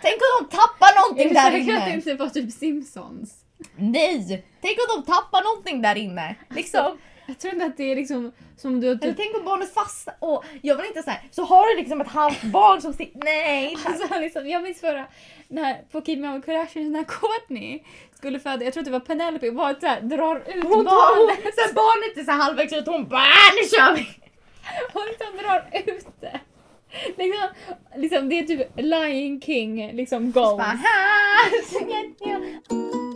Tänk 0.03 0.15
om 0.15 0.45
de 0.49 0.57
tappar 0.57 1.03
någonting 1.03 1.31
Är 1.31 1.35
där 1.35 1.51
du 1.51 1.59
säker 1.59 1.75
att 1.75 1.85
det 1.85 1.91
inne. 1.91 1.97
inte 1.97 2.15
var 2.15 2.29
typ 2.29 2.53
Simpsons? 2.53 3.45
Nej! 3.77 4.45
Tänk 4.61 4.79
om 4.79 4.97
de 5.03 5.13
tappar 5.13 5.43
någonting 5.45 5.83
där 5.83 5.97
inne. 5.99 6.35
Liksom. 6.51 6.99
Jag 7.27 7.39
tror 7.39 7.53
inte 7.55 7.67
att 7.67 7.77
det 7.77 7.93
är 7.93 7.97
liksom 7.97 8.33
som 8.57 8.81
du 8.81 8.87
har 8.87 8.95
Eller 8.95 9.07
typ... 9.09 9.17
tänk 9.17 9.37
om 9.37 9.45
barnet 9.45 9.75
fastnar. 9.75 10.15
Åh, 10.21 10.45
jag 10.63 10.77
vill 10.77 10.87
inte 10.87 11.03
säga 11.03 11.17
så 11.31 11.45
har 11.45 11.69
du 11.75 11.81
liksom 11.81 12.01
ett 12.01 12.09
halvt 12.09 12.43
barn 12.43 12.81
som 12.81 12.93
sitter... 12.93 13.21
Nej! 13.25 13.77
Alltså, 13.85 14.19
liksom, 14.21 14.49
jag 14.49 14.63
minns 14.63 14.81
förra, 14.81 15.07
när, 15.49 15.75
på 15.93 16.03
Me 16.21 16.29
On 16.29 16.43
Kardashian 16.43 16.93
när 16.93 17.05
Courtney 17.05 17.83
skulle 18.15 18.41
föda, 18.41 18.65
jag 18.65 18.73
tror 18.73 18.81
att 18.81 18.85
det 18.85 18.91
var 18.91 19.01
Penelope, 19.01 19.51
var 19.51 19.71
att 19.71 19.81
så 19.81 19.87
här, 19.87 20.01
drar 20.01 20.37
ut 20.37 20.65
Hon 20.65 20.85
barnet. 20.85 21.39
hon, 21.45 21.75
barnet 21.75 22.19
är 22.19 22.25
så 22.25 22.33
halvvägs 22.33 22.73
ut 22.73 22.89
och 22.89 22.95
hon 22.95 23.09
bara 23.09 23.21
"Ah, 23.21 23.53
nu 23.63 23.69
kör 23.77 23.95
vi! 23.97 24.07
Hon 24.93 25.03
liksom 25.09 25.37
drar 25.37 25.69
ut 25.87 26.07
det. 26.21 26.41
Liksom, 27.17 27.49
liksom, 27.97 28.29
det 28.29 28.39
är 28.39 28.43
typ 28.43 28.69
Lion 28.77 29.41
King 29.41 29.93
liksom 29.97 30.31
Bara, 30.31 30.57
goals. 30.57 30.81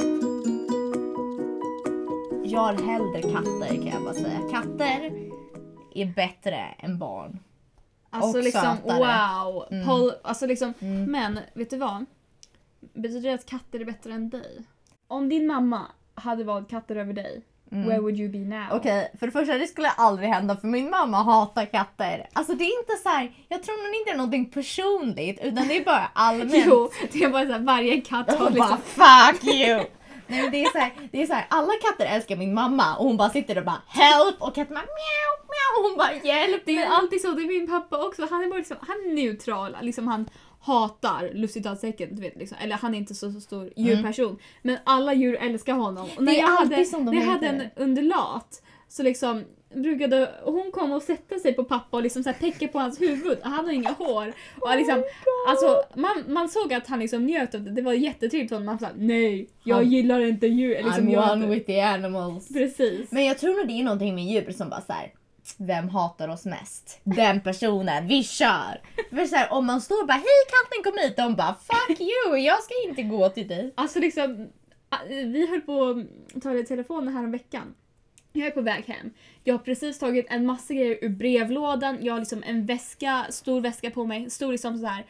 Jag 2.53 2.61
har 2.61 2.75
hellre 2.75 3.23
katter 3.23 3.75
kan 3.75 3.87
jag 3.87 4.03
bara 4.03 4.15
säga. 4.15 4.39
Katter 4.51 5.13
är 5.95 6.07
bättre 6.07 6.57
än 6.79 6.99
barn. 6.99 7.39
Alltså 8.11 8.39
och 8.39 8.45
liksom 8.45 8.77
sötare. 8.77 8.99
wow. 9.45 9.67
Mm. 9.71 9.87
Pol, 9.87 10.13
alltså 10.25 10.47
liksom, 10.47 10.75
Mm. 10.81 11.05
men 11.13 11.39
vet 11.55 11.71
du 11.71 11.77
vad? 11.77 12.05
Betyder 12.95 13.29
det 13.29 13.35
att 13.35 13.47
katter 13.47 13.81
är 13.81 13.85
bättre 13.85 14.13
än 14.13 14.31
dig? 14.31 14.63
Om 15.09 15.29
din 15.29 15.47
mamma 15.47 15.83
hade 16.15 16.45
valt 16.45 16.71
katter 16.71 16.97
över 16.97 17.13
dig, 17.13 17.43
Mm. 17.73 17.89
where 17.89 18.01
would 18.01 18.17
you 18.21 18.33
be 18.33 18.39
now? 18.39 18.67
Okej, 18.73 19.13
för 19.21 19.27
det 19.27 19.33
första 19.33 19.59
det 19.59 19.67
skulle 19.67 19.89
aldrig 19.91 20.29
hända 20.29 20.57
för 20.57 20.69
min 20.69 20.91
mamma 20.91 21.23
hatar 21.23 21.65
katter. 21.65 22.29
Alltså 22.33 22.55
det 22.55 22.65
är 22.65 22.79
inte 22.81 22.93
så 23.03 23.09
här, 23.09 23.33
jag 23.49 23.63
tror 23.63 23.87
nog 23.89 23.95
inte 24.01 24.11
det 24.11 24.15
är 24.15 24.17
någonting 24.17 24.51
personligt 24.51 25.41
utan 25.43 25.69
det 25.69 25.77
är 25.77 25.85
bara 25.85 26.11
allmänt. 26.15 26.53
Jo, 26.67 26.91
det 27.13 27.19
är 27.25 27.31
bara 27.31 27.47
såhär 27.47 27.61
varje 27.61 28.01
katt 28.01 28.31
har 28.31 28.39
Hon 28.39 28.59
bara 28.59 28.77
liksom... 28.77 28.79
fuck 28.79 29.45
you! 29.55 29.85
Nej, 30.33 30.43
men 30.43 30.53
det, 30.53 30.63
är 30.65 30.71
så 30.71 30.79
här, 30.79 30.93
det 31.13 31.23
är 31.23 31.27
så 31.27 31.33
här, 31.33 31.47
alla 31.51 31.73
katter 31.83 32.17
älskar 32.17 32.37
min 32.37 32.55
mamma 32.55 32.97
och 32.97 33.05
hon 33.05 33.17
bara 33.17 33.31
sitter 33.31 33.59
och 33.59 33.65
bara 33.65 33.83
help 33.87 34.37
och 34.39 34.55
katten 34.55 34.75
bara 34.75 34.87
mjau 34.99 35.33
mjau 35.53 35.73
och 35.79 35.89
hon 35.89 35.99
bara 35.99 36.13
hjälp. 36.13 36.63
Det 36.67 36.73
är 36.73 36.77
mig." 36.77 36.87
alltid 36.87 37.21
så, 37.21 37.31
det 37.31 37.43
är 37.43 37.47
min 37.47 37.67
pappa 37.67 38.07
också. 38.07 38.27
Han 38.31 38.45
är 38.45 38.49
bara 38.49 38.59
liksom, 38.59 38.77
han 38.81 38.97
är 38.97 39.15
neutral. 39.15 39.77
Liksom 39.83 40.09
han 40.09 40.29
hatar 40.61 41.31
luftcitatstecken, 41.35 42.17
du 42.17 42.23
vet 42.23 42.37
liksom. 42.37 42.59
Eller 42.61 42.77
han 42.77 42.95
är 42.95 42.99
inte 42.99 43.15
så, 43.15 43.33
så 43.33 43.41
stor 43.41 43.73
djurperson. 43.77 44.39
Men 44.63 44.79
alla 44.85 45.15
djur 45.15 45.37
älskar 45.41 45.75
honom. 45.75 46.09
Och 46.17 46.23
när 46.23 46.33
Mm. 46.33 46.35
Det 46.35 46.41
är 46.41 46.43
jag 46.43 46.51
alltid 46.51 46.77
hade, 46.77 46.85
som 46.85 47.05
de 47.05 47.15
när 47.15 47.23
jag 47.23 47.33
hade 47.33 47.47
en 47.47 47.63
undulat 47.77 48.63
så 48.89 49.03
liksom 49.03 49.45
brukade 49.75 50.31
hon 50.45 50.71
komma 50.73 50.97
och 50.97 51.03
sätta 51.03 51.39
sig 51.39 51.53
på 51.55 51.65
pappa 51.65 51.97
och 51.97 52.03
liksom 52.03 52.23
så 52.23 52.31
här 52.31 52.69
på 52.69 52.79
hans 52.79 53.01
huvud. 53.01 53.39
Han 53.43 53.65
har 53.65 53.73
inga 53.73 53.93
hår. 53.93 54.33
Och 54.61 54.77
liksom, 54.77 55.05
alltså, 55.49 55.83
man, 55.95 56.25
man 56.29 56.49
såg 56.49 56.75
att 56.75 56.87
han 56.87 56.99
liksom 56.99 57.27
njöt 57.27 57.55
av 57.55 57.63
det. 57.63 57.71
Det 57.71 57.83
var 57.83 57.93
jättetrevligt 57.93 58.49
för 58.49 58.57
honom. 58.57 58.67
Man 58.67 58.79
sa 58.79 58.89
nej, 58.97 59.49
jag 59.65 59.77
Han- 59.77 59.91
gillar 59.91 60.21
inte 60.21 60.47
djur. 60.47 60.83
Liksom, 60.83 61.09
I'm 61.09 61.33
one 61.33 61.47
with 61.47 61.67
the 61.67 61.81
animals. 61.81 62.49
Precis. 62.49 63.13
Men 63.13 63.25
jag 63.25 63.39
tror 63.39 63.57
nog 63.57 63.69
det 63.69 63.73
är 63.81 63.85
någonting 63.85 64.15
med 64.15 64.25
djur 64.25 64.53
som 64.53 64.71
bara 64.71 64.81
så 64.81 64.93
här. 64.93 65.13
Vem 65.59 65.89
hatar 65.89 66.29
oss 66.29 66.45
mest? 66.45 67.01
Den 67.05 67.41
personen, 67.41 68.09
vi 68.09 68.25
kör! 68.25 68.81
För 69.11 69.27
så 69.27 69.37
här, 69.37 69.53
om 69.53 69.67
man 69.67 69.81
står 69.81 70.01
och 70.01 70.07
bara 70.07 70.13
hej 70.13 70.43
katten 70.49 70.93
kom 70.93 71.03
hit, 71.03 71.17
de 71.17 71.35
bara 71.35 71.55
fuck 71.55 72.01
you, 72.01 72.39
jag 72.39 72.63
ska 72.63 72.75
inte 72.89 73.03
gå 73.03 73.29
till 73.29 73.49
dig. 73.49 73.73
Alltså 73.75 73.99
liksom, 73.99 74.49
vi 75.09 75.47
höll 75.51 75.61
på 75.61 76.05
att 76.37 76.43
ta 76.43 76.55
i 76.55 76.65
telefonen 76.65 77.15
här 77.15 77.25
om 77.25 77.33
veckan. 77.33 77.75
Jag 78.33 78.47
är 78.47 78.51
på 78.51 78.61
väg 78.61 78.85
hem. 78.85 79.11
Jag 79.45 79.55
har 79.55 79.59
precis 79.59 79.99
tagit 79.99 80.27
en 80.29 80.47
massa 80.47 80.75
grejer 80.75 80.99
ur 81.03 81.09
brevlådan. 81.09 81.99
Jag 82.01 82.13
har 82.13 82.21
liksom 82.21 82.43
en 82.47 82.67
väska, 82.67 83.27
stor 83.31 83.61
väska 83.61 83.91
på 83.91 84.05
mig. 84.05 84.31
Stor 84.31 84.53
liksom 84.53 84.79
så 84.79 84.87
här 84.87 85.05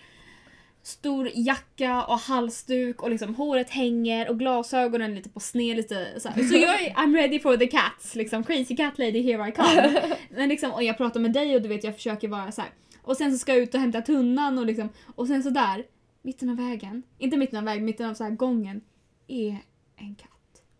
stor 0.82 1.30
jacka 1.34 2.04
och 2.04 2.18
halsduk 2.18 3.02
och 3.02 3.10
liksom 3.10 3.34
håret 3.34 3.70
hänger 3.70 4.28
och 4.30 4.38
glasögonen 4.38 5.14
lite 5.14 5.28
på 5.28 5.40
sned 5.40 5.76
lite 5.76 6.20
så. 6.20 6.28
Så 6.28 6.56
jag 6.56 6.82
är 6.82 6.90
I'm 6.94 7.14
ready 7.16 7.40
for 7.40 7.56
the 7.56 7.66
cats, 7.66 8.14
liksom 8.14 8.44
crazy 8.44 8.76
cat 8.76 8.98
lady 8.98 9.22
here 9.22 9.48
I 9.48 9.52
come. 9.52 10.16
Men 10.30 10.48
liksom, 10.48 10.72
och 10.72 10.82
jag 10.82 10.96
pratar 10.96 11.20
med 11.20 11.32
dig 11.32 11.56
och 11.56 11.62
du 11.62 11.68
vet 11.68 11.84
jag 11.84 11.94
försöker 11.94 12.28
vara 12.28 12.52
så 12.52 12.60
här. 12.60 12.70
Och 13.02 13.16
sen 13.16 13.32
så 13.32 13.38
ska 13.38 13.52
jag 13.52 13.62
ut 13.62 13.74
och 13.74 13.80
hämta 13.80 14.02
tunnan 14.02 14.58
och 14.58 14.66
liksom, 14.66 14.88
och 15.14 15.26
sen 15.26 15.42
så 15.42 15.50
där, 15.50 15.84
mitten 16.22 16.50
av 16.50 16.56
vägen, 16.56 17.02
inte 17.18 17.36
mitten 17.36 17.58
av 17.58 17.64
vägen, 17.64 17.84
mitten 17.84 18.10
av 18.10 18.14
så 18.14 18.24
här 18.24 18.30
gången, 18.30 18.80
är 19.28 19.58
en 19.96 20.14
katt. 20.14 20.28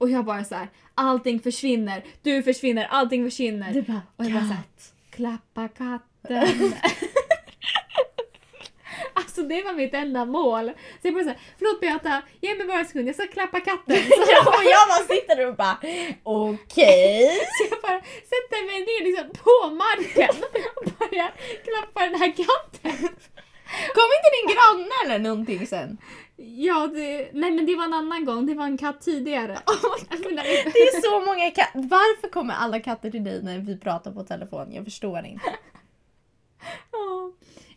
Och 0.03 0.11
jag 0.11 0.24
bara 0.24 0.44
så 0.44 0.55
här, 0.55 0.68
allting 0.94 1.40
försvinner, 1.40 2.05
du 2.22 2.42
försvinner, 2.42 2.86
allting 2.90 3.24
försvinner. 3.24 3.72
Du 3.72 3.82
bara 3.82 4.03
Och 4.16 4.24
jag 4.24 4.32
bara 4.32 4.42
så 4.42 4.53
här, 4.53 4.62
klappa 5.11 5.68
katten. 5.68 6.74
alltså 9.14 9.42
det 9.42 9.62
var 9.62 9.72
mitt 9.72 9.94
enda 9.94 10.24
mål. 10.24 10.72
Så 11.03 11.07
jag 11.09 11.14
bara 11.14 11.24
såhär, 11.24 11.38
förlåt 11.59 11.80
Beata, 11.80 12.22
ge 12.40 12.55
mig 12.55 12.66
bara 12.66 12.78
en 12.78 12.86
sekund, 12.86 13.09
jag 13.09 13.14
ska 13.14 13.26
klappa 13.26 13.61
katten. 13.61 13.96
Så 13.96 14.24
Ja, 14.28 14.40
och 14.59 14.64
jag 14.64 14.88
bara 14.88 15.16
sitter 15.16 15.36
där 15.36 15.46
och 15.46 15.57
bara 15.57 15.76
okej. 16.22 17.40
Så 17.59 17.64
jag 17.70 17.80
bara 17.82 18.00
sätter 18.32 18.66
mig 18.66 18.78
ner 18.80 19.05
liksom 19.05 19.28
på 19.44 19.74
marken 19.74 20.44
och 20.76 20.84
börjar 20.98 21.30
klappa 21.64 22.00
den 22.07 22.20
här 22.20 22.32
katten. 22.36 23.09
Kom 23.96 24.09
inte 24.16 24.30
din 24.36 24.48
granne 24.55 24.94
eller 25.05 25.18
någonting 25.18 25.66
sen? 25.66 25.98
Ja, 26.37 26.87
det, 26.87 27.30
nej 27.33 27.51
men 27.51 27.66
det 27.66 27.76
var 27.76 27.85
en 27.85 27.95
annan 27.95 28.24
gång, 28.24 28.47
det 28.47 28.55
var 28.55 28.64
en 28.64 28.78
katt 28.78 29.01
tidigare. 29.01 29.59
Jag 30.11 30.20
menar, 30.20 30.43
Det 30.43 30.78
är 30.78 31.01
så 31.01 31.20
många 31.20 31.51
katter. 31.51 31.89
Varför 31.89 32.28
kommer 32.28 32.55
alla 32.55 32.80
katter 32.80 33.11
till 33.11 33.24
dig 33.24 33.43
när 33.43 33.59
vi 33.59 33.78
pratar 33.78 34.12
på 34.12 34.24
telefon? 34.24 34.72
Jag 34.72 34.85
förstår 34.85 35.24
inte. 35.26 35.45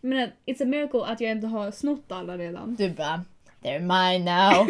Jag 0.01 0.09
menar, 0.09 0.31
it's 0.45 0.63
a 0.63 0.65
miracle 0.65 1.05
att 1.05 1.21
jag 1.21 1.31
inte 1.31 1.47
har 1.47 1.71
snott 1.71 2.11
alla 2.11 2.37
redan. 2.37 2.75
Du 2.75 2.89
bara 2.89 3.23
they're 3.63 3.79
mine 3.79 4.25
now. 4.25 4.67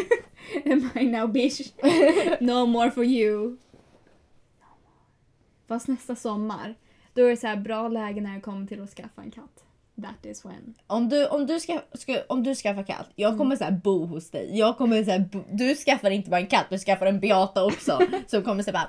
Am 0.72 0.90
I 0.94 1.06
now 1.06 1.32
bitch? 1.32 1.60
No 2.40 2.66
more 2.66 2.90
for 2.90 3.04
you. 3.04 3.56
Fast 5.68 5.88
nästa 5.88 6.16
sommar, 6.16 6.74
då 7.14 7.22
är 7.22 7.30
det 7.30 7.36
så 7.36 7.46
här 7.46 7.56
bra 7.56 7.88
läge 7.88 8.20
när 8.20 8.34
det 8.34 8.40
kommer 8.40 8.66
till 8.66 8.82
att 8.82 8.90
skaffa 8.90 9.22
en 9.22 9.30
katt. 9.30 9.65
That 10.02 10.26
is 10.26 10.44
when. 10.44 10.74
Om 10.86 11.08
du, 11.08 11.26
om 11.26 11.46
du, 11.46 11.60
ska, 11.60 11.80
ska, 11.92 12.22
om 12.28 12.42
du 12.42 12.54
skaffar 12.54 12.82
katt, 12.82 13.10
jag 13.14 13.38
kommer 13.38 13.56
så 13.56 13.64
här 13.64 13.70
bo 13.70 14.06
hos 14.06 14.30
dig. 14.30 14.58
Jag 14.58 14.78
kommer 14.78 15.04
så 15.04 15.18
bo, 15.18 15.44
du 15.52 15.74
skaffar 15.74 16.10
inte 16.10 16.30
bara 16.30 16.40
en 16.40 16.46
katt, 16.46 16.66
du 16.70 16.78
skaffar 16.78 17.06
en 17.06 17.20
Beata 17.20 17.64
också. 17.64 17.98
som 18.26 18.42
kommer 18.42 18.62
så 18.62 18.72
bara 18.72 18.88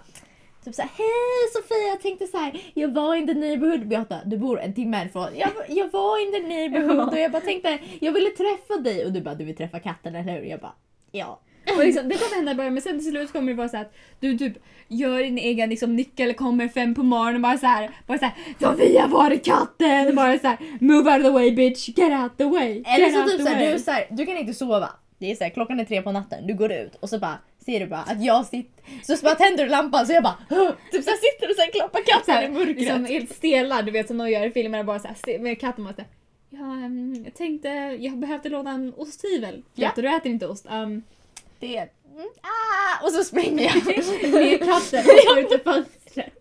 Typ 0.68 0.76
såhär, 0.76 0.89
hej 0.97 1.53
Sofia, 1.53 1.88
jag 1.89 2.01
tänkte 2.01 2.28
så 2.28 2.38
här, 2.38 2.72
jag 2.74 2.93
var 2.93 3.16
in 3.16 3.28
the 3.28 3.34
neighborhood. 3.34 3.88
Beata, 3.88 4.20
du 4.26 4.38
bor 4.38 4.60
en 4.60 4.74
timme 4.74 4.97
härifrån. 4.97 5.28
Jag, 5.36 5.49
jag 5.68 5.91
var 5.91 6.28
in 6.28 6.32
the 6.32 6.47
neighborhood 6.47 7.10
och 7.14 7.20
jag 7.20 7.32
bara 7.32 7.41
tänkte, 7.41 7.80
jag 8.01 8.12
ville 8.12 8.30
träffa 8.30 8.82
dig. 8.82 9.05
Och 9.05 9.14
du 9.14 9.22
bara, 9.22 9.36
du 9.36 9.45
vill 9.45 9.55
träffa 9.55 9.80
katten 9.80 10.16
eller 10.16 10.34
hur? 10.34 10.41
Jag 10.41 10.60
bara, 10.60 10.74
ja. 11.12 11.39
Och 11.76 11.86
liksom, 11.86 12.09
det 12.09 12.15
kommer 12.18 12.36
hända 12.36 12.51
i 12.51 12.55
början 12.55 12.74
men 12.74 12.84
sen 12.84 12.99
till 12.99 13.09
slut 13.11 13.32
kommer 13.32 13.51
det 13.51 13.57
vara 13.57 13.70
så 13.70 13.78
att 13.78 13.93
du 14.20 14.38
typ 14.38 14.53
gör 14.88 15.20
din 15.20 15.38
egen 15.38 15.70
liksom, 15.70 15.95
nyckel, 15.95 16.34
kommer 16.34 16.68
fem 16.68 16.95
på 16.95 17.03
morgonen 17.03 17.36
och 17.36 17.41
bara 17.41 17.57
så 17.57 17.68
här, 17.68 17.89
bara 18.07 18.18
så 18.18 18.26
här 18.26 18.34
Sofia 18.59 19.07
var 19.07 19.32
är 19.32 19.38
katten? 19.38 20.07
Och 20.07 20.15
bara 20.15 20.39
så 20.39 20.47
här, 20.47 20.57
move 20.80 21.11
out 21.11 21.20
of 21.20 21.24
the 21.26 21.30
way 21.30 21.51
bitch, 21.51 21.89
get 21.89 22.22
out 22.22 22.38
the 22.38 22.43
way. 22.45 22.84
Eller 22.88 23.09
så 23.09 23.30
typ 23.32 23.41
såhär, 23.41 23.55
way." 23.55 23.74
du, 23.74 23.80
så 23.80 23.91
här, 23.91 24.07
du 24.09 24.26
kan 24.26 24.38
inte 24.38 24.53
sova. 24.53 24.89
Det 25.20 25.32
är 25.32 25.36
såhär, 25.36 25.51
klockan 25.51 25.80
är 25.80 25.86
tre 25.86 26.01
på 26.01 26.11
natten, 26.11 26.47
du 26.47 26.53
går 26.53 26.72
ut 26.72 26.95
och 26.99 27.09
så 27.09 27.20
bara 27.20 27.38
ser 27.65 27.80
du 27.80 27.88
bara 27.88 27.99
att 27.99 28.24
jag 28.24 28.45
sitter, 28.45 29.15
så 29.15 29.24
bara 29.26 29.36
tänder 29.36 29.63
du 29.63 29.70
lampan 29.70 30.07
så 30.07 30.13
jag 30.13 30.24
bara 30.24 30.36
typ 30.91 31.03
såhär 31.03 31.18
sitter 31.18 31.49
och 31.49 31.55
sen 31.55 31.72
klappar 31.74 31.99
så 31.99 32.11
katten 32.11 32.36
i 32.43 32.45
här, 32.45 32.49
mörkret. 32.49 32.78
liksom 32.78 33.05
helt 33.05 33.36
stela, 33.36 33.82
du 33.82 33.91
vet 33.91 34.07
som 34.07 34.18
de 34.18 34.30
gör 34.30 34.45
i 34.45 34.51
filmerna 34.51 34.84
bara 34.84 34.99
så 34.99 35.07
här, 35.07 35.15
se- 35.26 35.39
med 35.39 35.59
katten 35.59 35.84
bara 35.84 35.93
så 35.93 36.01
här, 36.01 36.09
Ja, 36.49 36.59
ehm, 36.59 37.22
jag 37.26 37.34
tänkte, 37.34 37.68
jag 37.99 38.18
behövde 38.18 38.49
låna 38.49 38.72
en 38.72 38.93
osthyvel. 38.97 39.63
Ja. 39.76 39.91
Du 39.95 40.15
äter 40.15 40.32
inte 40.32 40.47
ost. 40.47 40.65
Um, 40.72 41.03
Det 41.60 41.78
är, 41.78 41.89
mm, 42.16 42.28
ah, 42.41 43.05
och 43.05 43.12
så 43.12 43.24
springer 43.24 43.64
jag. 43.64 43.86
med 44.34 44.60
katten 44.60 45.05
och 45.32 45.38
ut 45.38 45.51
ur 45.51 45.64
fönstret. 45.64 46.34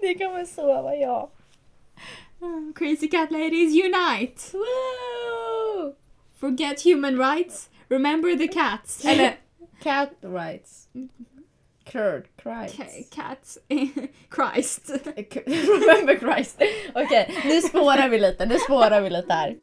Det 0.00 0.14
kommer 0.14 0.44
sova 0.44 0.94
jag. 0.96 1.30
Mm, 2.42 2.72
Crazy 2.76 3.08
cat 3.08 3.30
ladies 3.30 3.74
unite! 3.84 4.42
Woo! 4.52 5.94
Forget 6.40 6.82
human 6.84 7.18
rights, 7.18 7.68
remember 7.88 8.36
the 8.36 8.48
cats. 8.48 9.04
Eller 9.04 9.36
Cat 9.82 10.10
rights. 10.20 10.88
Curd, 11.84 12.26
Christ. 12.42 13.14
cats, 13.14 13.58
Christ. 14.34 14.90
Remember 15.46 16.18
Christ. 16.18 16.62
Okej, 16.94 17.34
nu 17.44 17.60
spårar 17.62 18.08
vi 18.08 18.18
lite, 18.18 18.46
nu 18.46 18.58
spårar 18.58 19.00
vi 19.00 19.10
lite 19.10 19.32
här. 19.32 19.56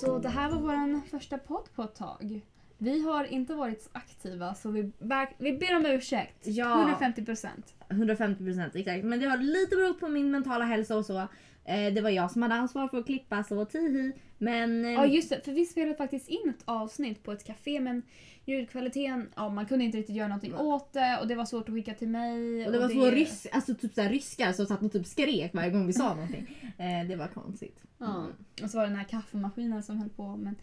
Så 0.00 0.18
det 0.18 0.28
här 0.28 0.50
var 0.50 0.58
vår 0.58 1.08
första 1.10 1.38
podd 1.38 1.68
på 1.74 1.82
ett 1.82 1.94
tag. 1.94 2.40
Vi 2.78 3.02
har 3.02 3.24
inte 3.24 3.54
varit 3.54 3.82
så 3.82 3.88
aktiva 3.92 4.54
så 4.54 4.70
vi, 4.70 4.92
vi 5.38 5.52
ber 5.52 5.76
om 5.76 5.86
ursäkt. 5.86 6.46
Ja. 6.46 6.80
150 6.80 7.24
procent. 7.24 7.74
150% 7.88 8.70
exakt. 8.74 9.04
Men 9.04 9.20
det 9.20 9.26
har 9.26 9.36
lite 9.36 9.76
berott 9.76 10.00
på 10.00 10.08
min 10.08 10.30
mentala 10.30 10.64
hälsa 10.64 10.96
och 10.96 11.06
så. 11.06 11.28
Eh, 11.70 11.94
det 11.94 12.00
var 12.00 12.10
jag 12.10 12.30
som 12.30 12.42
hade 12.42 12.54
ansvar 12.54 12.88
för 12.88 12.98
att 12.98 13.06
klippa 13.06 13.44
så 13.44 13.64
tihi. 13.64 14.12
Men 14.38 14.84
eh, 14.84 14.90
Ja 14.90 15.06
just 15.06 15.30
det, 15.30 15.40
för 15.44 15.52
vi 15.52 15.64
spelade 15.66 15.94
faktiskt 15.96 16.28
in 16.28 16.48
ett 16.50 16.62
avsnitt 16.64 17.22
på 17.22 17.32
ett 17.32 17.44
café 17.44 17.80
men 17.80 18.02
ljudkvaliteten, 18.44 19.28
ja 19.36 19.48
man 19.48 19.66
kunde 19.66 19.84
inte 19.84 19.98
riktigt 19.98 20.16
göra 20.16 20.28
någonting 20.28 20.54
åt 20.54 20.92
det 20.92 21.18
och 21.20 21.28
det 21.28 21.34
var 21.34 21.44
svårt 21.44 21.68
att 21.68 21.74
skicka 21.74 21.94
till 21.94 22.08
mig. 22.08 22.66
och 22.66 22.72
det 22.72 22.78
var 22.78 22.88
två 22.88 23.00
rys- 23.10 23.46
alltså 23.52 23.74
typ 23.74 23.94
så 23.94 24.00
här 24.00 24.08
ryskar 24.10 24.52
som 24.52 24.66
satt 24.66 24.82
och 24.82 24.92
typ 24.92 25.06
skrek 25.06 25.54
varje 25.54 25.70
gång 25.70 25.86
vi 25.86 25.92
sa 25.92 26.14
någonting. 26.14 26.46
Eh, 26.78 27.08
det 27.08 27.16
var 27.16 27.26
konstigt. 27.28 27.82
Ja. 27.98 28.26
Och 28.62 28.70
så 28.70 28.76
var 28.78 28.84
det 28.84 28.90
den 28.90 28.98
här 28.98 29.04
kaffemaskinen 29.04 29.82
som 29.82 29.98
höll 29.98 30.08
på 30.08 30.36
men 30.36 30.56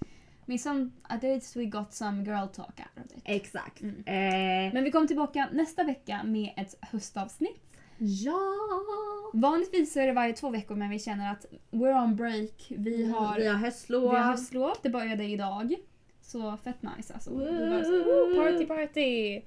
men 0.45 0.59
some, 0.59 0.89
at 1.01 1.23
least 1.23 1.55
we 1.55 1.65
got 1.65 1.93
some 1.93 2.23
girl 2.23 2.47
talk 2.47 2.79
out 2.79 3.05
of 3.05 3.17
it. 3.17 3.21
Exakt. 3.25 3.81
Mm. 3.81 3.95
Eh, 4.05 4.73
Men 4.73 4.83
vi 4.83 4.91
kommer 4.91 5.07
tillbaka 5.07 5.49
nästa 5.51 5.83
vecka 5.83 6.23
med 6.23 6.49
ett 6.57 6.75
höstavsnitt. 6.81 7.66
Ja! 7.97 8.43
Vanligtvis 9.33 9.93
så 9.93 9.99
är 9.99 10.07
det 10.07 10.13
varje 10.13 10.33
två 10.33 10.49
veckor 10.49 10.75
men 10.75 10.89
vi 10.89 10.99
känner 10.99 11.31
att 11.31 11.45
we're 11.71 12.03
on 12.03 12.15
break. 12.15 12.65
Vi 12.69 13.11
har, 13.11 13.37
vi 13.37 13.47
har 13.47 13.55
höstlov. 13.55 14.01
vi 14.11 14.17
har 14.17 14.23
höstlov, 14.23 14.73
det 14.81 14.89
började 14.89 15.23
idag. 15.23 15.75
Så 16.21 16.57
fett 16.57 16.81
nice 16.81 17.13
alltså. 17.13 17.29
Så, 17.29 17.35
Woo! 17.35 17.45
"Woo, 18.03 18.35
party 18.43 18.65
party! 18.65 19.41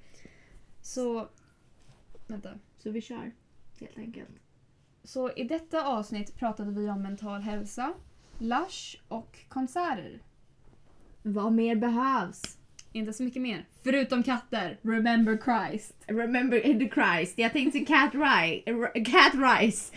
Så, 0.82 1.28
vänta. 2.26 2.50
Så 2.78 2.90
vi 2.90 3.00
kör. 3.00 3.32
Helt 3.80 3.98
enkelt. 3.98 4.28
Så 5.04 5.30
i 5.32 5.44
detta 5.44 5.86
avsnitt 5.86 6.36
pratade 6.36 6.70
vi 6.70 6.90
om 6.90 7.02
mental 7.02 7.40
hälsa, 7.40 7.92
lush 8.38 8.96
och 9.08 9.38
konserter. 9.48 10.22
Vad 11.22 11.52
mer 11.52 11.76
behövs? 11.76 12.58
Inte 12.92 13.12
så 13.12 13.22
mycket 13.22 13.42
mer. 13.42 13.64
Förutom 13.84 14.22
katter. 14.22 14.78
Remember 14.82 15.38
Christ. 15.44 15.94
Remember 16.06 16.60
the 16.60 16.88
Christ. 16.94 17.38
Jag 17.38 17.52
tänkte 17.52 17.80
cat, 17.80 18.12
ri- 18.14 19.04
cat 19.04 19.32
rice. 19.34 19.92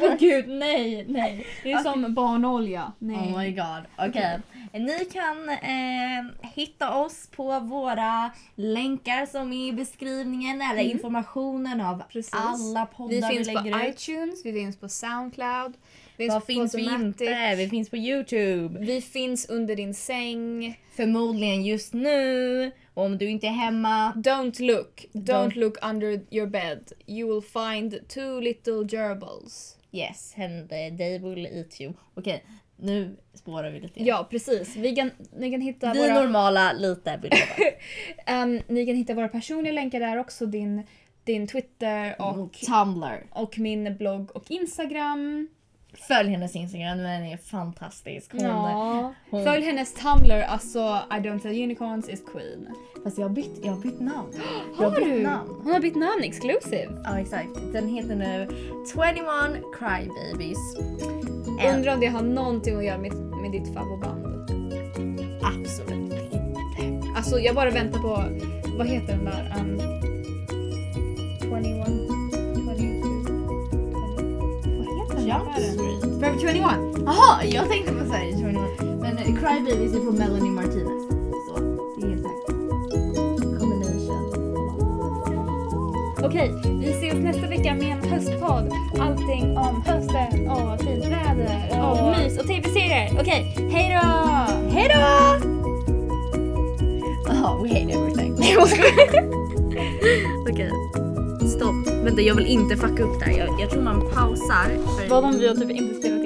Åh 0.00 0.14
gud, 0.20 0.48
nej, 0.48 1.04
nej. 1.08 1.46
Det 1.62 1.72
är 1.72 1.78
som 1.78 2.14
barnolja. 2.14 2.92
Nej. 2.98 3.16
Oh 3.16 3.38
my 3.38 3.50
god. 3.52 4.08
Okej. 4.08 4.38
Ni 4.72 5.04
kan 5.12 5.48
eh, 5.48 6.48
hitta 6.54 6.94
oss 6.94 7.28
på 7.36 7.60
våra 7.60 8.30
länkar 8.54 9.26
som 9.26 9.52
är 9.52 9.68
i 9.68 9.72
beskrivningen 9.72 10.62
eller 10.62 10.80
Mm. 10.80 10.90
informationen 10.92 11.80
av 11.80 12.02
Precis. 12.08 12.34
alla 12.34 12.88
vi 12.90 12.96
poddar 12.96 13.28
vi, 13.30 13.36
finns 13.36 13.48
på 13.48 13.54
lägger 13.62 13.88
ut. 13.88 13.94
iTunes, 14.08 14.44
vi 14.44 14.52
finns 14.52 14.76
på 14.76 14.88
Soundcloud. 14.88 15.74
Vi 16.20 16.28
Var 16.28 16.40
finns 16.40 16.74
vi 16.74 16.82
inte? 16.82 17.54
Vi 17.56 17.68
finns 17.68 17.90
på 17.90 17.96
Youtube. 17.96 18.78
Vi 18.80 19.00
finns 19.00 19.48
under 19.48 19.76
din 19.76 19.94
säng. 19.94 20.80
Förmodligen 20.96 21.64
just 21.64 21.92
nu. 21.92 22.70
Om 22.94 23.18
du 23.18 23.30
inte 23.30 23.46
är 23.46 23.50
hemma. 23.50 24.12
Don't 24.16 24.62
look. 24.62 25.06
Don't, 25.12 25.24
Don't- 25.24 25.58
look 25.58 25.84
under 25.84 26.20
your 26.30 26.46
bed. 26.46 26.92
You 27.06 27.34
will 27.34 27.42
find 27.42 28.08
two 28.08 28.40
little 28.40 28.72
gerbils. 28.72 29.76
Yes, 29.92 30.32
hände. 30.34 30.94
They 30.98 31.18
will 31.18 31.46
eat 31.46 31.80
you. 31.80 31.92
Okej, 32.14 32.44
nu 32.76 33.16
spårar 33.34 33.70
vi 33.70 33.80
lite. 33.80 34.02
Ja, 34.04 34.26
precis. 34.30 34.76
Vi 34.76 34.96
kan, 34.96 35.10
ni, 35.36 35.50
kan 35.50 35.60
hitta 35.60 35.92
Vi 35.92 35.98
våra, 35.98 36.14
normala 36.14 36.72
lite 36.72 37.18
begåvade. 37.22 37.74
Ehm, 38.26 38.60
ni 38.68 38.86
kan 38.86 38.96
hitta 38.96 39.14
våra 39.14 39.28
personliga 39.28 39.72
länkar 39.72 40.00
där 40.00 40.16
också. 40.16 40.46
Din, 40.46 40.82
din 41.24 41.46
Twitter 41.46 42.14
och, 42.22 42.52
Tumblr. 42.52 43.26
och 43.30 43.58
min 43.58 43.96
blogg 43.96 44.36
och 44.36 44.50
Instagram. 44.50 45.48
Följ 45.94 46.30
hennes 46.30 46.56
Instagram, 46.56 46.98
den 46.98 47.24
är 47.24 47.36
fantastisk. 47.36 48.32
Hon, 48.32 48.40
Ja. 48.44 49.12
hon- 49.30 49.44
Följ 49.44 49.64
hennes 49.64 49.94
Tumblr, 49.94 50.42
alltså 50.48 50.78
I 51.10 51.14
don't 51.14 51.40
tell 51.40 51.62
unicorns 51.62 52.08
is 52.08 52.22
queen. 52.32 52.68
Fast 53.04 53.18
jag 53.18 53.24
har 53.28 53.34
bytt, 53.34 53.60
jag 53.62 53.72
har 53.72 53.80
bytt 53.80 54.00
namn. 54.00 54.28
Har 54.76 54.84
jag 54.84 54.90
har 54.90 55.00
du? 55.00 55.22
namn. 55.22 55.60
Hon 55.62 55.72
har 55.72 55.80
bytt 55.80 55.96
namn, 55.96 56.22
exclusive. 56.22 56.88
Ja 57.04 57.18
exakt. 57.18 57.48
Den 57.72 57.88
heter 57.88 58.14
nu 58.16 58.48
21 58.94 59.62
Crybabies. 59.78 60.76
En- 61.60 61.74
Undrar 61.76 61.94
om 61.94 62.00
det 62.00 62.06
har 62.06 62.22
någonting 62.22 62.76
att 62.76 62.84
göra 62.84 62.98
med, 62.98 63.14
med 63.14 63.52
ditt 63.52 63.74
favoritband. 63.74 64.26
Absolut 65.42 66.32
inte. 66.32 67.06
Alltså 67.16 67.38
jag 67.38 67.54
bara 67.54 67.70
väntar 67.70 67.98
på, 67.98 68.24
vad 68.78 68.86
heter 68.86 69.16
den 69.16 69.24
där? 69.24 69.54
Um, 69.60 69.80
21, 71.40 72.09
Jump? 75.30 75.54
Street. 75.54 76.00
Forever 76.20 76.38
21. 76.40 76.64
Jaha, 77.06 77.44
jag 77.44 77.68
tänkte 77.68 77.92
på 77.92 78.04
såhär 78.06 78.30
21. 78.38 78.56
Men 79.00 79.18
eh, 79.18 79.24
Crybabies 79.24 79.94
är 79.94 80.00
från 80.00 80.18
Melanie 80.18 80.50
Martinez. 80.50 81.02
Så 81.48 81.60
det 82.00 82.06
är 82.06 82.16
såhär 82.16 83.58
combination. 83.58 84.24
Okej, 86.24 86.54
vi 86.80 86.90
ses 86.90 87.14
nästa 87.14 87.46
vecka 87.46 87.74
med 87.74 87.92
en 87.92 88.10
höstpodd. 88.10 88.72
Allting 89.00 89.58
om 89.58 89.82
hösten 89.86 90.50
och 90.50 90.80
fint 90.80 91.04
väder 91.04 91.82
och 91.82 92.18
mys 92.18 92.38
och 92.38 92.46
tv-serier. 92.46 93.10
Okej, 93.20 93.56
hej 93.72 94.00
då! 94.02 94.08
Hej 94.70 94.88
då! 94.88 95.00
Jaha, 97.26 97.62
we 97.62 97.68
hate 97.68 97.92
everything. 97.92 98.32
Okej. 100.50 100.70
Stopp. 101.50 101.86
Vänta, 102.04 102.22
jag 102.22 102.34
vill 102.34 102.46
inte 102.46 102.76
fucka 102.76 103.02
upp 103.02 103.18
det 103.18 103.24
här. 103.24 103.38
Jag, 103.38 103.60
jag 103.60 103.70
tror 103.70 103.82
man 103.82 104.00
pausar. 104.00 104.68
För... 104.98 105.08
Vad 105.08 105.24
om 105.24 105.38
vi 105.38 105.48
har 105.48 105.54
typ 105.54 105.70
inte 105.70 105.94
spelat 105.94 106.19